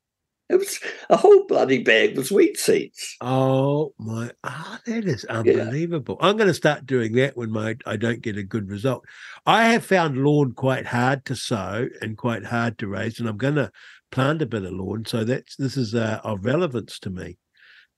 [0.50, 0.80] It was
[1.10, 3.16] a whole bloody bag was wheat seeds.
[3.22, 4.30] Oh my!
[4.44, 6.18] Ah, oh, that is unbelievable.
[6.20, 6.28] Yeah.
[6.28, 9.06] I'm going to start doing that when my I don't get a good result.
[9.46, 13.38] I have found lawn quite hard to sow and quite hard to raise, and I'm
[13.38, 13.72] going to
[14.12, 15.06] plant a bit of lawn.
[15.06, 17.38] So that's this is uh, of relevance to me.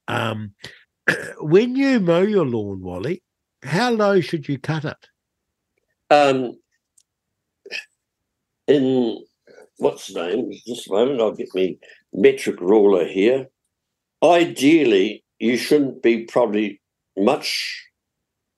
[0.07, 0.53] Um,
[1.39, 3.23] when you mow your lawn, Wally,
[3.63, 5.07] how low should you cut it?
[6.11, 6.59] Um,
[8.67, 9.23] in
[9.77, 10.51] what's the name?
[10.65, 11.80] Just a moment, I'll get me
[12.15, 13.47] metric ruler here.
[14.23, 16.81] Ideally, you shouldn't be probably
[17.17, 17.83] much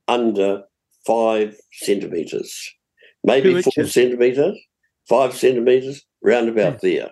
[0.07, 0.63] under
[1.05, 2.73] five centimeters,
[3.23, 4.57] maybe four centimeters,
[5.09, 6.87] five centimeters, round about hmm.
[6.87, 7.09] there.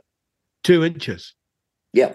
[0.63, 1.33] Two inches.
[1.93, 2.13] Yeah.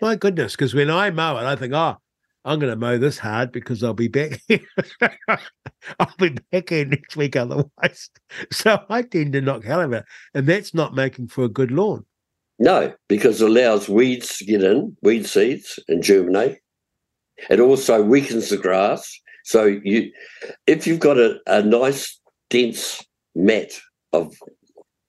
[0.00, 1.96] My goodness, because when I mow it, I think, oh,
[2.44, 4.40] I'm going to mow this hard because I'll be back.
[5.98, 8.10] I'll be back here next week otherwise.
[8.52, 10.04] So I tend to knock hell it,
[10.34, 12.04] and that's not making for a good lawn.
[12.58, 16.58] No, because it allows weeds to get in, weed seeds, and germinate.
[17.50, 19.08] It also weakens the grass.
[19.44, 20.10] So you,
[20.66, 22.18] if you've got a, a nice
[22.50, 23.04] dense
[23.34, 23.70] mat
[24.12, 24.34] of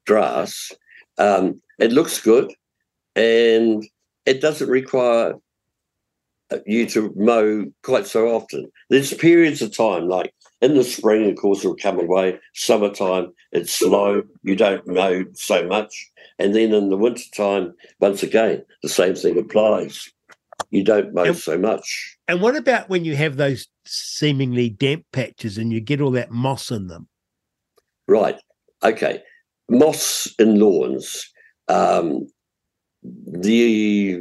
[0.05, 0.71] grass,
[1.17, 2.53] um, it looks good,
[3.15, 3.83] and
[4.25, 5.33] it doesn't require
[6.65, 8.71] you to mow quite so often.
[8.89, 12.39] There's periods of time, like in the spring, of course, it'll come away.
[12.53, 14.23] Summertime, it's slow.
[14.43, 16.11] You don't mow so much.
[16.37, 20.11] And then in the wintertime, once again, the same thing applies.
[20.71, 22.17] You don't mow and, so much.
[22.27, 26.31] And what about when you have those seemingly damp patches and you get all that
[26.31, 27.07] moss in them?
[28.07, 28.39] Right.
[28.83, 29.21] Okay.
[29.69, 31.31] Moss in lawns.
[31.67, 32.27] Um,
[33.03, 34.19] the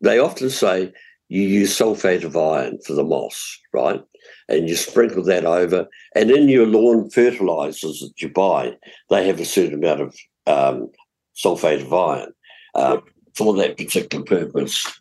[0.00, 0.92] they often say
[1.28, 4.02] you use sulfate of iron for the moss, right?
[4.48, 5.86] And you sprinkle that over.
[6.14, 8.76] And in your lawn fertilizers that you buy,
[9.10, 10.90] they have a certain amount of um,
[11.34, 12.32] sulfate of iron
[12.74, 12.98] uh,
[13.34, 15.00] for that particular purpose.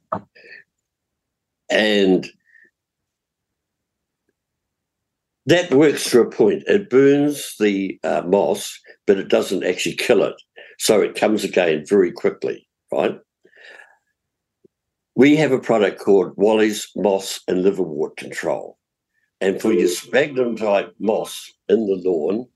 [1.70, 2.30] And
[5.46, 6.64] that works to a point.
[6.68, 10.36] It burns the uh, moss, but it doesn't actually kill it.
[10.80, 13.20] So it comes again very quickly, right?
[15.16, 18.80] We have a product called Wally's Moss and Liverwort Control.
[19.42, 22.48] And for your sphagnum type moss in the lawn,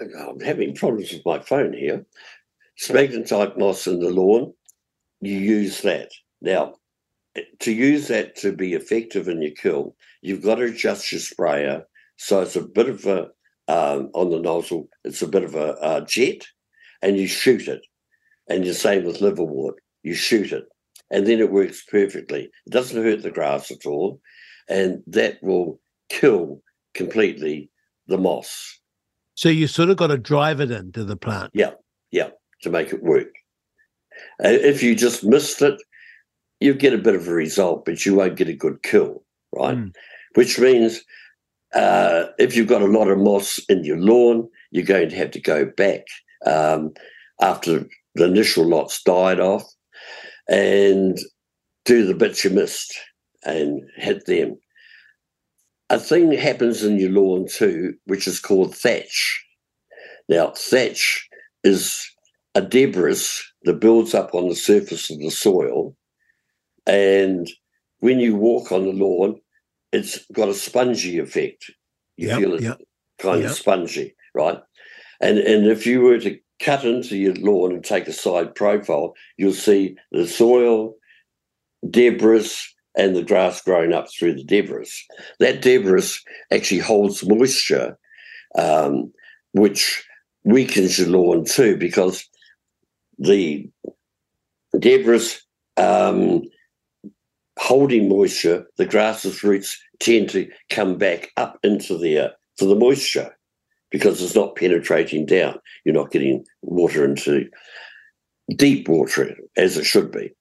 [0.00, 2.04] I'm having problems with my phone here.
[2.76, 4.54] Sphagnum type moss in the lawn,
[5.20, 6.10] you use that.
[6.40, 6.74] Now,
[7.60, 11.84] to use that to be effective in your kill, you've got to adjust your sprayer
[12.16, 13.28] so it's a bit of a
[13.68, 16.46] um, on the nozzle, it's a bit of a, a jet,
[17.02, 17.86] and you shoot it.
[18.48, 20.64] And the same with liverwort, you shoot it,
[21.10, 22.50] and then it works perfectly.
[22.66, 24.20] It doesn't hurt the grass at all,
[24.68, 26.62] and that will kill
[26.94, 27.70] completely
[28.06, 28.78] the moss.
[29.34, 31.50] So you sort of got to drive it into the plant.
[31.54, 31.72] Yeah,
[32.10, 32.30] yeah,
[32.62, 33.28] to make it work.
[34.42, 35.80] Uh, if you just missed it,
[36.60, 39.22] you get a bit of a result, but you won't get a good kill,
[39.54, 39.76] right?
[39.76, 39.94] Mm.
[40.34, 41.04] Which means
[41.74, 45.30] uh, if you've got a lot of moss in your lawn, you're going to have
[45.32, 46.02] to go back
[46.46, 46.92] um,
[47.40, 47.86] after
[48.18, 49.64] the initial lots died off
[50.48, 51.18] and
[51.84, 52.94] do the bits you missed
[53.44, 54.58] and hit them.
[55.90, 59.44] A thing happens in your lawn too, which is called thatch.
[60.28, 61.26] Now, thatch
[61.64, 62.06] is
[62.54, 63.24] a debris
[63.62, 65.96] that builds up on the surface of the soil.
[66.86, 67.48] And
[68.00, 69.40] when you walk on the lawn,
[69.92, 71.70] it's got a spongy effect.
[72.16, 72.80] You yep, feel it yep,
[73.18, 73.50] kind yep.
[73.50, 74.58] of spongy, right?
[75.20, 79.14] And and if you were to cut into your lawn and take a side profile,
[79.36, 80.94] you'll see the soil,
[81.88, 82.50] debris,
[82.96, 84.90] and the grass growing up through the debris.
[85.38, 86.14] That debris
[86.50, 87.96] actually holds moisture,
[88.58, 89.12] um,
[89.52, 90.04] which
[90.44, 92.28] weakens your lawn too, because
[93.18, 93.70] the
[94.78, 95.30] debris
[95.76, 96.42] um,
[97.58, 103.37] holding moisture, the grass's roots tend to come back up into there for the moisture
[103.90, 105.58] because it's not penetrating down.
[105.84, 107.48] You're not getting water into
[108.56, 110.32] deep water as it should be.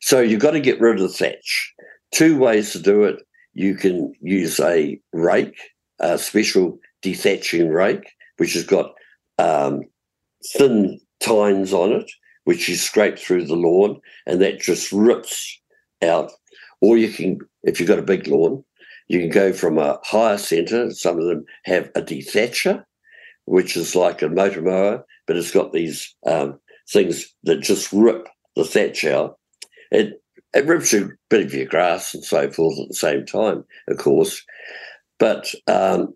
[0.00, 1.74] So you've got to get rid of the thatch.
[2.12, 3.22] Two ways to do it.
[3.54, 5.58] You can use a rake,
[5.98, 8.94] a special dethatching rake, which has got
[9.38, 9.82] um,
[10.52, 12.10] thin tines on it,
[12.44, 15.60] which you scrape through the lawn, and that just rips
[16.02, 16.32] out.
[16.80, 18.64] Or you can, if you've got a big lawn,
[19.08, 20.90] you can go from a higher centre.
[20.92, 22.84] Some of them have a dethatcher,
[23.50, 26.56] which is like a motor mower, but it's got these um,
[26.88, 29.40] things that just rip the thatch out.
[29.90, 30.22] It
[30.54, 33.98] it rips a bit of your grass and so forth at the same time, of
[33.98, 34.44] course.
[35.18, 36.14] But um,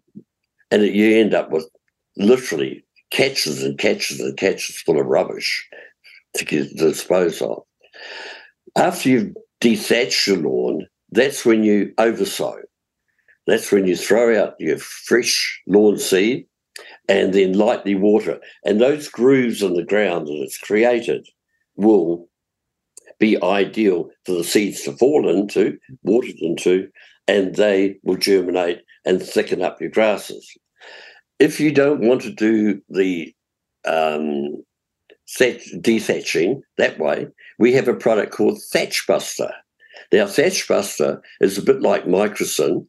[0.70, 1.68] and it, you end up with
[2.16, 5.68] literally catches and catches and catches full of rubbish
[6.36, 7.64] to, get, dispose of.
[8.76, 12.58] After you've dethatched your lawn, that's when you oversow.
[13.48, 16.46] That's when you throw out your fresh lawn seed
[17.08, 18.40] and then lightly water.
[18.64, 21.28] And those grooves in the ground that it's created
[21.76, 22.28] will
[23.18, 26.88] be ideal for the seeds to fall into, watered into,
[27.28, 30.50] and they will germinate and thicken up your grasses.
[31.38, 33.34] If you don't want to do the
[33.86, 34.62] um,
[35.28, 37.26] thatch, dethatching that way,
[37.58, 39.50] we have a product called Thatch Buster.
[40.12, 42.86] Now, Thatch Buster is a bit like Mycorrcin.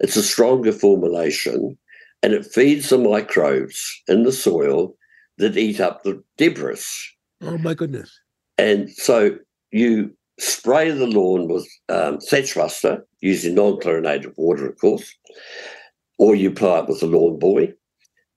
[0.00, 1.78] It's a stronger formulation
[2.26, 4.96] and it feeds the microbes in the soil
[5.38, 6.82] that eat up the debris.
[7.40, 8.18] Oh, my goodness.
[8.58, 9.38] And so
[9.70, 15.14] you spray the lawn with um, thatch buster using non-chlorinated water, of course,
[16.18, 17.72] or you apply it with a lawn boy,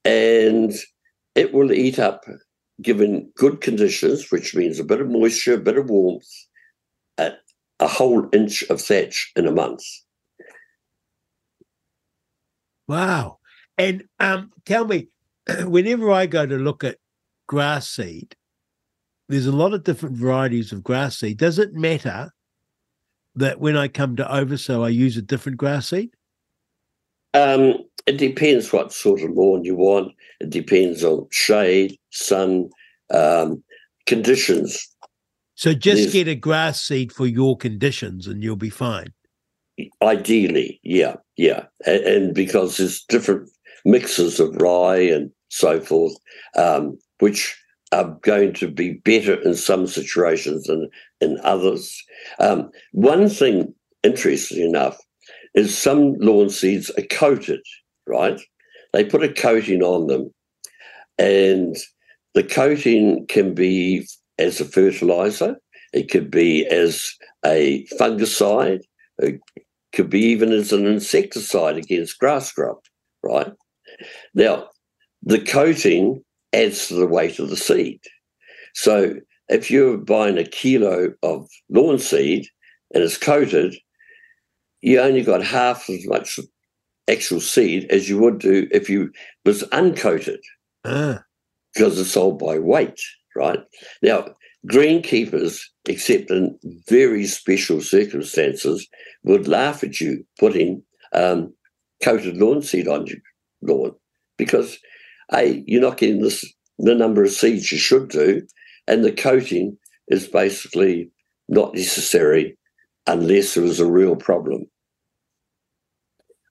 [0.05, 0.71] and
[1.33, 2.25] it will eat up,
[2.83, 6.29] given good conditions, which means a bit of moisture, a bit of warmth,
[7.17, 7.31] a,
[7.79, 9.81] a whole inch of thatch in a month.
[12.87, 13.38] Wow.
[13.79, 15.07] And um, tell me,
[15.63, 16.97] whenever I go to look at
[17.47, 18.35] grass seed,
[19.29, 21.37] there's a lot of different varieties of grass seed.
[21.37, 22.31] Does it matter
[23.35, 26.11] that when I come to oversow, I use a different grass seed?
[27.33, 30.13] Um, it depends what sort of lawn you want.
[30.41, 32.69] It depends on shade, sun,
[33.13, 33.63] um,
[34.07, 34.87] conditions.
[35.55, 39.13] So just There's, get a grass seed for your conditions and you'll be fine.
[40.01, 41.65] Ideally, yeah, yeah.
[41.85, 43.49] And, and because there's different
[43.85, 46.13] mixes of rye and so forth,
[46.55, 47.57] um, which
[47.91, 50.89] are going to be better in some situations than
[51.21, 52.03] in others.
[52.39, 53.73] Um, one thing,
[54.03, 54.97] interesting enough,
[55.55, 57.61] is some lawn seeds are coated,
[58.05, 58.39] right?
[58.93, 60.31] They put a coating on them,
[61.17, 61.75] and
[62.35, 64.07] the coating can be
[64.37, 65.57] as a fertilizer,
[65.93, 67.11] it could be as
[67.45, 68.81] a fungicide,
[69.17, 69.41] it
[69.93, 72.77] could be even as an insecticide against grass grub,
[73.23, 73.51] right?
[74.33, 74.69] Now,
[75.23, 76.23] the coating
[76.53, 77.99] adds to the weight of the seed.
[78.73, 79.15] So
[79.49, 82.47] if you're buying a kilo of lawn seed
[82.93, 83.75] and it's coated,
[84.81, 86.39] you only got half as much
[87.09, 89.11] actual seed as you would do if you
[89.45, 90.39] was uncoated.
[90.85, 91.23] Ah.
[91.73, 92.99] Because it's sold by weight,
[93.35, 93.59] right?
[94.01, 94.27] Now,
[94.67, 96.57] greenkeepers, except in
[96.87, 98.87] very special circumstances,
[99.23, 101.53] would laugh at you putting um,
[102.03, 103.05] coated lawn seed on
[103.61, 103.93] lawn
[104.37, 104.77] because
[105.33, 106.45] a you're not getting this
[106.77, 108.41] the number of seeds you should do,
[108.87, 109.77] and the coating
[110.07, 111.11] is basically
[111.47, 112.57] not necessary
[113.05, 114.65] unless there is a real problem.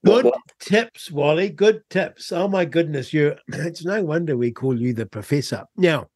[0.05, 0.41] Good what, what?
[0.61, 1.49] tips, Wally.
[1.51, 2.31] Good tips.
[2.31, 5.65] Oh my goodness, you it's no wonder we call you the professor.
[5.77, 6.07] Now,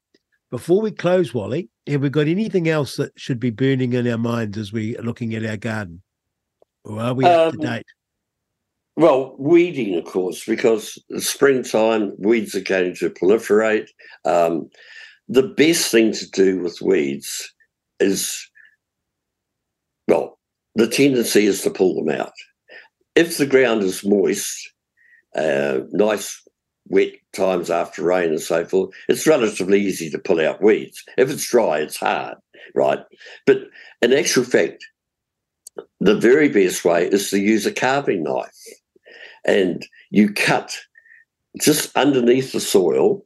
[0.51, 4.19] before we close, Wally, have we got anything else that should be burning in our
[4.19, 6.03] minds as we are looking at our garden?
[6.85, 7.87] Or are we up to um, date?
[8.97, 13.89] Well, weeding, of course, because springtime weeds are going to proliferate.
[14.25, 14.69] Um,
[15.29, 17.53] the best thing to do with weeds
[18.01, 18.51] is,
[20.09, 20.39] well,
[20.75, 22.33] the tendency is to pull them out.
[23.15, 24.73] If the ground is moist,
[25.35, 26.43] uh, nice
[26.89, 31.03] wet times after rain and so forth, it's relatively easy to pull out weeds.
[31.17, 32.37] If it's dry, it's hard,
[32.75, 33.01] right?
[33.47, 33.63] But
[34.03, 34.85] in actual fact,
[36.01, 38.51] the very best way is to use a carving knife
[39.47, 40.79] and you cut
[41.61, 43.25] just underneath the soil,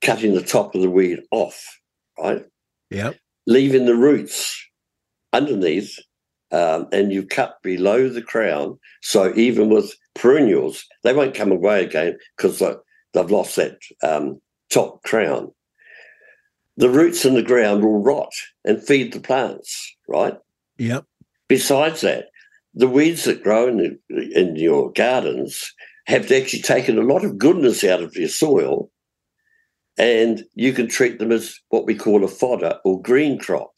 [0.00, 1.78] cutting the top of the weed off,
[2.18, 2.44] right?
[2.90, 3.16] Yep.
[3.46, 4.64] Leaving the roots
[5.32, 5.98] underneath,
[6.52, 8.78] um, and you cut below the crown.
[9.02, 14.40] So even with perennials, they won't come away again because they've lost that um,
[14.70, 15.52] top crown.
[16.76, 18.32] The roots in the ground will rot
[18.64, 20.38] and feed the plants, right?
[20.78, 21.04] Yep.
[21.48, 22.26] Besides that,
[22.78, 25.74] the weeds that grow in, the, in your gardens
[26.06, 28.88] have actually taken a lot of goodness out of your soil,
[29.98, 33.72] and you can treat them as what we call a fodder or green crop.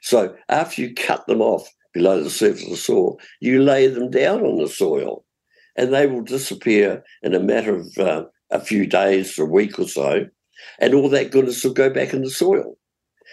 [0.00, 4.10] So after you cut them off below the surface of the soil, you lay them
[4.10, 5.24] down on the soil,
[5.76, 9.88] and they will disappear in a matter of uh, a few days, a week or
[9.88, 10.24] so,
[10.78, 12.78] and all that goodness will go back in the soil.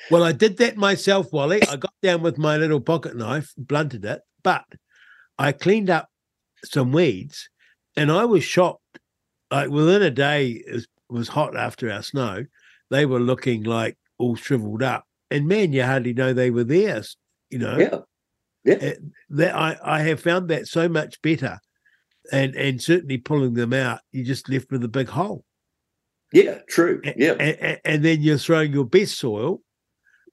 [0.09, 1.61] Well, I did that myself, Wally.
[1.69, 4.65] I got down with my little pocket knife, blunted it, but
[5.37, 6.09] I cleaned up
[6.63, 7.49] some weeds
[7.95, 8.81] and I was shocked.
[9.51, 12.45] Like within a day, it was hot after our snow.
[12.89, 15.05] They were looking like all shriveled up.
[15.29, 17.03] And man, you hardly know they were there.
[17.49, 17.77] You know?
[17.77, 17.99] Yeah.
[18.63, 18.89] Yeah.
[18.89, 18.99] Uh,
[19.31, 21.59] that I, I have found that so much better.
[22.31, 25.43] And and certainly pulling them out, you're just left with a big hole.
[26.31, 27.01] Yeah, true.
[27.03, 27.33] Yeah.
[27.33, 29.61] And, and, and then you're throwing your best soil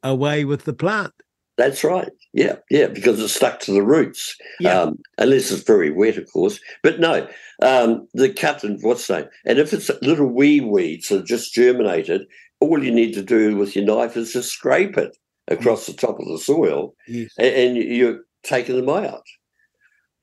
[0.03, 1.13] away with the plant.
[1.61, 2.09] That's right.
[2.33, 4.35] Yeah, yeah, because it's stuck to the roots.
[4.61, 4.81] Yeah.
[4.81, 6.59] Um, unless it's very wet, of course.
[6.83, 7.29] But no,
[7.63, 9.29] um, the cut and what's that?
[9.45, 12.23] And if it's little wee weeds that just germinated,
[12.61, 15.15] all you need to do with your knife is just scrape it
[15.49, 17.31] across the top of the soil, Yes.
[17.39, 19.25] and, and you're taking them out.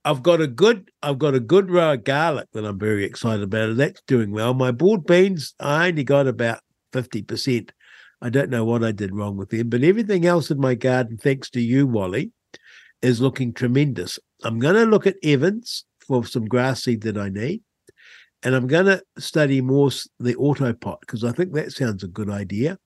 [0.04, 3.44] I've got a good I've got a good row of garlic that I'm very excited
[3.44, 3.70] about.
[3.70, 4.56] And that's doing well.
[4.56, 6.62] My broad beans, I only got about
[6.94, 7.70] 50%.
[8.22, 11.18] I don't know what I did wrong with them, but everything else in my garden,
[11.18, 12.32] thanks to you, Wally,
[13.02, 14.18] is looking tremendous.
[14.44, 17.62] I'm going to look at Evans for some grass seed that I need.
[18.44, 19.90] And I'm going to study more
[20.20, 22.78] the autopot because I think that sounds a good idea.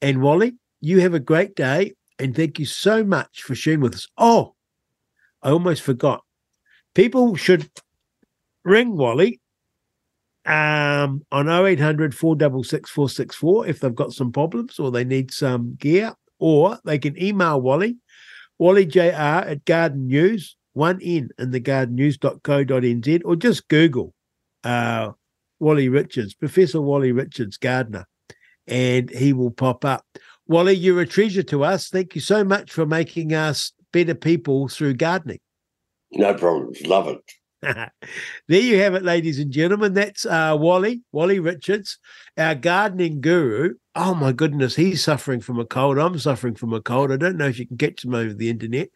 [0.00, 1.94] And Wally, you have a great day.
[2.18, 4.06] And thank you so much for sharing with us.
[4.16, 4.54] Oh,
[5.42, 6.22] I almost forgot.
[6.94, 7.68] People should
[8.64, 9.40] ring Wally
[10.46, 16.14] um, on 0800 466 464 if they've got some problems or they need some gear,
[16.38, 17.96] or they can email Wally,
[18.60, 24.14] wallyjr at Garden News, one in in the gardennews.co.nz, or just Google
[24.64, 25.10] uh,
[25.60, 28.06] Wally Richards, Professor Wally Richards, gardener,
[28.66, 30.04] and he will pop up.
[30.48, 31.88] Wally, you're a treasure to us.
[31.88, 35.38] Thank you so much for making us better people through gardening.
[36.12, 36.84] No problems.
[36.84, 37.20] Love it.
[38.48, 39.94] there you have it, ladies and gentlemen.
[39.94, 41.98] That's uh, Wally, Wally Richards,
[42.36, 43.74] our gardening guru.
[43.94, 45.98] Oh my goodness, he's suffering from a cold.
[45.98, 47.12] I'm suffering from a cold.
[47.12, 48.88] I don't know if you can catch him over the internet,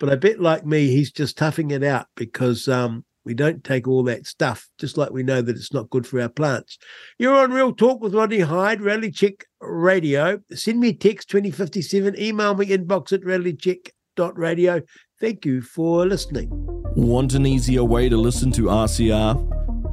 [0.00, 3.86] but I bet, like me, he's just toughing it out because um, we don't take
[3.86, 6.78] all that stuff, just like we know that it's not good for our plants.
[7.18, 10.40] You're on Real Talk with Rodney Hide, Reality Check Radio.
[10.52, 14.80] Send me a text 2057, email me inbox at realitycheck.radio.
[15.20, 16.75] Thank you for listening.
[16.96, 19.36] Want an easier way to listen to RCR?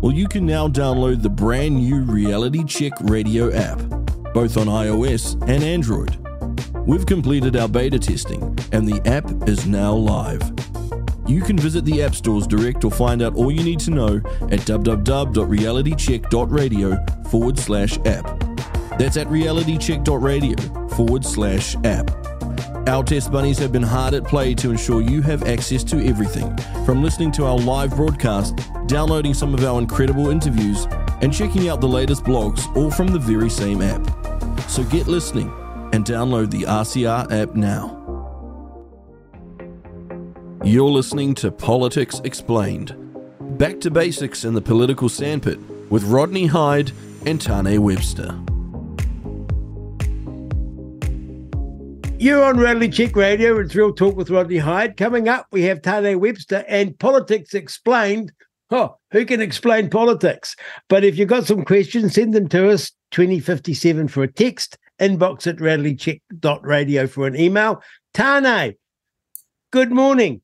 [0.02, 3.78] Well, you can now download the brand new Reality Check Radio app,
[4.34, 6.18] both on iOS and Android.
[6.88, 10.42] We've completed our beta testing, and the app is now live.
[11.28, 14.22] You can visit the app stores direct or find out all you need to know
[14.50, 18.40] at www.realitycheck.radio forward slash app.
[18.98, 22.32] That's at realitycheck.radio forward slash app.
[22.85, 26.53] Our test bunnies have been hard at play to ensure you have access to everything
[26.85, 30.85] from listening to our live broadcast, downloading some of our incredible interviews,
[31.22, 34.05] and checking out the latest blogs, all from the very same app.
[34.69, 35.47] So get listening
[35.93, 37.99] and download the RCR app now.
[40.65, 42.97] You're listening to Politics Explained.
[43.57, 46.91] Back to basics in the political sandpit with Rodney Hide
[47.26, 48.38] and Tane Webster.
[52.24, 53.60] You're on Reality Check Radio.
[53.60, 54.95] It's Real Talk with Rodney Hide.
[54.95, 58.32] Coming up, we have Tane Webster and Politics Explained.
[58.72, 60.56] Oh, who can explain politics?
[60.88, 65.48] But if you've got some questions, send them to us 2057 for a text, inbox
[65.48, 67.84] at realitycheck.radio for an email.
[68.14, 68.76] Tane,
[69.74, 70.40] good morning.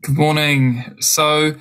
[0.00, 0.96] Good morning.
[1.00, 1.56] So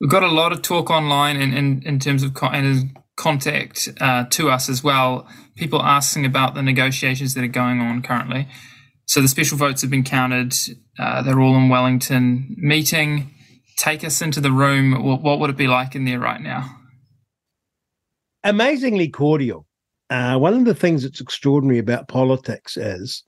[0.00, 3.88] we've got a lot of talk online in, in, in terms of con- and contact
[4.00, 5.28] uh, to us as well.
[5.56, 8.46] People asking about the negotiations that are going on currently.
[9.06, 10.54] So the special votes have been counted.
[10.98, 13.32] Uh, they're all in Wellington meeting.
[13.78, 15.04] Take us into the room.
[15.04, 16.78] What, what would it be like in there right now?
[18.44, 19.66] Amazingly cordial.
[20.08, 23.24] Uh, one of the things that's extraordinary about politics is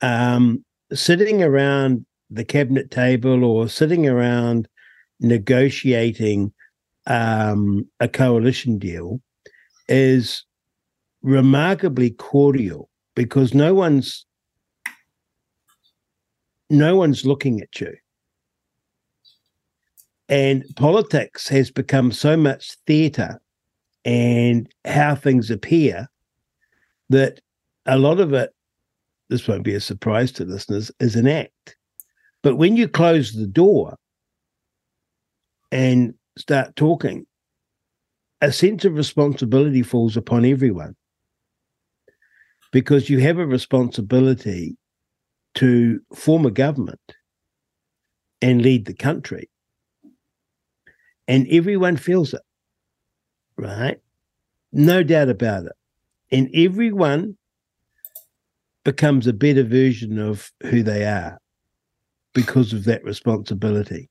[0.00, 4.68] um, sitting around the cabinet table or sitting around
[5.20, 6.52] negotiating
[7.08, 9.20] um, a coalition deal
[9.88, 10.44] is
[11.22, 14.24] remarkably cordial because no one's
[16.70, 17.94] no one's looking at you.
[20.28, 23.40] And politics has become so much theatre
[24.04, 26.06] and how things appear
[27.08, 27.40] that
[27.86, 28.52] a lot of it
[29.30, 31.76] this won't be a surprise to listeners is an act.
[32.42, 33.96] But when you close the door
[35.70, 37.26] and start talking,
[38.40, 40.94] a sense of responsibility falls upon everyone
[42.72, 44.76] because you have a responsibility
[45.54, 47.00] to form a government
[48.40, 49.50] and lead the country.
[51.26, 52.42] And everyone feels it,
[53.56, 53.98] right?
[54.72, 55.72] No doubt about it.
[56.30, 57.36] And everyone
[58.84, 61.38] becomes a better version of who they are
[62.34, 64.08] because of that responsibility.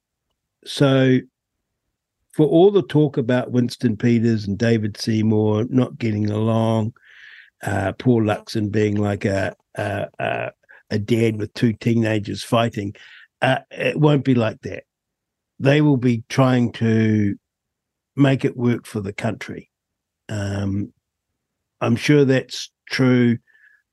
[0.66, 1.20] So,
[2.38, 6.94] for all the talk about Winston Peters and David Seymour not getting along,
[7.64, 10.52] uh, Paul Luxon being like a, a, a,
[10.92, 12.96] a dad with two teenagers fighting,
[13.42, 14.84] uh, it won't be like that.
[15.60, 17.36] They will be trying to
[18.16, 19.72] make it work for the country.
[20.30, 20.94] Um,
[21.82, 23.40] I'm sure that's true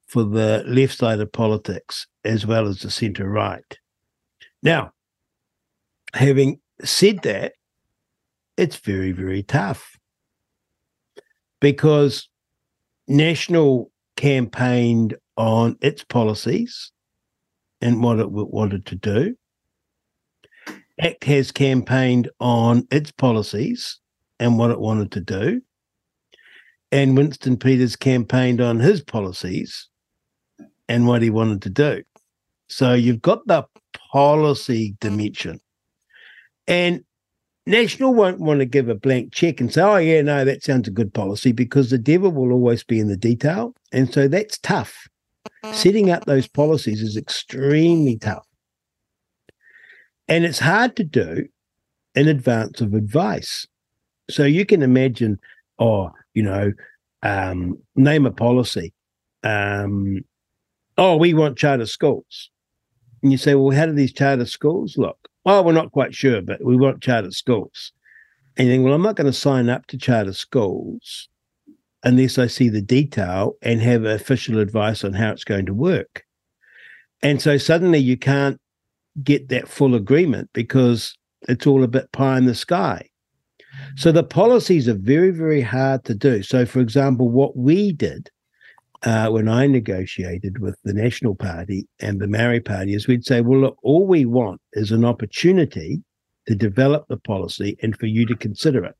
[0.06, 3.78] for the left side of politics as well as the centre right.
[4.62, 4.92] Now,
[6.12, 7.54] having said that,
[8.56, 9.98] it's very, very tough
[11.60, 12.28] because
[13.09, 16.93] National campaigned on its policies
[17.81, 19.36] and what it wanted to do.
[21.01, 23.98] ACT has campaigned on its policies
[24.39, 25.60] and what it wanted to do.
[26.93, 29.89] And Winston Peters campaigned on his policies
[30.89, 32.05] and what he wanted to do.
[32.68, 33.64] So you've got the
[34.12, 35.60] policy dimension.
[36.68, 37.05] And
[37.66, 40.86] National won't want to give a blank check and say, oh, yeah, no, that sounds
[40.86, 43.74] a good policy because the devil will always be in the detail.
[43.90, 45.08] And so that's tough.
[45.72, 48.46] Setting up those policies is extremely tough.
[50.28, 51.46] And it's hard to do
[52.14, 53.66] in advance of advice.
[54.28, 55.38] So you can imagine,
[55.78, 56.72] oh, you know,
[57.22, 58.92] um, name a policy.
[59.42, 60.20] Um,
[60.98, 62.50] oh, we want charter schools.
[63.22, 65.23] And you say, well, how do these charter schools look?
[65.46, 67.92] Oh, we're not quite sure, but we want charter schools.
[68.56, 71.28] And you think, well, I'm not going to sign up to charter schools
[72.02, 76.24] unless I see the detail and have official advice on how it's going to work.
[77.22, 78.60] And so suddenly you can't
[79.22, 81.16] get that full agreement because
[81.48, 83.08] it's all a bit pie in the sky.
[83.96, 86.42] So the policies are very, very hard to do.
[86.42, 88.30] So, for example, what we did
[89.05, 93.43] uh, when I negotiated with the National Party and the Maori Party is we'd say,
[93.43, 96.02] well, look, all we want is an opportunity
[96.47, 98.97] to develop the policy and for you to consider it.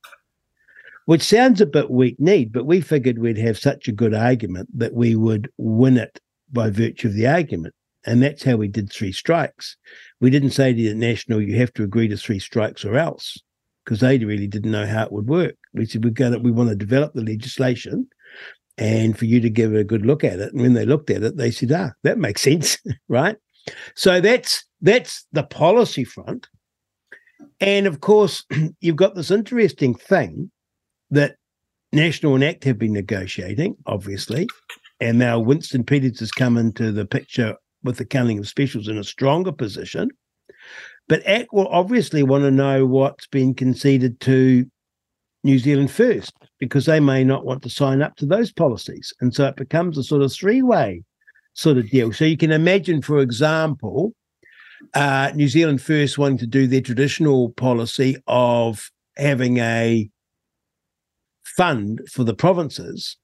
[1.07, 4.69] Which sounds a bit weak need, but we figured we'd have such a good argument
[4.79, 6.21] that we would win it
[6.53, 7.75] by virtue of the argument.
[8.07, 9.77] And that's how we did three strikes.
[10.21, 13.39] We didn't say to the National, you have to agree to three strikes or else,
[13.85, 15.57] because they really didn't know how it would work.
[15.73, 18.09] We said, we've got it, we want to develop the legislation
[18.77, 20.53] and for you to give it a good look at it.
[20.53, 22.79] And when they looked at it, they said, ah, that makes sense,
[23.09, 23.37] right?
[23.95, 26.47] So that's that's the policy front.
[27.61, 28.45] And of course,
[28.81, 30.51] you've got this interesting thing
[31.11, 31.37] that
[31.93, 34.49] National and ACT have been negotiating, obviously.
[35.01, 38.99] And now Winston Peters has come into the picture with the counting of specials in
[38.99, 40.11] a stronger position.
[41.09, 44.67] But ACT will obviously want to know what's been conceded to
[45.45, 49.13] New Zealand first because they may not want to sign up to those policies.
[49.21, 51.03] And so it becomes a sort of three way
[51.55, 52.13] sort of deal.
[52.13, 54.15] So you can imagine, for example,
[54.95, 60.09] uh, New Zealand first wanting to do their traditional policy of having a
[61.45, 63.17] fund for the provinces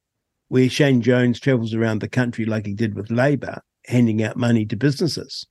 [0.49, 4.67] where Shane Jones travels around the country like he did with Labour, handing out money
[4.67, 5.47] to businesses.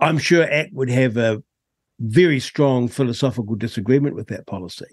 [0.00, 1.42] I'm sure ACT would have a
[1.98, 4.86] very strong philosophical disagreement with that policy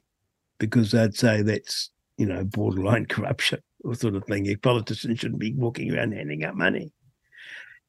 [0.60, 4.48] because they'd say that's you know borderline corruption or sort of thing.
[4.48, 6.92] A politician shouldn't be walking around handing out money,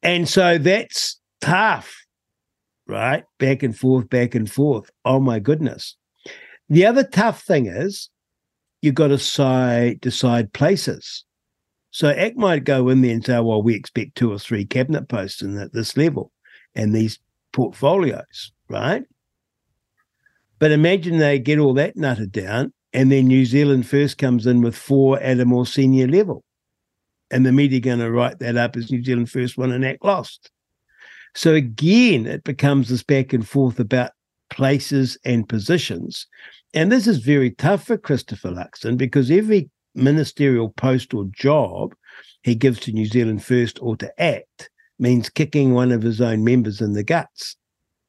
[0.02, 1.94] and so that's tough,
[2.86, 3.24] right?
[3.38, 4.90] Back and forth, back and forth.
[5.04, 5.96] Oh my goodness.
[6.68, 8.10] The other tough thing is
[8.82, 11.24] you've got to decide, decide places.
[11.92, 15.08] So ACT might go in there and say, well, we expect two or three cabinet
[15.08, 16.32] posts in at this level
[16.74, 17.20] and these
[17.52, 19.04] portfolios right?
[20.58, 24.62] But imagine they get all that nutted down, and then New Zealand first comes in
[24.62, 26.42] with four at a more senior level.
[27.30, 30.04] And the media going to write that up as New Zealand first won and ACT
[30.04, 30.50] lost.
[31.34, 34.12] So again, it becomes this back and forth about
[34.48, 36.26] places and positions.
[36.72, 41.94] And this is very tough for Christopher Luxon because every ministerial post or job
[42.42, 46.44] he gives to New Zealand First or to ACT means kicking one of his own
[46.44, 47.56] members in the guts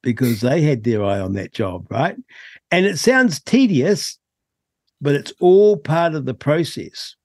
[0.08, 2.16] because they had their eye on that job, right?
[2.72, 4.18] And it sounds tedious,
[5.02, 7.18] but it's all part of the process.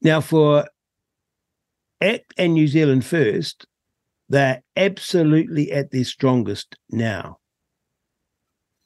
[0.00, 0.64] Now, for
[2.00, 3.66] ACT and New Zealand First,
[4.28, 7.38] they're absolutely at their strongest now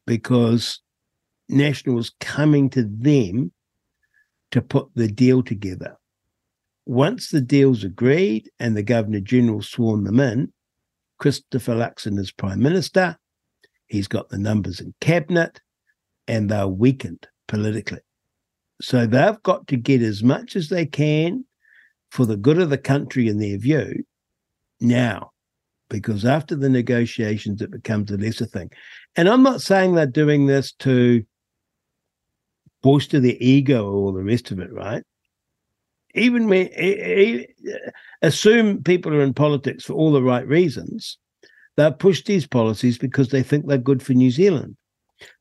[0.06, 0.80] because
[1.50, 3.52] Nationals coming to them
[4.52, 5.98] to put the deal together.
[6.86, 10.50] Once the deal's agreed and the Governor General sworn them in,
[11.18, 13.16] Christopher Luxon is Prime Minister.
[13.86, 15.60] He's got the numbers in cabinet
[16.26, 18.00] and they're weakened politically.
[18.80, 21.44] So they've got to get as much as they can
[22.10, 24.04] for the good of the country in their view
[24.80, 25.32] now,
[25.90, 28.70] because after the negotiations, it becomes a lesser thing.
[29.16, 31.24] And I'm not saying they're doing this to
[32.82, 35.02] bolster their ego or all the rest of it, right?
[36.18, 36.68] Even when
[38.22, 41.18] assume people are in politics for all the right reasons,
[41.76, 44.76] they'll push these policies because they think they're good for New Zealand.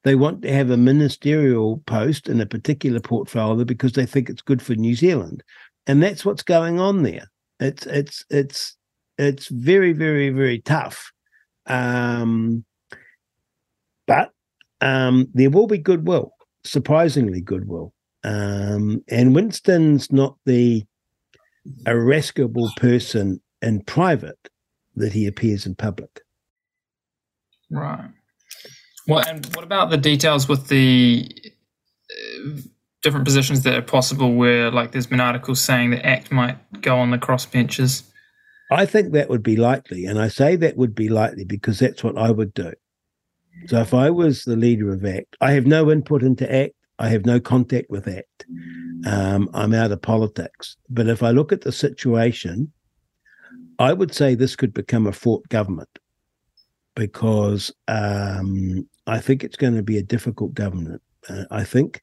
[0.03, 4.41] They want to have a ministerial post in a particular portfolio because they think it's
[4.41, 5.43] good for New Zealand,
[5.85, 7.29] and that's what's going on there.
[7.59, 8.75] It's it's it's
[9.17, 11.11] it's very very very tough,
[11.67, 12.65] um,
[14.07, 14.31] but
[14.81, 16.33] um, there will be goodwill
[16.67, 17.93] surprisingly goodwill.
[18.23, 20.85] Um, and Winston's not the
[21.85, 24.49] irascible person in private
[24.95, 26.21] that he appears in public.
[27.69, 28.09] Right.
[29.07, 31.29] Well, and what about the details with the
[32.11, 32.49] uh,
[33.03, 36.97] different positions that are possible where, like, there's been articles saying the ACT might go
[36.97, 38.03] on the crossbenches?
[38.69, 40.05] I think that would be likely.
[40.05, 42.73] And I say that would be likely because that's what I would do.
[43.67, 46.73] So if I was the leader of ACT, I have no input into ACT.
[46.99, 48.25] I have no contact with that.
[49.05, 50.77] Um, I'm out of politics.
[50.89, 52.71] But if I look at the situation,
[53.79, 55.99] I would say this could become a fort government
[56.95, 61.01] because um, I think it's going to be a difficult government.
[61.29, 62.01] Uh, I think,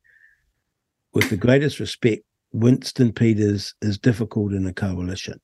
[1.12, 5.40] with the greatest respect, Winston Peters is difficult in a coalition.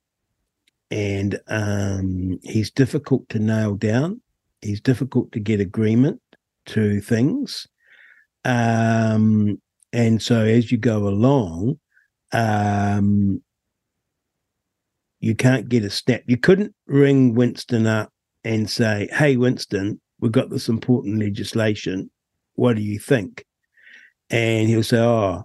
[0.93, 4.20] And um, he's difficult to nail down
[4.60, 6.20] he's difficult to get agreement
[6.66, 7.66] to things.
[8.44, 9.60] Um,
[9.92, 11.78] and so as you go along,
[12.32, 13.42] um,
[15.20, 16.22] you can't get a snap.
[16.26, 18.10] You couldn't ring Winston up
[18.44, 22.10] and say, Hey, Winston, we've got this important legislation.
[22.54, 23.44] What do you think?
[24.30, 25.44] And he'll say, Oh,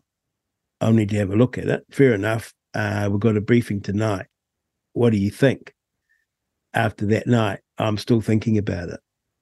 [0.79, 1.83] I'll need to have a look at it.
[1.91, 2.53] Fair enough.
[2.73, 4.27] Uh, we've got a briefing tonight.
[4.93, 5.73] What do you think?
[6.73, 8.99] After that night, I'm still thinking about it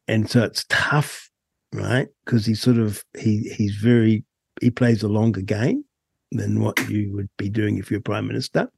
[0.07, 1.29] and so it's tough,
[1.73, 2.07] right?
[2.25, 4.23] Because he sort of he he's very
[4.61, 5.83] he plays a longer game
[6.31, 8.69] than what you would be doing if you're prime minister.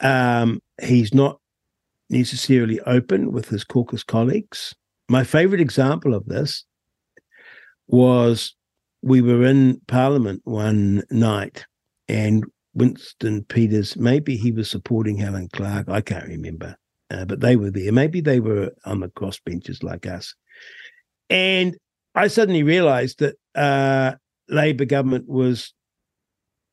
[0.00, 1.40] Um, he's not
[2.10, 4.74] necessarily open with his caucus colleagues.
[5.08, 6.64] My favorite example of this
[7.88, 8.54] was
[9.02, 11.64] we were in Parliament one night
[12.08, 12.44] and
[12.74, 16.76] Winston Peters, maybe he was supporting Helen Clark, I can't remember
[17.10, 17.92] uh, but they were there.
[17.92, 20.34] Maybe they were on the cross benches like us.
[21.30, 21.76] And
[22.14, 24.16] I suddenly realized that uh,
[24.48, 25.72] Labour government was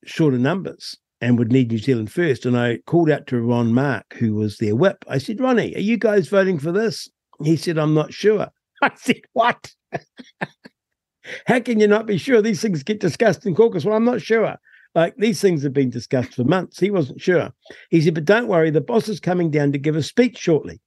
[0.04, 2.44] short of numbers and would need New Zealand first.
[2.46, 5.04] And I called out to Ron Mark, who was their whip.
[5.08, 7.08] I said, Ronnie, are you guys voting for this?
[7.42, 8.48] He said, I'm not sure.
[8.82, 9.72] I said, What?
[11.46, 12.42] How can you not be sure?
[12.42, 13.84] These things get discussed in caucus.
[13.84, 14.56] Well, I'm not sure.
[14.94, 16.78] Like these things have been discussed for months.
[16.78, 17.50] He wasn't sure.
[17.90, 20.80] He said, But don't worry, the boss is coming down to give a speech shortly.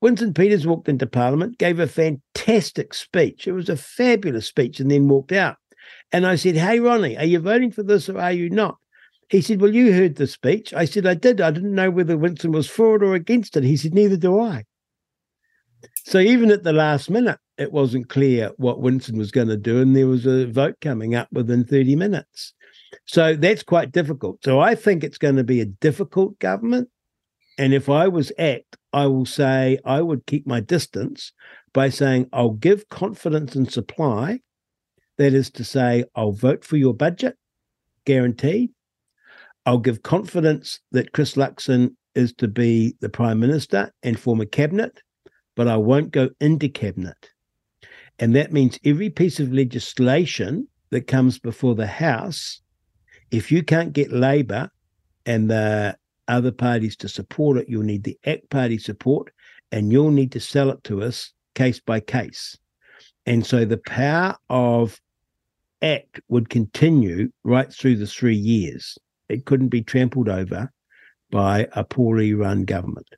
[0.00, 3.46] Winston Peters walked into Parliament, gave a fantastic speech.
[3.46, 5.56] It was a fabulous speech, and then walked out.
[6.12, 8.78] And I said, Hey, Ronnie, are you voting for this or are you not?
[9.28, 10.72] He said, Well, you heard the speech.
[10.74, 11.40] I said, I did.
[11.40, 13.64] I didn't know whether Winston was for it or against it.
[13.64, 14.64] He said, Neither do I.
[16.04, 19.80] So even at the last minute, it wasn't clear what Winston was going to do.
[19.80, 22.54] And there was a vote coming up within 30 minutes.
[23.06, 24.42] So that's quite difficult.
[24.44, 26.88] So I think it's going to be a difficult government.
[27.58, 31.32] And if I was ACT, I will say I would keep my distance
[31.72, 34.38] by saying I'll give confidence in supply.
[35.18, 37.36] That is to say, I'll vote for your budget,
[38.04, 38.70] guaranteed.
[39.66, 44.46] I'll give confidence that Chris Luxon is to be the Prime Minister and form a
[44.46, 45.02] cabinet,
[45.56, 47.30] but I won't go into cabinet.
[48.20, 52.60] And that means every piece of legislation that comes before the House
[53.32, 54.70] if you can't get Labor
[55.26, 55.96] and the
[56.28, 59.32] other parties to support it, you'll need the ACT Party support
[59.72, 62.56] and you'll need to sell it to us case by case.
[63.26, 65.00] And so the power of
[65.82, 68.98] ACT would continue right through the three years.
[69.28, 70.70] It couldn't be trampled over
[71.30, 73.08] by a poorly run government.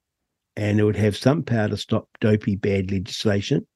[0.56, 3.66] And it would have some power to stop dopey bad legislation,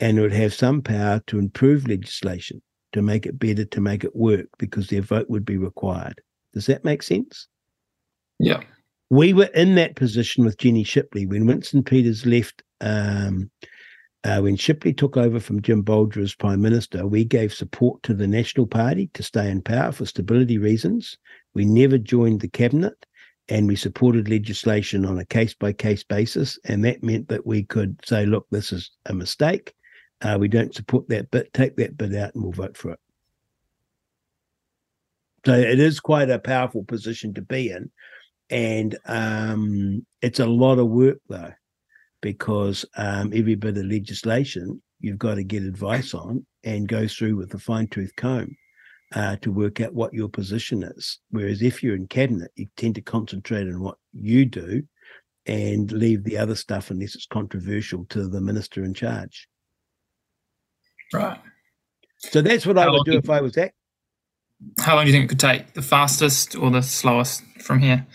[0.00, 4.04] and it would have some power to improve legislation to make it better, to make
[4.04, 6.20] it work, because their vote would be required.
[6.54, 7.48] Does that make sense?
[8.38, 8.62] Yeah.
[9.10, 12.62] we were in that position with Jenny Shipley when Winston Peters left.
[12.80, 13.50] Um,
[14.24, 18.14] uh, when Shipley took over from Jim Bolger as Prime Minister, we gave support to
[18.14, 21.18] the National Party to stay in power for stability reasons.
[21.52, 23.04] We never joined the cabinet
[23.48, 26.58] and we supported legislation on a case by case basis.
[26.64, 29.74] And that meant that we could say, look, this is a mistake.
[30.22, 32.98] Uh, we don't support that bit, take that bit out and we'll vote for it.
[35.44, 37.90] So it is quite a powerful position to be in.
[38.50, 41.52] And um, it's a lot of work, though
[42.24, 47.36] because um, every bit of legislation you've got to get advice on and go through
[47.36, 48.56] with a fine tooth comb
[49.14, 51.18] uh, to work out what your position is.
[51.28, 54.84] Whereas if you're in cabinet, you tend to concentrate on what you do
[55.44, 59.46] and leave the other stuff, unless it's controversial, to the minister in charge.
[61.12, 61.38] Right.
[62.16, 63.74] So that's what I would do if I was that.
[64.80, 65.74] How long do you think it could take?
[65.74, 68.06] The fastest or the slowest from here?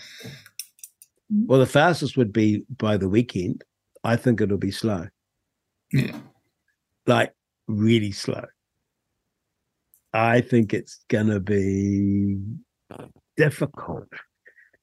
[1.30, 3.64] Well, the fastest would be by the weekend.
[4.04, 5.08] I think it'll be slow.
[5.92, 6.18] Yeah.
[7.06, 7.34] Like
[7.68, 8.46] really slow.
[10.14, 12.40] I think it's going to be
[13.38, 14.08] difficult.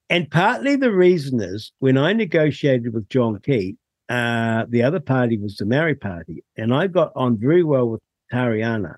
[0.08, 3.76] And partly the reason is when I negotiated with John Key,
[4.08, 8.00] uh, the other party was the Maori Party, and I got on very well with
[8.32, 8.96] Tariana,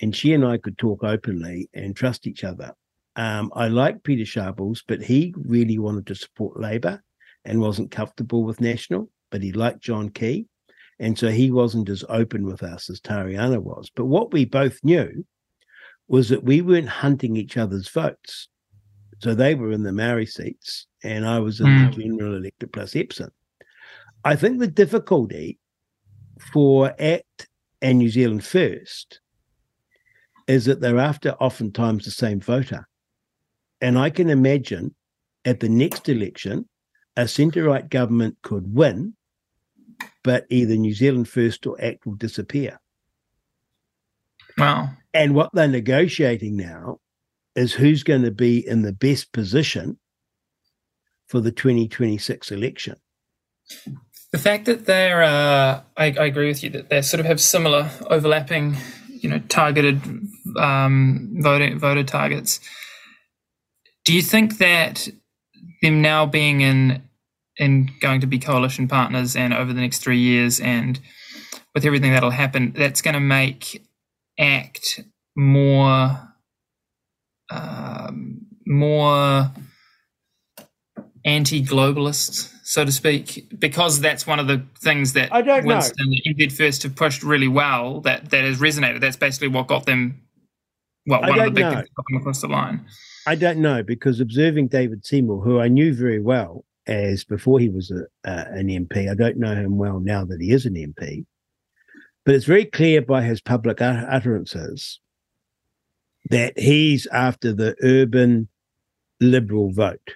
[0.00, 2.74] and she and I could talk openly and trust each other.
[3.16, 7.02] Um, I like Pita Sharples, but he really wanted to support Labour
[7.44, 10.46] and wasn't comfortable with National but he liked John Key.
[10.98, 13.90] And so he wasn't as open with us as Tariana was.
[13.94, 15.24] But what we both knew
[16.08, 18.48] was that we weren't hunting each other's votes.
[19.20, 21.94] So they were in the Maori seats, and I was in mm.
[21.94, 23.30] the general electorate plus Epsom.
[24.24, 25.58] I think the difficulty
[26.52, 27.48] for ACT
[27.80, 29.20] and New Zealand First
[30.50, 32.88] is that they're after oftentimes the same voter.
[33.80, 34.94] And I can imagine
[35.44, 36.68] at the next election,
[37.16, 39.14] a centre right government could win
[40.22, 42.78] but either New Zealand First or ACT will disappear.
[44.58, 44.90] Wow.
[45.14, 46.98] And what they're negotiating now
[47.56, 49.98] is who's going to be in the best position
[51.26, 52.96] for the 2026 election.
[54.32, 57.40] The fact that they're, uh, I, I, agree with you that they sort of have
[57.40, 58.76] similar overlapping,
[59.22, 60.00] you know, targeted
[60.58, 62.60] um, voter voter targets.
[64.04, 65.08] Do you think that
[65.82, 67.02] them now being in
[67.56, 70.98] in going to be coalition partners and over the next three years and
[71.74, 73.84] with everything that'll happen that's going to make
[74.38, 75.00] act
[75.36, 76.18] more
[77.50, 79.50] um, more
[81.24, 86.16] anti-globalist so to speak because that's one of the things that I don't Winston know.
[86.24, 89.86] and NZ First have pushed really well that that has resonated that's basically what got
[89.86, 90.20] them
[91.06, 91.74] well one of the big know.
[91.74, 92.86] things got them across the line
[93.26, 97.68] I don't know because observing David Seymour who I knew very well as before he
[97.68, 99.10] was a, uh, an MP.
[99.10, 101.24] I don't know him well now that he is an MP,
[102.24, 105.00] but it's very clear by his public utterances
[106.30, 108.48] that he's after the urban
[109.20, 110.14] liberal vote.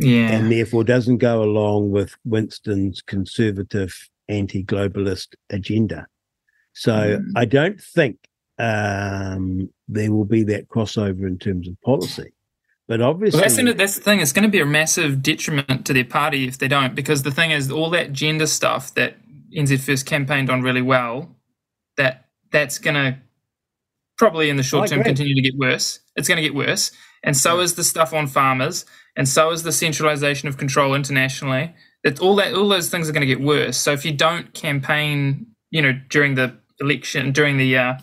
[0.00, 0.30] Yeah.
[0.30, 3.94] And therefore doesn't go along with Winston's conservative
[4.28, 6.06] anti globalist agenda.
[6.72, 7.24] So mm.
[7.34, 8.18] I don't think
[8.58, 12.32] um, there will be that crossover in terms of policy.
[12.86, 14.20] But obviously, well, that's, the, that's the thing.
[14.20, 17.30] It's going to be a massive detriment to their party if they don't, because the
[17.30, 19.16] thing is, all that gender stuff that
[19.52, 21.36] NZ First campaigned on really well,
[21.96, 23.18] that that's going to
[24.16, 26.00] probably in the short term continue to get worse.
[26.16, 26.90] It's going to get worse,
[27.22, 28.86] and so is the stuff on farmers,
[29.18, 31.74] and so is the centralization of control internationally.
[32.04, 33.76] That all that all those things are going to get worse.
[33.76, 37.94] So if you don't campaign, you know, during the election, during the uh,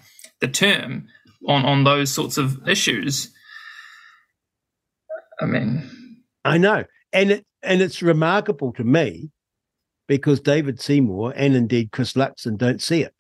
[0.41, 1.07] the term
[1.47, 3.31] on on those sorts of issues
[5.39, 9.29] I mean, I know, and it and it's remarkable to me
[10.07, 13.15] because David Seymour and indeed Chris Luxon don't see it.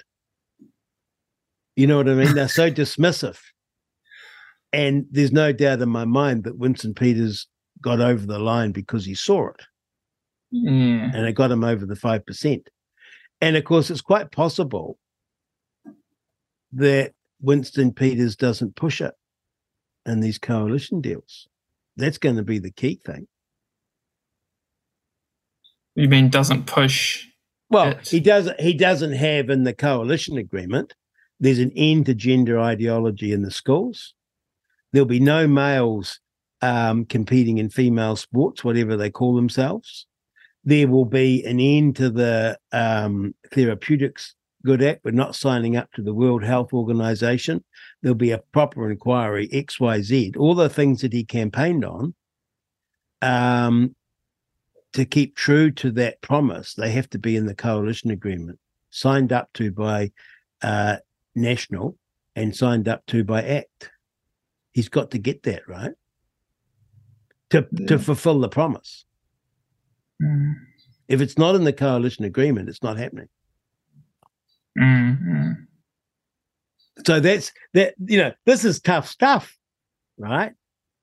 [1.75, 2.35] You know what I mean?
[2.35, 3.39] They're so dismissive.
[4.71, 7.47] And there's no doubt in my mind that Winston Peters
[7.85, 9.61] got over the line because he saw it.
[10.49, 11.11] Yeah.
[11.13, 12.67] And it got him over the 5%.
[13.41, 14.97] And of course, it's quite possible
[16.73, 19.13] that Winston Peters doesn't push it
[20.07, 21.47] in these coalition deals.
[21.95, 23.27] That's going to be the key thing.
[25.93, 27.27] You mean doesn't push?
[27.69, 28.09] Well, it.
[28.09, 28.59] he doesn't.
[28.59, 30.93] He doesn't have in the coalition agreement.
[31.39, 34.13] There's an end to gender ideology in the schools.
[34.91, 36.19] There'll be no males
[36.65, 40.07] um, competing in female sports, whatever they call themselves.
[40.63, 44.33] There will be an end to the um, therapeutics
[44.65, 45.01] good act.
[45.05, 47.63] We're not signing up to the World Health Organization.
[48.01, 52.15] There'll be a proper inquiry, XYZ, all the things that he campaigned on
[53.21, 53.95] um,
[54.93, 58.57] to keep true to that promise, they have to be in the coalition agreement
[58.89, 60.11] signed up to by
[60.63, 60.95] uh,
[61.35, 61.95] National
[62.35, 63.91] and signed up to by ACT.
[64.71, 65.93] He's got to get that right
[67.55, 67.87] to yeah.
[67.87, 69.05] to fulfill the promise.
[70.21, 70.53] Mm.
[71.07, 73.27] If it's not in the coalition agreement, it's not happening.
[74.79, 75.51] Mm-hmm.
[77.05, 77.95] So that's that.
[77.99, 79.57] You know, this is tough stuff,
[80.17, 80.53] right?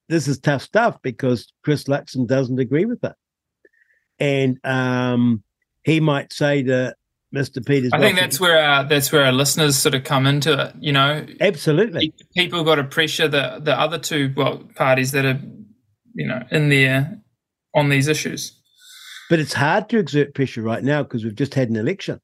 [0.09, 3.15] This is tough stuff because Chris Luxon doesn't agree with it,
[4.19, 5.43] and um,
[5.85, 6.95] he might say to
[7.35, 7.65] Mr.
[7.65, 7.91] Peters.
[7.93, 10.75] I think that's where our that's where our listeners sort of come into it.
[10.81, 12.13] You know, absolutely.
[12.37, 15.41] People got to pressure the the other two well parties that are,
[16.15, 17.21] you know, in there
[17.75, 18.59] uh, on these issues.
[19.31, 22.21] But it's hard to exert pressure right now because we've just had an election.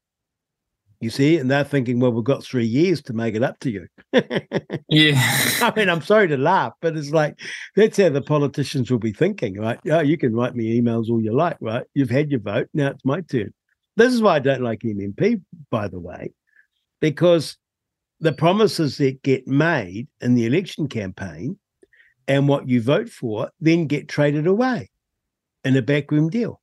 [1.00, 3.70] You see, and they're thinking, well, we've got three years to make it up to
[3.70, 3.86] you.
[4.88, 5.14] yeah.
[5.62, 7.38] I mean, I'm sorry to laugh, but it's like
[7.76, 9.78] that's how the politicians will be thinking, right?
[9.88, 11.84] Oh, you can write me emails all you like, right?
[11.94, 12.68] You've had your vote.
[12.74, 13.54] Now it's my turn.
[13.96, 15.40] This is why I don't like MMP,
[15.70, 16.32] by the way,
[17.00, 17.56] because
[18.20, 21.58] the promises that get made in the election campaign
[22.28, 24.90] and what you vote for then get traded away
[25.64, 26.60] in a backroom deal.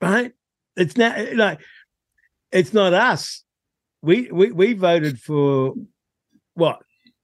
[0.00, 0.32] Right?
[0.76, 1.60] It's not like
[2.52, 3.42] it's not us.
[4.02, 5.74] We we we voted for
[6.54, 6.82] what?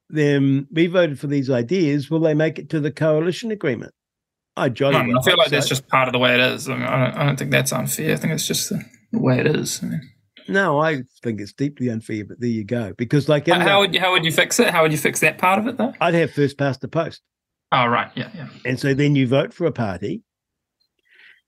[0.09, 2.11] Them we voted for these ideas.
[2.11, 3.93] Will they make it to the coalition agreement?
[4.57, 4.99] I jolly.
[4.99, 5.57] Hmm, I, I feel like so.
[5.57, 6.69] that's just part of the way it is.
[6.69, 8.12] I, mean, I, don't, I don't think that's unfair.
[8.12, 9.83] I think it's just the, the way it is.
[9.83, 10.11] I mean,
[10.48, 12.24] no, I think it's deeply unfair.
[12.24, 12.93] But there you go.
[12.97, 14.70] Because like, how, how would you how would you fix it?
[14.70, 15.93] How would you fix that part of it though?
[16.01, 17.23] I'd have first past the post.
[17.73, 18.48] Oh right, yeah, yeah.
[18.64, 20.23] And so then you vote for a party,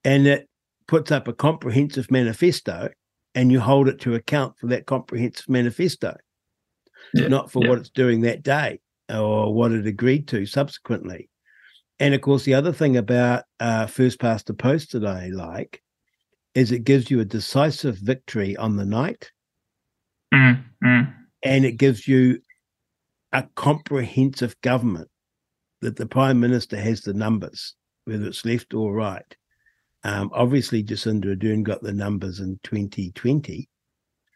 [0.05, 0.49] and it
[0.87, 2.91] puts up a comprehensive manifesto,
[3.35, 6.17] and you hold it to account for that comprehensive manifesto,
[7.15, 7.71] yeah, not for yeah.
[7.71, 11.31] what it's doing that day or what it agreed to subsequently.
[12.01, 15.83] And of course, the other thing about uh, first past the post that I like
[16.59, 19.31] is it gives you a decisive victory on the night,
[20.35, 21.15] mm, mm.
[21.45, 22.41] and it gives you
[23.33, 25.09] a comprehensive government
[25.83, 27.77] that the prime minister has the numbers,
[28.07, 29.37] whether it's left or right.
[30.03, 33.69] Um, obviously, Jacinda Ardern got the numbers in 2020.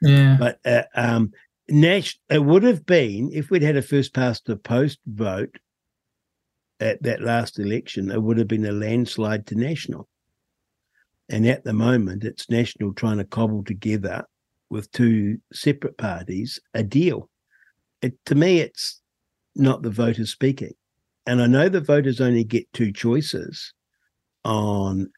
[0.03, 0.37] Yeah.
[0.39, 1.33] But uh, um,
[1.69, 5.57] Nash, it would have been if we'd had a first past the post vote
[6.79, 10.09] at that last election, it would have been a landslide to National.
[11.33, 14.25] And at the moment, it's National trying to cobble together
[14.69, 17.31] with two separate parties a deal.
[18.03, 19.01] It, to me, it's
[19.57, 20.75] not the voters speaking.
[21.27, 23.73] And I know the voters only get two choices
[24.45, 25.11] on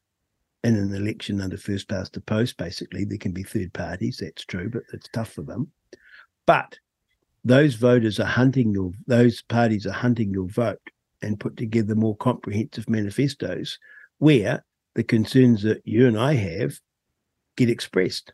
[0.63, 2.57] in an election under first past the post.
[2.57, 4.19] Basically, there can be third parties.
[4.21, 5.69] That's true, but it's tough for them.
[6.45, 6.79] But
[7.43, 10.79] those voters are hunting your those parties are hunting your vote
[11.21, 13.77] and put together more comprehensive manifestos
[14.19, 14.63] where
[14.95, 16.79] the concerns that you and I have
[17.57, 18.33] get expressed,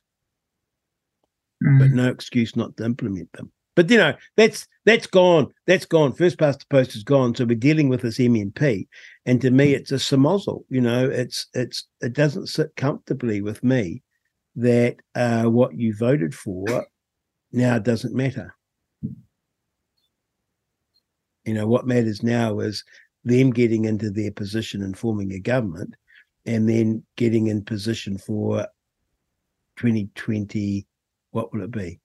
[1.63, 1.79] mm.
[1.79, 3.51] but no excuse not to implement them.
[3.75, 5.47] But you know that's that's gone.
[5.65, 6.13] That's gone.
[6.13, 7.35] First past the post is gone.
[7.35, 8.87] So we're dealing with this MMP,
[9.25, 10.65] and to me, it's a samozel.
[10.69, 14.03] You know, it's it's it doesn't sit comfortably with me
[14.55, 16.85] that uh, what you voted for
[17.53, 18.53] now doesn't matter.
[21.45, 22.83] You know, what matters now is
[23.23, 25.95] them getting into their position and forming a government
[26.45, 28.67] and then getting in position for
[29.77, 30.85] 2020,
[31.31, 31.99] what will it be?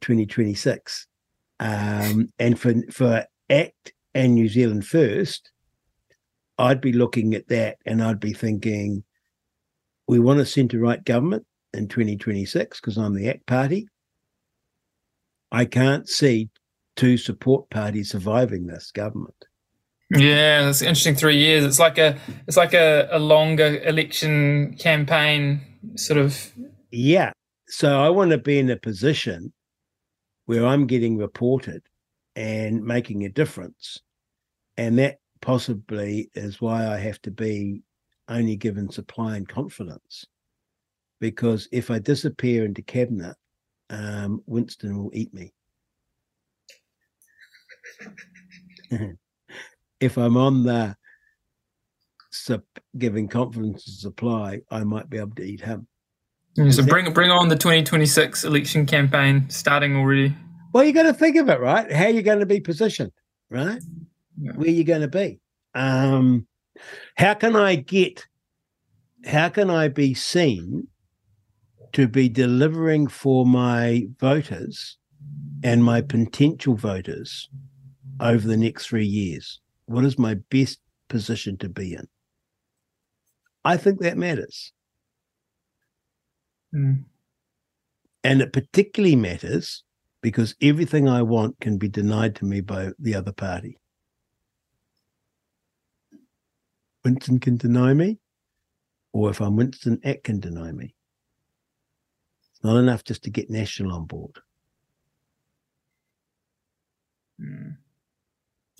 [0.00, 1.06] 2026.
[1.60, 5.50] Um, and for, for ACT and New Zealand First,
[6.58, 9.04] I'd be looking at that and I'd be thinking,
[10.08, 13.88] we want a centre right government in 2026 because I'm the ACT party.
[15.50, 16.50] I can't see
[16.96, 19.34] two support parties surviving this government.
[20.16, 21.14] Yeah, it's interesting.
[21.14, 21.64] Three years.
[21.64, 25.60] It's like a it's like a, a longer election campaign,
[25.96, 26.52] sort of.
[26.90, 27.32] Yeah.
[27.68, 29.52] So I want to be in a position
[30.46, 31.82] where I'm getting reported
[32.36, 33.98] and making a difference,
[34.76, 37.82] and that possibly is why I have to be
[38.28, 40.26] only given supply and confidence,
[41.20, 43.36] because if I disappear into cabinet,
[43.88, 45.52] um, Winston will eat me.
[50.02, 50.96] if I'm on the
[52.30, 52.64] sup,
[52.98, 55.86] giving confidence to supply, I might be able to eat him.
[56.70, 60.34] so bring bring on the 2026 election campaign starting already.
[60.72, 61.90] Well, you got to think of it, right?
[61.90, 63.12] How you're going to be positioned,
[63.48, 63.80] right?
[64.40, 64.52] Yeah.
[64.52, 65.38] Where you're going to be.
[65.74, 66.46] Um,
[67.16, 68.26] how can I get?
[69.24, 70.88] How can I be seen
[71.92, 74.96] to be delivering for my voters
[75.62, 77.48] and my potential voters
[78.18, 79.61] over the next three years?
[79.92, 80.80] What is my best
[81.12, 82.08] position to be in.
[83.64, 84.72] I think that matters.
[86.74, 87.04] Mm.
[88.24, 89.84] And it particularly matters
[90.22, 93.78] because everything I want can be denied to me by the other party.
[97.04, 98.18] Winston can deny me,
[99.12, 100.94] or if I'm Winston, Act can deny me.
[102.52, 104.38] It's not enough just to get National on board.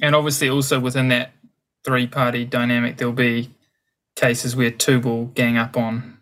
[0.03, 1.33] And obviously, also within that
[1.85, 3.55] three party dynamic, there'll be
[4.17, 6.19] cases where two will gang up on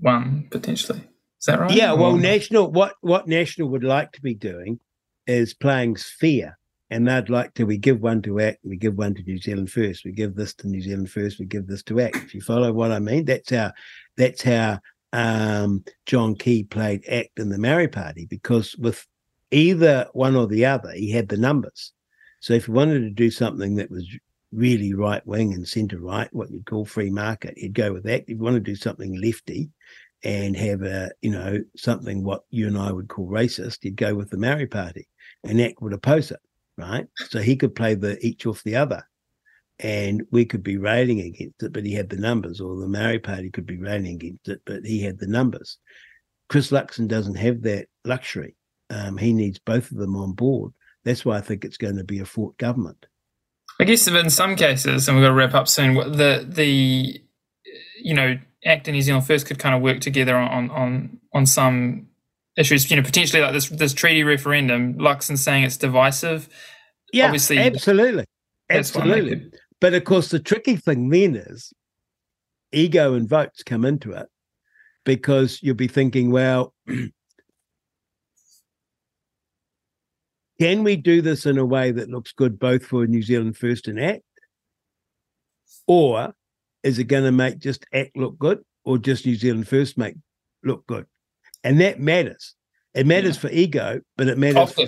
[0.00, 0.98] one potentially.
[1.38, 1.70] Is that right?
[1.70, 2.18] Yeah, well, or...
[2.18, 4.80] National, what, what National would like to be doing
[5.26, 6.58] is playing sphere
[6.90, 9.70] and they'd like to we give one to act we give one to new zealand
[9.70, 12.40] first we give this to new zealand first we give this to act if you
[12.40, 13.70] follow what i mean that's how
[14.16, 14.78] that's how
[15.12, 19.06] um, john key played act in the maori party because with
[19.50, 21.92] either one or the other he had the numbers
[22.40, 24.06] so if you wanted to do something that was
[24.52, 28.22] really right wing and centre right what you'd call free market you'd go with that
[28.22, 29.68] if you want to do something lefty
[30.24, 34.14] and have a you know something what you and i would call racist you'd go
[34.14, 35.06] with the maori party
[35.44, 36.40] and act would oppose it
[36.78, 37.06] right?
[37.16, 39.02] So he could play the each off the other,
[39.80, 43.18] and we could be railing against it, but he had the numbers, or the Maori
[43.18, 45.78] Party could be railing against it, but he had the numbers.
[46.48, 48.54] Chris Luxon doesn't have that luxury.
[48.88, 50.72] Um, he needs both of them on board.
[51.08, 53.06] That's why I think it's going to be a fort government.
[53.80, 55.94] I guess in some cases, and we've got to wrap up soon.
[55.94, 57.22] The the
[58.02, 61.46] you know ACT and New Zealand First could kind of work together on on on
[61.46, 62.08] some
[62.58, 62.90] issues.
[62.90, 64.98] You know, potentially like this this treaty referendum.
[64.98, 66.46] Luxon saying it's divisive.
[67.10, 68.26] Yeah, obviously, absolutely,
[68.68, 69.50] absolutely.
[69.80, 71.72] But of course, the tricky thing then is
[72.70, 74.26] ego and votes come into it
[75.06, 76.74] because you'll be thinking, well.
[80.60, 83.86] Can we do this in a way that looks good both for New Zealand First
[83.86, 84.22] and ACT?
[85.86, 86.34] Or
[86.82, 90.16] is it going to make just ACT look good or just New Zealand First make
[90.62, 91.06] look good?
[91.64, 92.54] and that matters.
[92.94, 93.40] It matters yeah.
[93.40, 94.86] for ego, but it matters for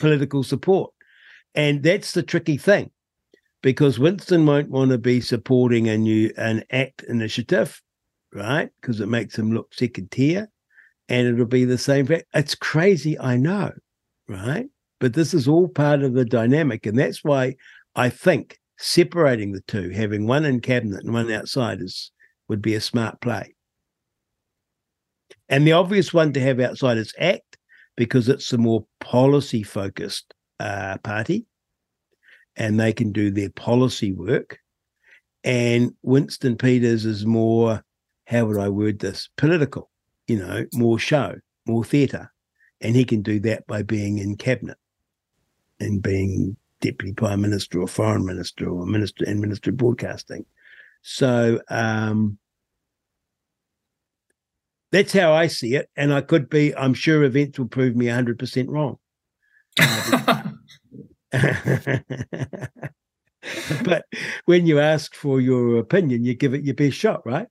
[0.00, 0.92] political support,
[1.54, 2.90] and that's the tricky thing,
[3.62, 7.80] because Winston won't want to be supporting a new an ACT initiative,
[8.32, 8.70] right?
[8.80, 10.48] Because it makes him look second tier,
[11.08, 12.08] and it'll be the same.
[12.34, 13.72] It's crazy, I know,
[14.28, 14.66] right?
[15.02, 17.56] But this is all part of the dynamic, and that's why
[17.96, 22.12] I think separating the two, having one in cabinet and one outside, is
[22.48, 23.56] would be a smart play.
[25.48, 27.56] And the obvious one to have outside is ACT
[27.96, 31.46] because it's the more policy focused uh, party
[32.54, 34.60] and they can do their policy work.
[35.42, 37.82] And Winston Peters is more,
[38.28, 39.90] how would I word this, political,
[40.28, 41.34] you know, more show,
[41.66, 42.32] more theatre.
[42.80, 44.76] And he can do that by being in cabinet
[45.82, 50.44] and being deputy prime minister or foreign minister or minister and minister of broadcasting.
[51.02, 52.38] So um,
[54.90, 55.88] that's how I see it.
[55.96, 58.98] And I could be, I'm sure events will prove me 100% wrong.
[63.84, 64.04] but
[64.44, 67.46] when you ask for your opinion, you give it your best shot, right?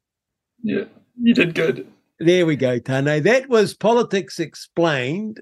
[0.64, 0.86] Yeah,
[1.20, 1.88] you did good.
[2.20, 3.24] There we go, Tane.
[3.24, 5.41] That was Politics Explained.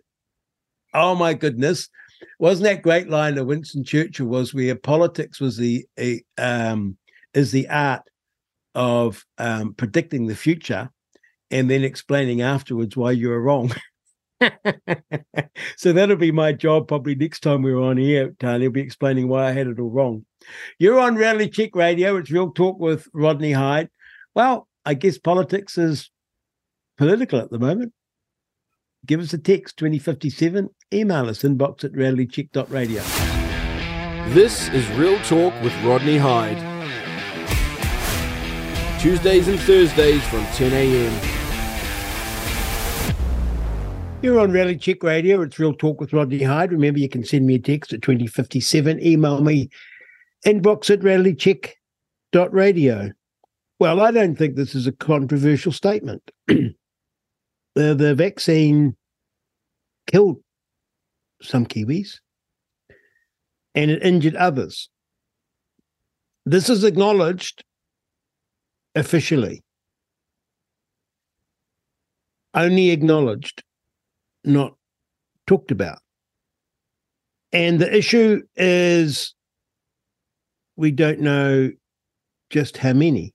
[0.94, 1.90] Oh my goodness.
[2.40, 5.86] Wasn't that great line of Winston Churchill was where politics was the
[6.38, 6.98] um,
[7.34, 8.04] is the art
[8.76, 10.90] of um, predicting the future
[11.52, 13.72] and then explaining afterwards why you were wrong.
[15.78, 18.66] so that'll be my job probably next time we're on here, Tony.
[18.66, 20.26] I'll be explaining why I had it all wrong.
[20.78, 22.18] You're on Reality Check Radio.
[22.18, 23.90] It's Real Talk with Rodney Hide.
[24.36, 26.10] Well, I guess politics is
[26.98, 27.94] political at the moment.
[29.06, 30.70] Give us a text 2057.
[30.94, 33.02] Email us inbox at realitycheck.radio.
[34.34, 36.58] This is Real Talk with Rodney Hide.
[39.00, 41.40] Tuesdays and Thursdays from 10 a.m.
[44.22, 45.42] You're on Reality Check Radio.
[45.42, 46.74] It's Real Talk with Rodney Hide.
[46.74, 49.02] Remember, you can send me a text at 2057.
[49.02, 49.70] Email me
[50.46, 53.12] inbox at realitycheck.radio.
[53.80, 56.32] Well, I don't think this is a controversial statement.
[57.76, 58.96] the, the vaccine
[60.08, 60.38] killed
[61.42, 62.20] some Kiwis
[63.76, 64.90] and it injured others.
[66.46, 67.64] This is acknowledged
[68.96, 69.64] officially,
[72.54, 73.64] only acknowledged
[74.44, 74.74] not
[75.46, 76.00] talked about.
[77.52, 79.34] And the issue is
[80.76, 81.72] we don't know
[82.50, 83.34] just how many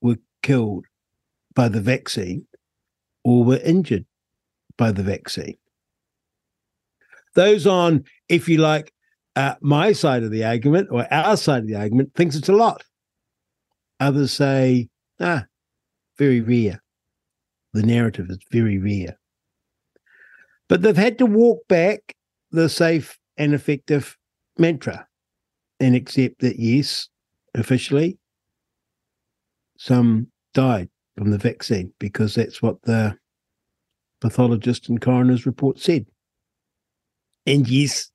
[0.00, 0.86] were killed
[1.56, 2.46] by the vaccine
[3.24, 4.04] or were injured
[4.78, 5.56] by the vaccine.
[7.34, 8.92] Those on, if you like,
[9.34, 12.52] uh, my side of the argument or our side of the argument thinks it's a
[12.52, 12.84] lot.
[13.98, 14.88] Others say,
[15.18, 15.44] ah,
[16.18, 16.80] very rare.
[17.72, 19.18] The narrative is very rare.
[20.68, 22.14] But they've had to walk back
[22.50, 24.16] the safe and effective
[24.58, 25.06] mantra
[25.80, 27.08] and accept that, yes,
[27.54, 28.18] officially,
[29.78, 33.16] some died from the vaccine because that's what the
[34.20, 36.06] pathologist and coroner's report said.
[37.46, 38.10] And yes,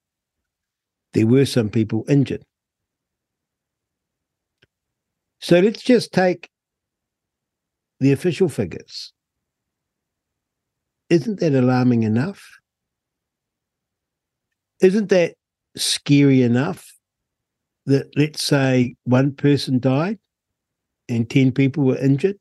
[1.14, 2.44] there were some people injured.
[5.40, 6.50] So let's just take
[8.00, 9.14] the official figures.
[11.10, 12.44] Isn't that alarming enough?
[14.82, 15.36] Isn't that
[15.76, 16.92] scary enough
[17.86, 20.20] that, let's say, one person died
[21.10, 22.38] and 10 people were injured?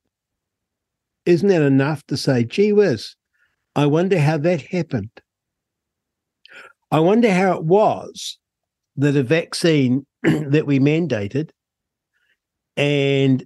[1.27, 3.15] Isn't that enough to say, gee whiz,
[3.77, 5.11] I wonder how that happened?
[6.91, 8.39] I wonder how it was
[8.97, 11.51] that a vaccine that we mandated
[12.77, 13.45] and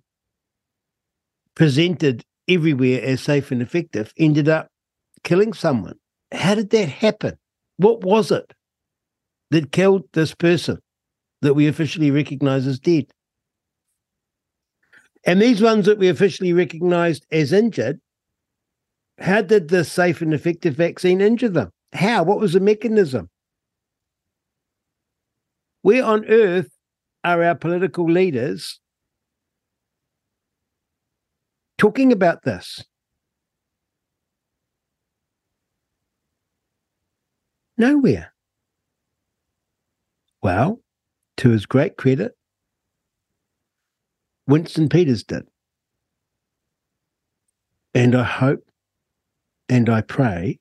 [1.55, 4.69] presented everywhere as safe and effective ended up
[5.23, 5.97] killing someone.
[6.33, 7.37] How did that happen?
[7.77, 8.53] What was it
[9.51, 10.79] that killed this person
[11.43, 13.07] that we officially recognize as dead?
[15.27, 18.01] And these ones that we officially recognized as injured,
[19.19, 21.71] how did the safe and effective vaccine injure them?
[21.93, 22.25] How?
[22.25, 23.31] What was the mechanism?
[25.83, 26.71] Where on earth
[27.23, 28.81] are our political leaders
[31.79, 32.85] talking about this?
[37.77, 38.33] Nowhere.
[40.43, 40.81] Well,
[41.39, 42.33] to his great credit,
[44.47, 45.47] Winston Peters did.
[47.95, 48.65] And I hope
[49.69, 50.59] and I pray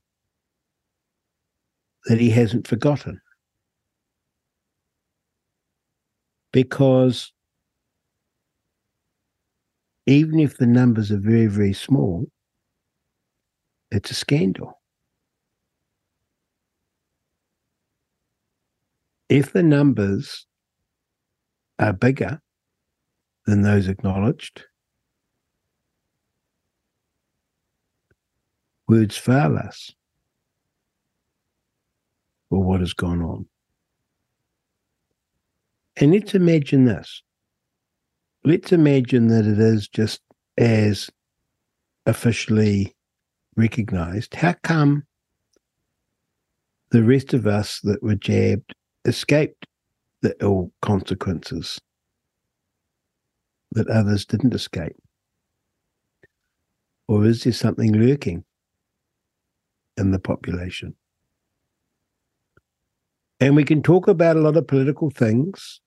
[2.06, 3.20] that he hasn't forgotten.
[6.52, 7.34] Because
[10.06, 12.28] even if the numbers are very, very small,
[13.92, 14.80] it's a scandal.
[19.30, 20.46] If the numbers
[21.80, 22.40] are bigger
[23.46, 24.64] than those acknowledged,
[28.88, 29.92] words fail us
[32.50, 33.46] for what has gone on.
[35.98, 37.22] And let's imagine this.
[38.44, 40.22] Let's imagine that it is just
[40.58, 41.10] as
[42.06, 42.96] officially
[43.56, 44.36] recognized.
[44.36, 45.04] How come
[46.90, 48.74] the rest of us that were jabbed
[49.06, 49.66] escaped
[50.22, 51.80] the ill consequences
[53.74, 54.96] that others didn't escape?
[57.08, 58.44] Or is there something lurking
[59.98, 60.96] in the population?
[63.40, 65.82] And we can talk about a lot of political things,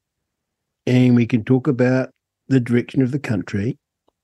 [0.87, 2.11] and we can talk about
[2.49, 3.79] the direction of the country,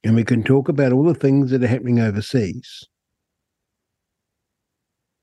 [0.04, 2.84] and we can talk about all the things that are happening overseas.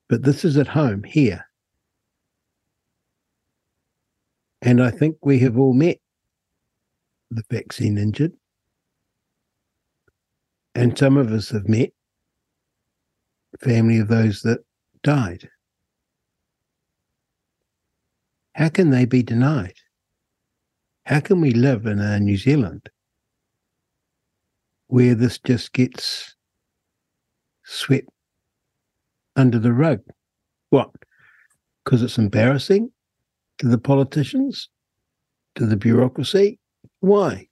[0.07, 1.45] But this is at home, here.
[4.61, 5.99] And I think we have all met
[7.31, 8.33] the vaccine injured.
[10.75, 11.91] And some of us have met
[13.59, 14.59] family of those that
[15.03, 15.49] died.
[18.53, 19.75] How can they be denied?
[21.05, 22.89] How can we live in a New Zealand
[24.87, 26.35] where this just gets
[27.63, 28.09] swept
[29.35, 30.01] under the rug?
[30.69, 30.89] What?
[31.83, 32.91] Because it's embarrassing
[33.59, 34.69] to the politicians,
[35.55, 36.59] to the bureaucracy?
[36.99, 37.47] Why?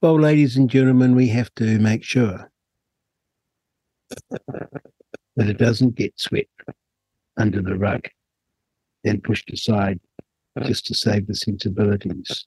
[0.00, 2.50] Well, ladies and gentlemen, we have to make sure
[4.30, 6.62] that it doesn't get swept
[7.36, 8.02] under the rug
[9.04, 10.00] and pushed aside
[10.64, 12.46] just to save the sensibilities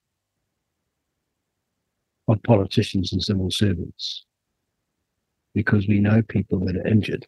[2.28, 4.26] of politicians and civil servants.
[5.54, 7.28] Because we know people that are injured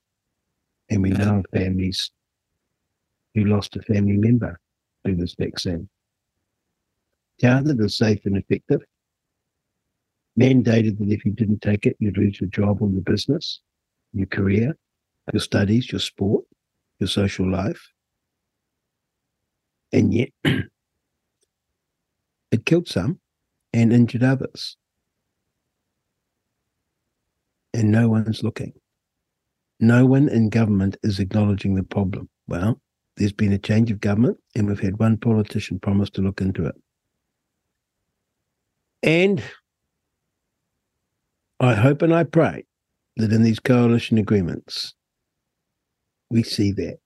[0.89, 2.11] and we know families
[3.35, 4.59] who lost a family member
[5.03, 5.89] through this vaccine.
[7.41, 8.81] How as safe and effective.
[10.39, 13.59] Mandated that if you didn't take it, you'd lose your job or your business
[14.13, 14.77] your career,
[15.33, 16.45] your studies, your sport,
[16.99, 17.89] your social life.
[19.91, 20.69] And yet, it
[22.65, 23.19] killed some
[23.73, 24.77] and injured others.
[27.73, 28.73] And no one's looking.
[29.79, 32.29] No one in government is acknowledging the problem.
[32.47, 32.79] Well,
[33.17, 36.65] there's been a change of government, and we've had one politician promise to look into
[36.65, 36.75] it.
[39.03, 39.43] And
[41.59, 42.65] I hope and I pray
[43.17, 44.93] that in these coalition agreements,
[46.29, 46.97] we see that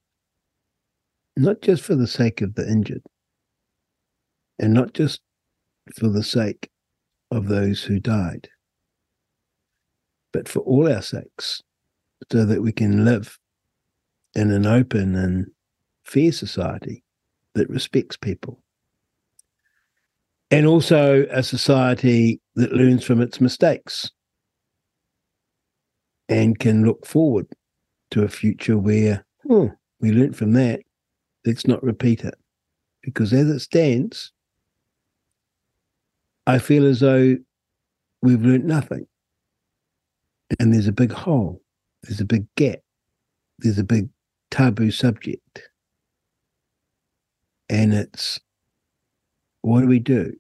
[1.36, 3.02] not just for the sake of the injured,
[4.60, 5.22] and not just
[5.96, 6.70] for the sake
[7.32, 8.48] of those who died,
[10.32, 11.62] but for all our sakes,
[12.32, 13.38] so that we can live
[14.36, 15.48] in an open and
[16.04, 17.04] fair society
[17.56, 18.64] that respects people.
[20.50, 24.12] And also a society that learns from its mistakes
[26.30, 27.48] and can look forward
[28.12, 30.82] to a future where oh, we learnt from that.
[31.46, 32.36] Let's not repeat it.
[33.04, 34.32] Because as it stands,
[36.46, 37.38] I feel as though
[38.22, 39.08] we've learnt nothing.
[40.60, 41.62] And there's a big hole,
[42.04, 42.80] there's a big gap,
[43.60, 44.08] there's a big
[44.50, 45.70] taboo subject.
[47.70, 48.40] And it's
[49.62, 50.34] what do we do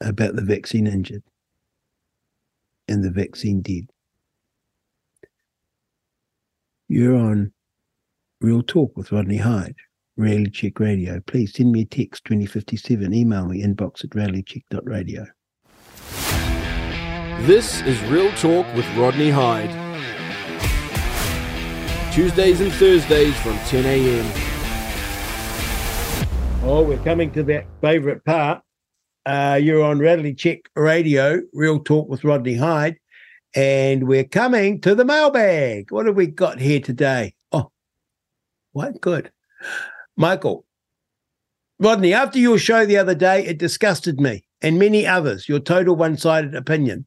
[0.00, 1.22] about the vaccine injured
[2.88, 3.90] and the vaccine dead?
[6.88, 7.52] You're on
[8.40, 9.76] Real Talk with Rodney Hide,
[10.16, 11.20] Reality Check Radio.
[11.20, 15.26] Please send me a text 2057, email me inbox at realitycheck.radio.
[17.46, 19.70] This is Real Talk with Rodney Hide.
[22.12, 24.49] Tuesdays and Thursdays from 10 a.m.
[26.62, 28.62] Oh, we're coming to that favourite part.
[29.24, 32.96] Uh, you're on Reality Check Radio, Real Talk with Rodney Hide,
[33.54, 35.90] And we're coming to the mailbag.
[35.90, 37.34] What have we got here today?
[37.50, 37.70] Oh,
[38.72, 39.32] what good.
[40.18, 40.66] Michael,
[41.78, 45.96] Rodney, after your show the other day, it disgusted me and many others, your total
[45.96, 47.06] one sided opinion.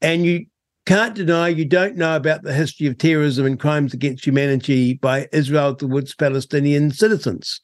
[0.00, 0.46] And you
[0.86, 5.28] can't deny you don't know about the history of terrorism and crimes against humanity by
[5.32, 7.60] Israel towards Palestinian citizens.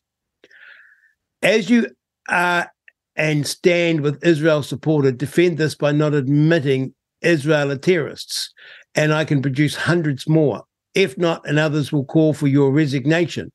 [1.43, 1.89] As you
[2.29, 2.71] are
[3.17, 8.53] and stand with Israel supporter, defend this by not admitting Israel are terrorists,
[8.95, 10.63] and I can produce hundreds more.
[10.95, 13.51] If not, and others will call for your resignation,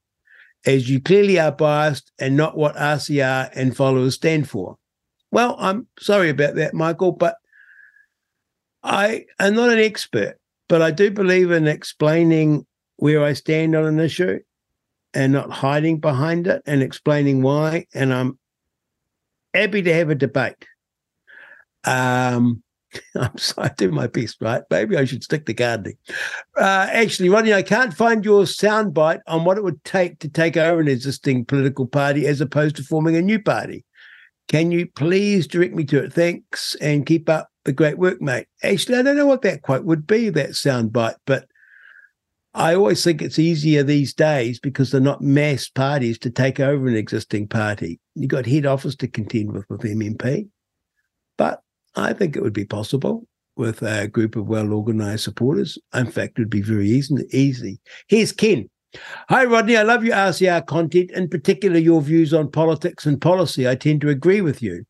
[0.66, 4.76] as you clearly are biased and not what RCR and followers stand for.
[5.32, 7.36] Well, I'm sorry about that, Michael, but
[8.84, 10.38] I am not an expert,
[10.70, 12.66] but I do believe in explaining
[12.98, 14.40] where I stand on an issue
[15.14, 17.86] and not hiding behind it and explaining why.
[17.94, 18.40] And I'm
[19.54, 20.66] happy to have a debate.
[21.84, 22.64] Um,
[23.16, 24.64] I'm sorry, I do my best, right?
[24.70, 25.98] Maybe I should stick to gardening.
[26.58, 30.58] Uh, actually, Ronnie, I can't find your soundbite on what it would take to take
[30.58, 33.86] over an existing political party as opposed to forming a new party.
[34.48, 36.14] Can you please direct me to it?
[36.14, 38.48] Thanks and keep up the great work, mate.
[38.62, 41.48] Actually, I don't know what that quote would be, that soundbite, but
[42.56, 46.88] I always think it's easier these days because they're not mass parties to take over
[46.88, 48.00] an existing party.
[48.14, 50.48] You've got head office to contend with with MMP.
[51.38, 51.62] But
[51.96, 55.80] I think it would be possible with a group of well organized supporters.
[55.94, 57.16] In fact, it would be very easy.
[57.32, 57.80] easy.
[58.08, 58.70] Here's Ken.
[59.30, 59.76] Hi, Rodney.
[59.76, 63.68] I love your RCR content, in particular your views on politics and policy.
[63.68, 64.86] I tend to agree with you.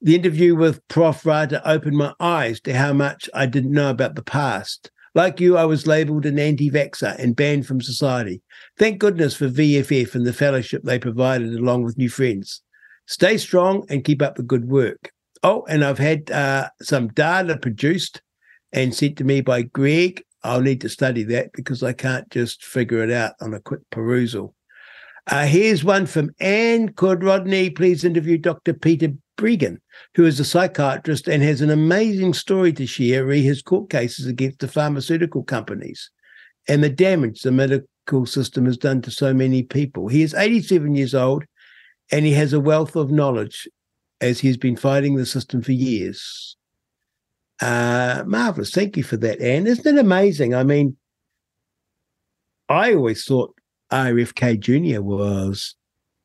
[0.00, 1.26] The interview with Prof.
[1.26, 4.91] Rata opened my eyes to how much I didn't know about the past.
[5.14, 8.40] Like you, I was labelled an anti vaxxer and banned from society.
[8.78, 12.62] Thank goodness for VFF and the fellowship they provided along with new friends.
[13.06, 15.12] Stay strong and keep up the good work.
[15.42, 18.22] Oh, and I've had uh, some data produced
[18.72, 20.22] and sent to me by Greg.
[20.44, 23.80] I'll need to study that because I can't just figure it out on a quick
[23.90, 24.54] perusal.
[25.28, 26.92] Uh, here's one from Anne.
[26.94, 28.72] Could Rodney please interview Dr.
[28.72, 29.08] Peter
[29.42, 29.78] Breggin,
[30.14, 34.26] who is a psychiatrist and has an amazing story to share re his court cases
[34.26, 36.10] against the pharmaceutical companies
[36.68, 40.06] and the damage the medical system has done to so many people.
[40.06, 41.44] He is 87 years old
[42.12, 43.68] and he has a wealth of knowledge
[44.20, 46.56] as he's been fighting the system for years.
[47.60, 48.70] Uh, marvelous.
[48.70, 49.66] Thank you for that, Anne.
[49.66, 50.54] Isn't it amazing?
[50.54, 50.96] I mean,
[52.68, 53.54] I always thought
[53.92, 55.02] RFK Jr.
[55.02, 55.74] was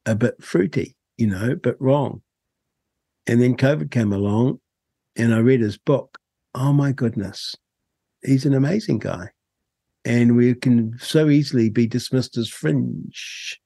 [0.05, 2.21] a bit fruity, you know, but wrong.
[3.27, 4.59] And then COVID came along
[5.15, 6.17] and I read his book.
[6.55, 7.55] Oh my goodness.
[8.23, 9.29] He's an amazing guy.
[10.05, 13.59] And we can so easily be dismissed as fringe.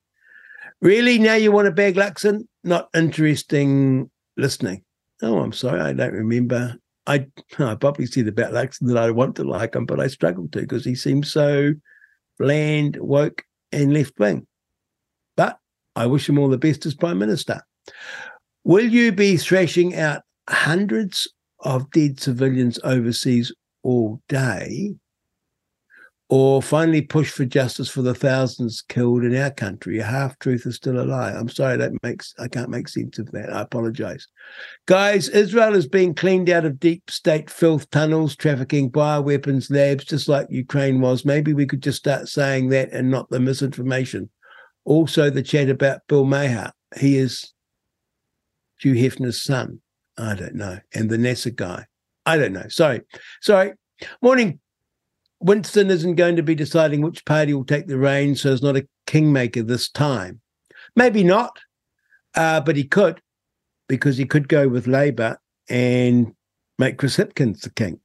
[0.81, 1.19] Really?
[1.19, 2.47] Now you want a bag Luxon?
[2.63, 4.83] Not interesting listening.
[5.21, 6.75] Oh, I'm sorry, I don't remember.
[7.05, 7.27] I
[7.59, 10.61] I probably said about Luxon that I want to like him, but I struggle to
[10.61, 11.73] because he seems so
[12.39, 14.47] bland, woke, and left wing.
[15.37, 15.59] But
[15.95, 17.61] I wish him all the best as Prime Minister.
[18.63, 21.27] Will you be thrashing out hundreds
[21.59, 24.95] of dead civilians overseas all day?
[26.31, 29.99] or finally push for justice for the thousands killed in our country.
[29.99, 31.33] A half truth is still a lie.
[31.33, 33.51] I'm sorry that makes I can't make sense of that.
[33.51, 34.25] I apologize.
[34.85, 40.29] Guys, Israel is being cleaned out of deep state filth tunnels, trafficking bioweapons labs, just
[40.29, 41.25] like Ukraine was.
[41.25, 44.29] Maybe we could just start saying that and not the misinformation.
[44.85, 46.71] Also, the chat about Bill Maher.
[46.97, 47.53] He is
[48.81, 49.79] Hugh Hefner's son.
[50.17, 50.79] I don't know.
[50.93, 51.85] And the NASA guy.
[52.25, 52.67] I don't know.
[52.67, 53.01] Sorry.
[53.41, 53.73] Sorry.
[54.21, 54.59] Morning.
[55.39, 58.77] Winston isn't going to be deciding which party will take the reins, so he's not
[58.77, 60.39] a kingmaker this time.
[60.95, 61.59] Maybe not,
[62.35, 63.21] uh, but he could,
[63.87, 66.35] because he could go with Labour and
[66.77, 67.99] make Chris Hipkins the king.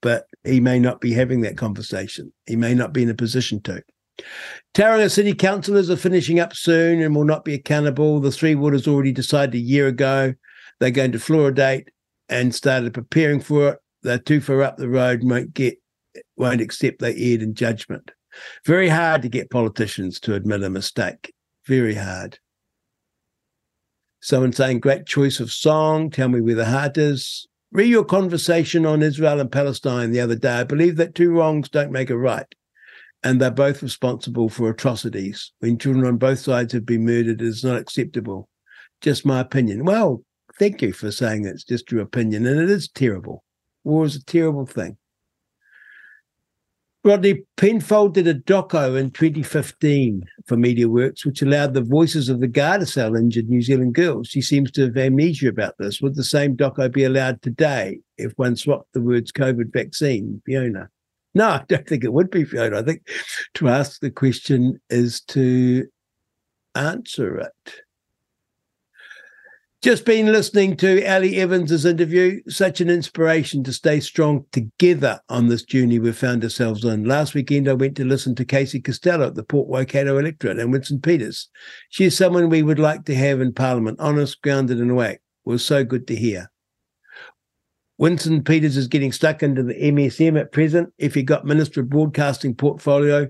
[0.00, 2.32] But he may not be having that conversation.
[2.46, 3.82] He may not be in a position to.
[4.74, 8.20] Tauranga City councillors are finishing up soon and will not be accountable.
[8.20, 10.34] The Three Waters already decided a year ago
[10.80, 11.88] they're going to fluoridate
[12.28, 13.78] and started preparing for it.
[14.02, 15.78] They're too far up the road, won't get
[16.36, 18.10] won't accept they erred in judgment.
[18.66, 21.32] Very hard to get politicians to admit a mistake.
[21.66, 22.38] Very hard.
[24.20, 26.10] Someone saying, great choice of song.
[26.10, 27.46] Tell me where the heart is.
[27.72, 30.52] Read your conversation on Israel and Palestine the other day.
[30.52, 32.46] I believe that two wrongs don't make a right.
[33.24, 35.50] And they're both responsible for atrocities.
[35.60, 38.48] When children on both sides have been murdered, it is not acceptable.
[39.00, 39.84] Just my opinion.
[39.84, 40.22] Well,
[40.58, 42.46] thank you for saying it's just your opinion.
[42.46, 43.42] And it is terrible.
[43.82, 44.98] War is a terrible thing.
[47.02, 52.48] Rodney Penfold did a doco in 2015 for MediaWorks, which allowed the voices of the
[52.48, 54.28] Gardasil injured New Zealand girls.
[54.28, 56.00] She seems to have amnesia about this.
[56.00, 60.88] Would the same doco be allowed today if one swapped the words COVID vaccine, Fiona?
[61.34, 62.78] No, I don't think it would be, Fiona.
[62.78, 63.08] I think
[63.54, 65.86] to ask the question is to
[66.74, 67.74] answer it.
[69.82, 72.40] Just been listening to Ali Evans's interview.
[72.48, 77.04] Such an inspiration to stay strong together on this journey we've found ourselves on.
[77.04, 80.72] Last weekend, I went to listen to Casey Costello at the Port Waikato Electorate and
[80.72, 81.50] Winston Peters.
[81.90, 85.20] She is someone we would like to have in Parliament, honest, grounded, and whack.
[85.44, 86.50] It was so good to hear.
[87.98, 90.92] Winston Peters is getting stuck into the MSM at present.
[90.98, 93.28] If he got Minister of Broadcasting portfolio,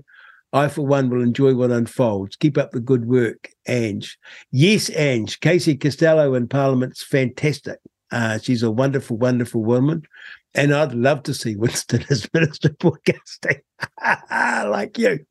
[0.53, 2.35] I, for one, will enjoy what unfolds.
[2.37, 4.17] Keep up the good work, Ange.
[4.51, 5.39] Yes, Ange.
[5.41, 7.79] Casey Costello in Parliament's fantastic.
[8.11, 10.03] Uh, she's a wonderful, wonderful woman.
[10.53, 13.59] And I'd love to see Winston as Minister of Broadcasting,
[14.31, 15.25] like you.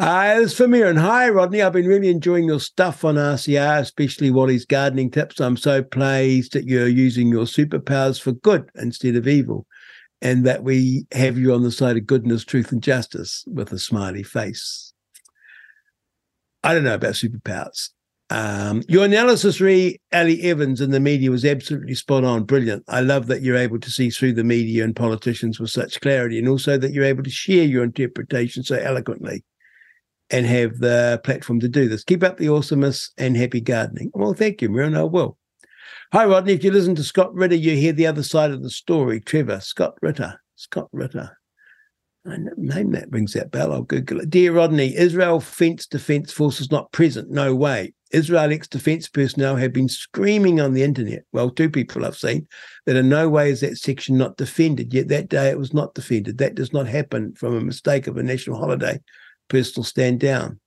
[0.00, 1.60] Uh, it's for me and hi, Rodney.
[1.60, 5.42] I've been really enjoying your stuff on RCR, especially Wally's gardening tips.
[5.42, 9.66] I'm so pleased that you're using your superpowers for good instead of evil
[10.22, 13.78] and that we have you on the side of goodness, truth, and justice with a
[13.78, 14.94] smiley face.
[16.64, 17.90] I don't know about superpowers.
[18.30, 22.84] Um, your analysis, re Ali Evans in the media was absolutely spot on, brilliant.
[22.88, 26.38] I love that you're able to see through the media and politicians with such clarity,
[26.38, 29.44] and also that you're able to share your interpretation so eloquently
[30.30, 32.04] and have the platform to do this.
[32.04, 34.10] Keep up the awesomeness and happy gardening.
[34.14, 34.94] Well, thank you, Miriam.
[34.94, 35.36] I will.
[36.12, 36.52] Hi, Rodney.
[36.52, 39.20] If you listen to Scott Ritter, you hear the other side of the story.
[39.20, 41.36] Trevor, Scott Ritter, Scott Ritter.
[42.26, 43.72] I name that rings that bell.
[43.72, 44.28] I'll Google it.
[44.28, 47.30] Dear Rodney, Israel Fence Defense Forces not present.
[47.30, 47.94] No way.
[48.10, 51.22] Israel ex defense personnel have been screaming on the internet.
[51.32, 52.46] Well, two people I've seen
[52.86, 54.92] that in no way is that section not defended.
[54.92, 56.38] Yet that day it was not defended.
[56.38, 59.00] That does not happen from a mistake of a national holiday.
[59.50, 60.58] Personal stand down.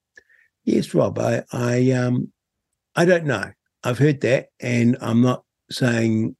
[0.65, 1.17] Yes, Rob.
[1.17, 2.31] I I um
[2.95, 3.51] I don't know.
[3.83, 6.35] I've heard that, and I'm not saying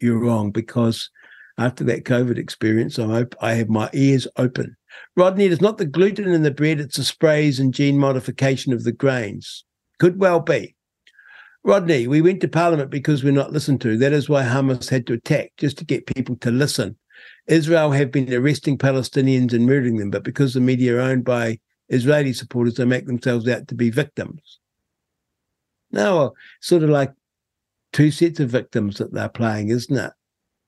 [0.00, 1.08] you're wrong because
[1.56, 4.76] after that COVID experience, I'm op- I have my ears open.
[5.16, 8.72] Rodney, it is not the gluten in the bread; it's the sprays and gene modification
[8.72, 9.64] of the grains.
[10.00, 10.74] Could well be.
[11.62, 13.98] Rodney, we went to Parliament because we're not listened to.
[13.98, 16.96] That is why Hamas had to attack, just to get people to listen.
[17.50, 21.58] Israel have been arresting Palestinians and murdering them, but because the media are owned by
[21.88, 24.60] Israeli supporters, they make themselves out to be victims.
[25.90, 27.12] Now, sort of like
[27.92, 30.12] two sets of victims that they're playing, isn't it?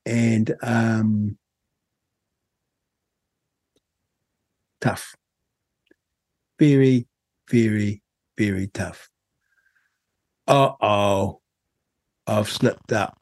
[0.05, 1.37] And um,
[4.81, 5.15] tough.
[6.59, 7.07] Very,
[7.49, 8.01] very,
[8.37, 9.09] very tough.
[10.45, 11.39] Uh oh.
[12.27, 13.17] I've slipped up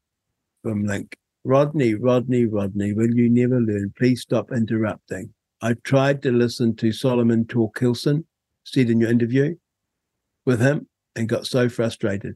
[0.63, 1.15] from Link.
[1.43, 3.93] Rodney, Rodney, Rodney, will you never learn?
[3.97, 5.33] Please stop interrupting.
[5.61, 8.25] I tried to listen to Solomon Torkelson,
[8.63, 9.55] said in your interview
[10.45, 12.35] with him and got so frustrated.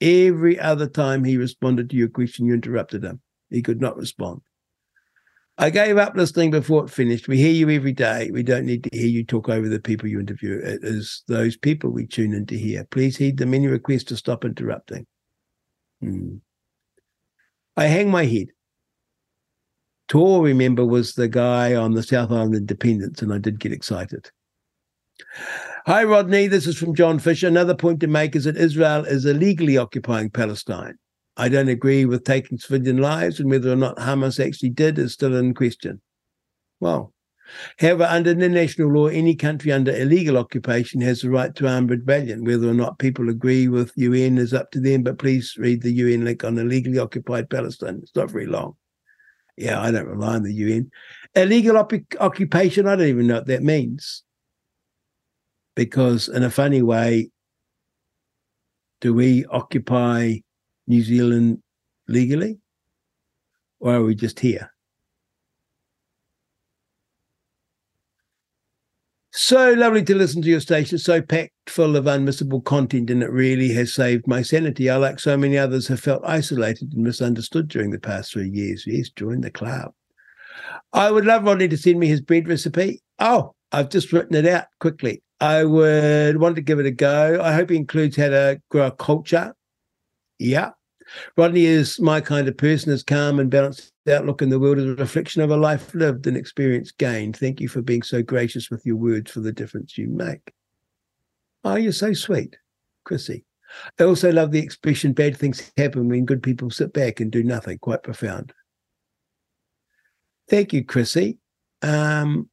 [0.00, 3.20] Every other time he responded to your question, you interrupted him.
[3.50, 4.40] He could not respond.
[5.60, 7.26] I gave up listening before it finished.
[7.26, 8.30] We hear you every day.
[8.32, 10.60] We don't need to hear you talk over the people you interview.
[10.62, 12.84] It is those people we tune in to hear.
[12.84, 15.04] Please heed the many requests to stop interrupting.
[16.00, 16.36] Hmm.
[17.78, 18.48] I hang my head.
[20.08, 24.32] Tor, remember, was the guy on the South Island Independence, and I did get excited.
[25.86, 26.48] Hi, Rodney.
[26.48, 27.46] This is from John Fisher.
[27.46, 30.98] Another point to make is that Israel is illegally occupying Palestine.
[31.36, 35.12] I don't agree with taking civilian lives, and whether or not Hamas actually did is
[35.12, 36.00] still in question.
[36.80, 37.12] Well,
[37.78, 42.44] However, under international law, any country under illegal occupation has the right to armed rebellion.
[42.44, 45.92] Whether or not people agree with UN is up to them, but please read the
[45.92, 48.00] UN link on illegally occupied Palestine.
[48.02, 48.74] It's not very long.
[49.56, 50.90] Yeah, I don't rely on the UN.
[51.34, 54.22] Illegal op- occupation, I don't even know what that means.
[55.74, 57.30] Because in a funny way,
[59.00, 60.38] do we occupy
[60.86, 61.62] New Zealand
[62.08, 62.58] legally?
[63.80, 64.72] Or are we just here?
[69.40, 73.30] So lovely to listen to your station, so packed full of unmissable content, and it
[73.30, 74.90] really has saved my sanity.
[74.90, 78.82] I, like so many others, have felt isolated and misunderstood during the past three years.
[78.84, 79.92] Yes, join the club.
[80.92, 83.00] I would love Rodney to send me his bread recipe.
[83.20, 85.22] Oh, I've just written it out quickly.
[85.40, 87.40] I would want to give it a go.
[87.40, 89.54] I hope he includes how to grow a culture.
[90.40, 90.70] Yeah.
[91.36, 94.86] Rodney is my kind of person, is calm and balanced outlook in the world is
[94.86, 97.36] a reflection of a life lived and experience gained.
[97.36, 100.52] Thank you for being so gracious with your words for the difference you make.
[101.64, 102.56] Oh, you're so sweet,
[103.04, 103.44] Chrissy.
[103.98, 107.42] I also love the expression bad things happen when good people sit back and do
[107.42, 107.78] nothing.
[107.78, 108.52] Quite profound.
[110.48, 111.38] Thank you, Chrissy.
[111.82, 112.48] Um,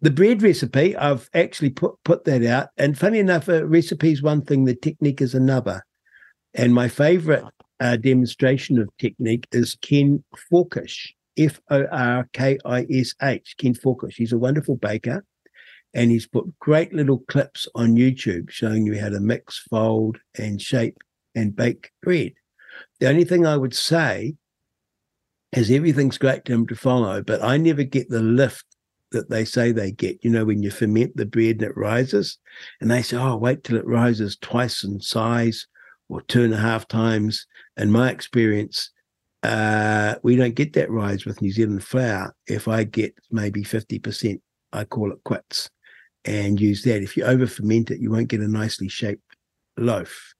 [0.00, 2.68] the bread recipe, I've actually put put that out.
[2.76, 5.84] And funny enough, a recipe is one thing, the technique is another.
[6.54, 7.44] And my favorite
[7.82, 13.56] uh, demonstration of technique is Ken Forkish, F O R K I S H.
[13.58, 14.14] Ken Forkish.
[14.14, 15.24] He's a wonderful baker,
[15.92, 20.62] and he's put great little clips on YouTube showing you how to mix, fold, and
[20.62, 20.98] shape
[21.34, 22.34] and bake bread.
[23.00, 24.34] The only thing I would say
[25.50, 28.64] is everything's great to him to follow, but I never get the lift
[29.10, 30.18] that they say they get.
[30.22, 32.38] You know, when you ferment the bread and it rises,
[32.80, 35.66] and they say, oh, wait till it rises twice in size
[36.12, 37.46] or two and a half times.
[37.78, 38.90] In my experience,
[39.42, 42.34] uh, we don't get that rise with New Zealand flour.
[42.46, 44.40] If I get maybe 50%,
[44.74, 45.70] I call it quits
[46.24, 47.02] and use that.
[47.02, 49.36] If you over ferment it, you won't get a nicely shaped
[49.78, 50.34] loaf.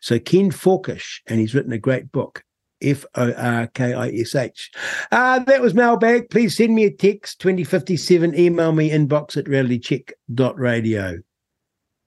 [0.00, 2.44] So Ken Forkish, and he's written a great book,
[2.82, 4.70] F O R K I S H.
[5.10, 6.28] Uh, that was mailbag.
[6.28, 8.38] Please send me a text 2057.
[8.38, 11.18] Email me inbox at realitycheck.radio.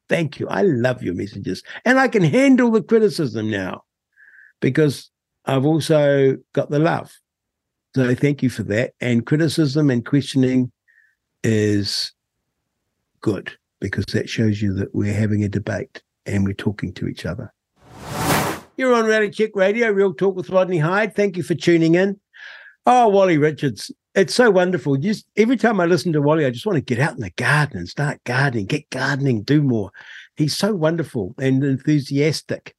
[0.09, 0.47] Thank you.
[0.49, 1.63] I love your messages.
[1.85, 3.83] And I can handle the criticism now
[4.59, 5.11] because
[5.45, 7.11] I've also got the love.
[7.95, 8.93] So thank you for that.
[8.99, 10.71] And criticism and questioning
[11.43, 12.11] is
[13.21, 17.25] good because that shows you that we're having a debate and we're talking to each
[17.25, 17.53] other.
[18.77, 21.15] You're on Reality Check Radio, Real Talk with Rodney Hide.
[21.15, 22.19] Thank you for tuning in.
[22.85, 24.97] Oh, Wally Richards, it's so wonderful.
[24.97, 27.29] Just every time I listen to Wally, I just want to get out in the
[27.31, 29.91] garden and start gardening, get gardening, do more.
[30.35, 32.75] He's so wonderful and enthusiastic.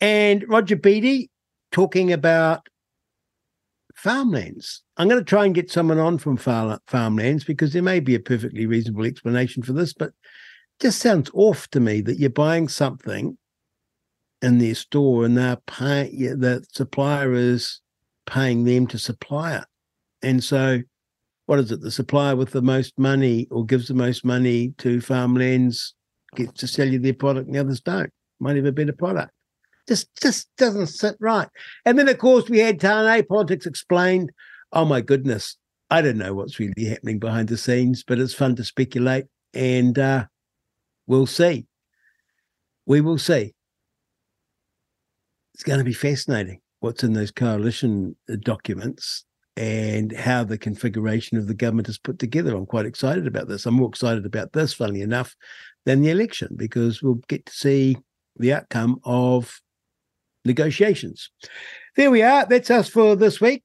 [0.00, 1.30] And Roger Beattie
[1.72, 2.68] talking about
[3.96, 4.82] farmlands.
[4.96, 8.14] I'm going to try and get someone on from far, farmlands because there may be
[8.14, 10.12] a perfectly reasonable explanation for this, but
[10.80, 13.36] just sounds off to me that you're buying something
[14.40, 17.80] in their store and they're paying the supplier is
[18.26, 19.64] paying them to supply it.
[20.22, 20.80] And so
[21.46, 21.80] what is it?
[21.80, 25.94] The supplier with the most money or gives the most money to farmlands
[26.36, 28.10] gets to sell you their product and the others don't.
[28.38, 29.32] Might have a better product
[29.88, 31.48] just just doesn't sit right.
[31.84, 34.30] And then of course we had Tane politics explained.
[34.72, 35.56] Oh my goodness,
[35.90, 39.24] I don't know what's really happening behind the scenes, but it's fun to speculate,
[39.54, 40.26] and uh,
[41.06, 41.66] we'll see.
[42.86, 43.54] We will see.
[45.54, 49.24] It's going to be fascinating what's in those coalition uh, documents
[49.58, 52.54] and how the configuration of the government is put together.
[52.54, 53.66] I'm quite excited about this.
[53.66, 55.34] I'm more excited about this, funnily enough,
[55.84, 57.96] than the election because we'll get to see
[58.36, 59.60] the outcome of
[60.44, 61.32] negotiations.
[61.96, 62.46] There we are.
[62.46, 63.64] That's us for this week.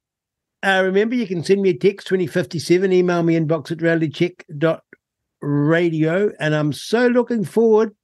[0.64, 6.32] Uh, remember, you can send me a text 2057, email me inbox at realitycheck.radio.
[6.40, 7.96] And I'm so looking forward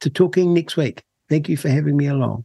[0.00, 1.02] to talking next week.
[1.28, 2.44] Thank you for having me along.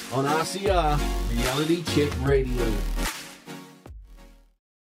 [0.13, 0.99] on RCR
[1.31, 3.10] Reality Check Radio.